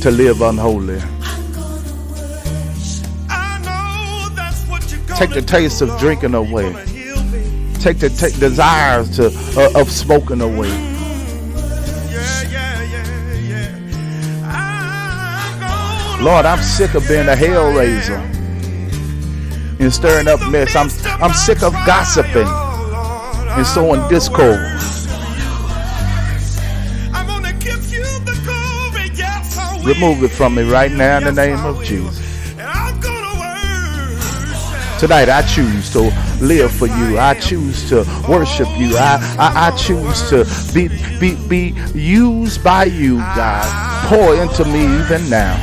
to 0.00 0.10
live 0.10 0.42
unholy. 0.42 1.00
Take 5.16 5.30
the 5.30 5.44
taste 5.46 5.82
of 5.82 5.96
drinking 6.00 6.34
away. 6.34 6.74
Take 7.82 7.98
the 7.98 8.10
take 8.10 8.38
desires 8.38 9.16
to 9.16 9.26
uh, 9.58 9.80
of 9.80 9.90
smoking 9.90 10.40
away. 10.40 10.70
Lord, 16.22 16.46
I'm 16.46 16.62
sick 16.62 16.94
of 16.94 17.08
being 17.08 17.26
a 17.26 17.34
hell 17.34 17.72
raiser 17.72 18.22
and 19.80 19.92
stirring 19.92 20.28
up 20.28 20.38
mess. 20.48 20.76
I'm 20.76 20.90
I'm 21.20 21.32
sick 21.32 21.64
of 21.64 21.72
gossiping 21.84 22.46
and 22.46 23.66
sowing 23.66 24.08
discord. 24.08 24.60
Remove 29.84 30.22
it 30.22 30.30
from 30.30 30.54
me 30.54 30.62
right 30.62 30.92
now 30.92 31.18
in 31.18 31.24
the 31.24 31.32
name 31.32 31.58
of. 31.66 31.82
Jesus. 31.82 32.20
Tonight 35.00 35.28
I 35.28 35.42
choose 35.42 35.92
to 35.94 36.31
live 36.42 36.72
for 36.72 36.86
you. 36.86 37.18
I 37.18 37.34
choose 37.34 37.88
to 37.88 38.04
worship 38.28 38.68
you. 38.76 38.96
I, 38.96 39.18
I, 39.38 39.68
I 39.68 39.76
choose 39.76 40.28
to 40.30 40.44
be, 40.74 40.88
be, 41.18 41.36
be 41.48 41.80
used 41.98 42.62
by 42.62 42.84
you, 42.84 43.18
God. 43.18 44.08
Pour 44.08 44.34
into 44.34 44.64
me 44.64 44.82
even 45.00 45.30
now. 45.30 45.56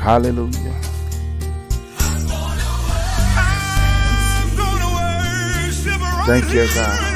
Hallelujah. 0.00 0.74
Thank 6.26 6.52
you, 6.52 6.66
God. 6.74 7.07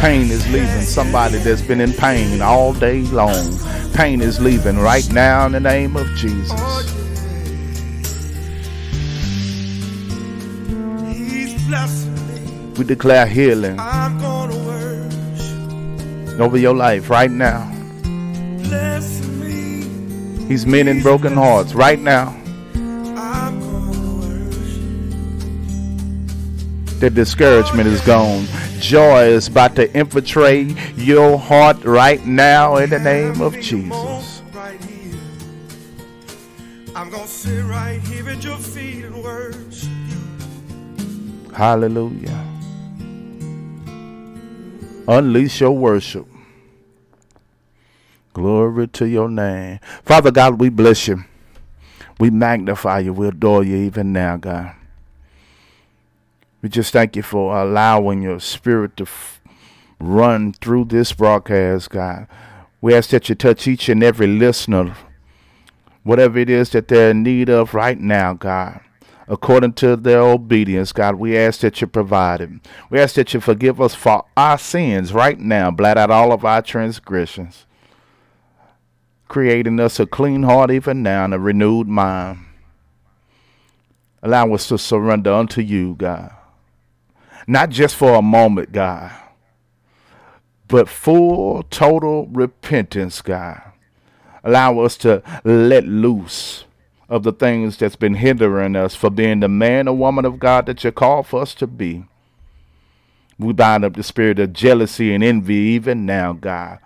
Pain 0.00 0.30
is 0.30 0.50
leaving 0.50 0.80
somebody 0.80 1.36
that's 1.38 1.60
been 1.60 1.78
in 1.78 1.92
pain 1.92 2.40
all 2.40 2.72
day 2.72 3.02
long. 3.02 3.58
Pain 3.92 4.22
is 4.22 4.40
leaving 4.40 4.78
right 4.78 5.06
now 5.12 5.44
in 5.44 5.52
the 5.52 5.60
name 5.60 5.94
of 5.94 6.06
Jesus. 6.16 6.50
He's 11.06 11.66
blessing 11.66 12.14
me. 12.28 12.40
We 12.78 12.84
declare 12.84 13.26
healing 13.26 13.78
I'm 13.78 14.18
gonna 14.18 14.56
worship. 14.64 16.40
over 16.40 16.56
your 16.56 16.74
life 16.74 17.10
right 17.10 17.30
now. 17.30 17.66
He's 20.48 20.64
mending 20.66 21.02
broken 21.02 21.34
hearts 21.34 21.74
right 21.74 22.00
now. 22.00 22.34
I'm 22.74 23.60
gonna 23.60 24.14
worship. 24.16 24.80
The 27.00 27.10
discouragement 27.10 27.86
is 27.86 28.00
gone. 28.00 28.46
Joy 28.80 29.24
is 29.24 29.46
about 29.48 29.76
to 29.76 29.94
infiltrate 29.94 30.74
your 30.96 31.38
heart 31.38 31.84
right 31.84 32.24
now 32.24 32.76
in 32.76 32.88
the 32.88 32.98
name 32.98 33.42
of 33.42 33.52
Jesus. 33.60 34.42
Right 34.54 34.80
I'm 36.96 37.10
going 37.10 37.22
to 37.22 37.28
sit 37.28 37.62
right 37.66 38.00
here 38.00 38.28
at 38.30 38.42
your 38.42 38.56
feet 38.56 39.04
and 39.04 39.22
worship 39.22 39.90
you. 40.08 41.52
Hallelujah. 41.52 42.46
Unleash 45.06 45.60
your 45.60 45.72
worship. 45.72 46.26
Glory 48.32 48.88
to 48.88 49.06
your 49.06 49.28
name. 49.28 49.78
Father 50.04 50.30
God, 50.30 50.58
we 50.58 50.70
bless 50.70 51.06
you. 51.06 51.24
We 52.18 52.30
magnify 52.30 53.00
you. 53.00 53.12
We 53.12 53.28
adore 53.28 53.62
you 53.62 53.76
even 53.76 54.14
now, 54.14 54.38
God. 54.38 54.74
We 56.62 56.68
just 56.68 56.92
thank 56.92 57.16
you 57.16 57.22
for 57.22 57.56
allowing 57.58 58.22
your 58.22 58.40
spirit 58.40 58.96
to 58.98 59.04
f- 59.04 59.40
run 59.98 60.52
through 60.52 60.86
this 60.86 61.12
broadcast, 61.12 61.90
God. 61.90 62.26
We 62.80 62.94
ask 62.94 63.10
that 63.10 63.28
you 63.28 63.34
touch 63.34 63.66
each 63.66 63.88
and 63.88 64.02
every 64.02 64.26
listener, 64.26 64.94
whatever 66.02 66.38
it 66.38 66.50
is 66.50 66.70
that 66.70 66.88
they're 66.88 67.10
in 67.10 67.22
need 67.22 67.48
of 67.48 67.74
right 67.74 67.98
now, 67.98 68.34
God. 68.34 68.80
According 69.28 69.74
to 69.74 69.96
their 69.96 70.20
obedience, 70.20 70.92
God, 70.92 71.14
we 71.16 71.36
ask 71.36 71.60
that 71.60 71.80
you 71.80 71.86
provide 71.86 72.40
it. 72.40 72.50
We 72.90 72.98
ask 72.98 73.14
that 73.14 73.32
you 73.32 73.40
forgive 73.40 73.80
us 73.80 73.94
for 73.94 74.24
our 74.36 74.58
sins 74.58 75.12
right 75.12 75.38
now, 75.38 75.70
blot 75.70 75.96
out 75.96 76.10
all 76.10 76.32
of 76.32 76.44
our 76.44 76.62
transgressions 76.62 77.66
creating 79.30 79.78
us 79.78 80.00
a 80.00 80.06
clean 80.06 80.42
heart 80.42 80.72
even 80.72 81.02
now 81.04 81.24
and 81.24 81.32
a 81.32 81.38
renewed 81.38 81.86
mind. 81.86 82.44
Allow 84.22 84.52
us 84.52 84.68
to 84.68 84.76
surrender 84.76 85.32
unto 85.32 85.62
you, 85.62 85.94
God. 85.94 86.34
Not 87.46 87.70
just 87.70 87.96
for 87.96 88.14
a 88.14 88.22
moment, 88.22 88.72
God, 88.72 89.12
but 90.68 90.88
full, 90.88 91.62
total 91.64 92.26
repentance, 92.26 93.22
God. 93.22 93.60
Allow 94.44 94.80
us 94.80 94.96
to 94.98 95.22
let 95.44 95.86
loose 95.86 96.64
of 97.08 97.24
the 97.24 97.32
things 97.32 97.76
that's 97.76 97.96
been 97.96 98.14
hindering 98.14 98.76
us 98.76 98.94
for 98.94 99.10
being 99.10 99.40
the 99.40 99.48
man 99.48 99.88
or 99.88 99.96
woman 99.96 100.24
of 100.24 100.38
God 100.38 100.66
that 100.66 100.84
you 100.84 100.92
call 100.92 101.22
for 101.22 101.42
us 101.42 101.54
to 101.54 101.66
be. 101.66 102.04
We 103.38 103.52
bind 103.52 103.84
up 103.84 103.96
the 103.96 104.02
spirit 104.02 104.38
of 104.38 104.52
jealousy 104.52 105.12
and 105.14 105.24
envy 105.24 105.54
even 105.54 106.06
now, 106.06 106.34
God 106.34 106.78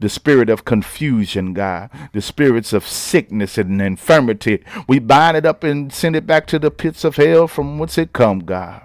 the 0.00 0.08
spirit 0.08 0.48
of 0.48 0.64
confusion, 0.64 1.52
God, 1.52 1.90
the 2.12 2.22
spirits 2.22 2.72
of 2.72 2.88
sickness 2.88 3.58
and 3.58 3.80
infirmity. 3.80 4.64
We 4.88 4.98
bind 4.98 5.36
it 5.36 5.44
up 5.44 5.62
and 5.62 5.92
send 5.92 6.16
it 6.16 6.26
back 6.26 6.46
to 6.48 6.58
the 6.58 6.70
pits 6.70 7.04
of 7.04 7.16
hell 7.16 7.46
from 7.46 7.78
whence 7.78 7.98
it 7.98 8.14
come, 8.14 8.40
God. 8.40 8.82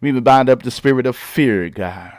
We 0.00 0.10
even 0.10 0.22
bind 0.22 0.48
up 0.48 0.62
the 0.62 0.70
spirit 0.70 1.06
of 1.06 1.16
fear, 1.16 1.68
God. 1.70 2.12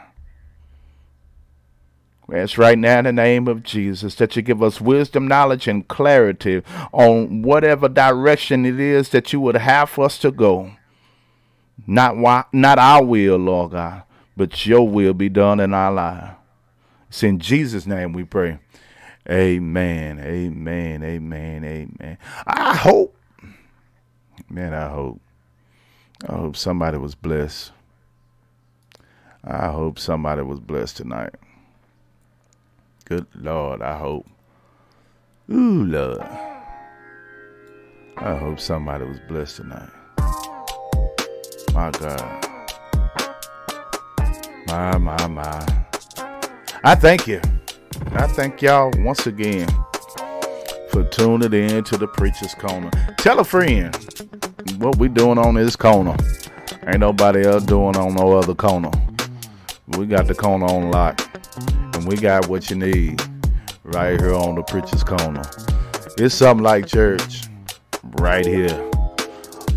We 2.28 2.36
ask 2.38 2.58
right 2.58 2.78
now 2.78 3.00
in 3.00 3.06
the 3.06 3.14
name 3.14 3.48
of 3.48 3.64
Jesus 3.64 4.16
that 4.16 4.36
you 4.36 4.42
give 4.42 4.62
us 4.62 4.82
wisdom, 4.82 5.30
knowledge, 5.30 5.66
and 5.68 5.88
clarity 5.88 6.62
on 6.92 7.42
whatever 7.42 7.88
direction 7.88 8.66
it 8.66 8.80
is 8.82 9.10
that 9.10 9.32
you 9.32 9.40
would 9.40 9.56
have 9.56 9.90
for 9.90 10.06
us 10.06 10.18
to 10.20 10.32
go. 10.32 10.74
Not 11.86 12.18
why, 12.18 12.44
not 12.52 12.80
our 12.80 13.04
will, 13.04 13.38
Lord 13.38 13.72
God, 13.72 14.04
but 14.36 14.66
your 14.66 14.88
will 14.88 15.14
be 15.14 15.30
done 15.30 15.62
in 15.62 15.74
our 15.74 15.92
life. 15.92 16.36
It's 17.08 17.24
in 17.24 17.40
Jesus' 17.40 17.86
name 17.88 18.12
we 18.12 18.26
pray. 18.26 18.60
Amen. 19.30 20.20
Amen. 20.20 21.04
Amen. 21.04 21.64
Amen. 21.64 22.18
I 22.46 22.76
hope, 22.76 23.16
man, 24.50 24.74
I 24.74 24.90
hope. 24.90 25.22
I 26.26 26.36
hope 26.36 26.56
somebody 26.56 26.98
was 26.98 27.14
blessed. 27.14 27.72
I 29.44 29.68
hope 29.68 30.00
somebody 30.00 30.42
was 30.42 30.60
blessed 30.60 30.98
tonight. 30.98 31.36
Good 33.06 33.28
Lord, 33.36 33.82
I 33.82 33.98
hope. 33.98 34.26
Ooh, 35.52 35.84
Lord. 35.84 36.20
I 38.18 38.36
hope 38.36 38.60
somebody 38.60 39.06
was 39.06 39.20
blessed 39.28 39.58
tonight. 39.58 39.90
My 41.74 41.92
God. 41.92 42.48
My, 44.68 44.98
my, 44.98 45.28
my. 45.28 45.86
I 46.84 46.96
thank 46.96 47.28
you. 47.28 47.40
I 48.14 48.26
thank 48.28 48.64
y'all 48.64 48.92
once 48.98 49.28
again 49.28 49.70
for 50.90 51.04
tuning 51.12 51.54
in 51.54 51.84
to 51.84 51.98
the 51.98 52.08
Preacher's 52.08 52.56
Corner. 52.56 52.90
Tell 53.20 53.40
a 53.40 53.44
friend 53.44 53.94
what 54.78 54.98
we 54.98 55.08
doing 55.08 55.38
on 55.38 55.56
this 55.56 55.76
corner. 55.76 56.16
Ain't 56.86 57.00
nobody 57.00 57.46
else 57.46 57.64
doing 57.64 57.96
on 57.98 58.14
no 58.14 58.38
other 58.38 58.56
corner. 58.56 58.92
We 59.98 60.06
got 60.06 60.28
the 60.28 60.36
corner 60.36 60.66
on 60.66 60.92
lock. 60.92 61.22
And 61.96 62.08
we 62.08 62.16
got 62.18 62.48
what 62.48 62.70
you 62.70 62.76
need 62.76 63.22
right 63.84 64.20
here 64.20 64.34
on 64.34 64.56
the 64.56 64.64
Preacher's 64.64 65.04
Corner. 65.04 65.44
It's 66.18 66.36
something 66.36 66.64
like 66.64 66.88
church 66.88 67.44
right 68.20 68.46
here 68.46 68.92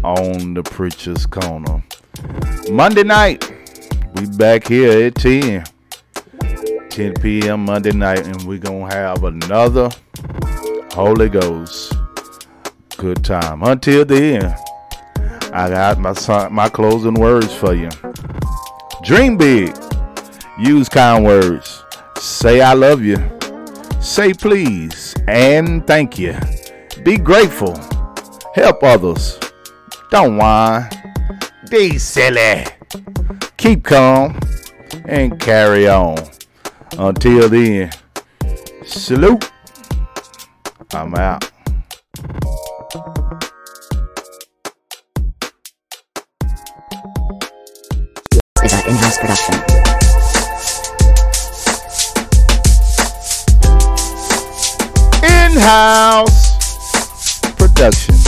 on 0.02 0.54
the 0.54 0.62
Preacher's 0.62 1.26
Corner. 1.26 1.82
Monday 2.70 3.04
night, 3.04 3.50
we 4.14 4.26
back 4.26 4.68
here 4.68 5.06
at 5.06 5.14
10. 5.14 5.64
10 6.90 7.14
p.m. 7.14 7.64
Monday 7.64 7.92
night, 7.92 8.26
and 8.26 8.42
we're 8.42 8.58
gonna 8.58 8.92
have 8.92 9.24
another 9.24 9.90
Holy 10.92 11.28
Ghost 11.28 11.94
good 13.00 13.24
time. 13.24 13.62
Until 13.62 14.04
then, 14.04 14.54
I 15.52 15.68
got 15.68 15.98
my 15.98 16.48
my 16.48 16.68
closing 16.68 17.14
words 17.14 17.52
for 17.54 17.74
you. 17.74 17.90
Dream 19.02 19.36
big. 19.36 19.74
Use 20.58 20.88
kind 20.88 21.24
words. 21.24 21.84
Say 22.18 22.60
I 22.60 22.74
love 22.74 23.02
you. 23.02 23.16
Say 24.00 24.32
please 24.32 25.14
and 25.28 25.86
thank 25.86 26.18
you. 26.18 26.36
Be 27.02 27.16
grateful. 27.16 27.76
Help 28.54 28.82
others. 28.82 29.38
Don't 30.10 30.36
whine. 30.36 30.88
Be 31.70 31.98
silly 31.98 32.64
keep 33.60 33.84
calm, 33.84 34.38
and 35.04 35.38
carry 35.38 35.86
on. 35.86 36.16
Until 36.98 37.48
then, 37.48 37.90
salute. 38.86 39.50
I'm 40.94 41.14
out. 41.14 41.49
In-house 48.90 49.18
production. 49.18 49.54
In-house 55.22 57.40
production. 57.56 58.19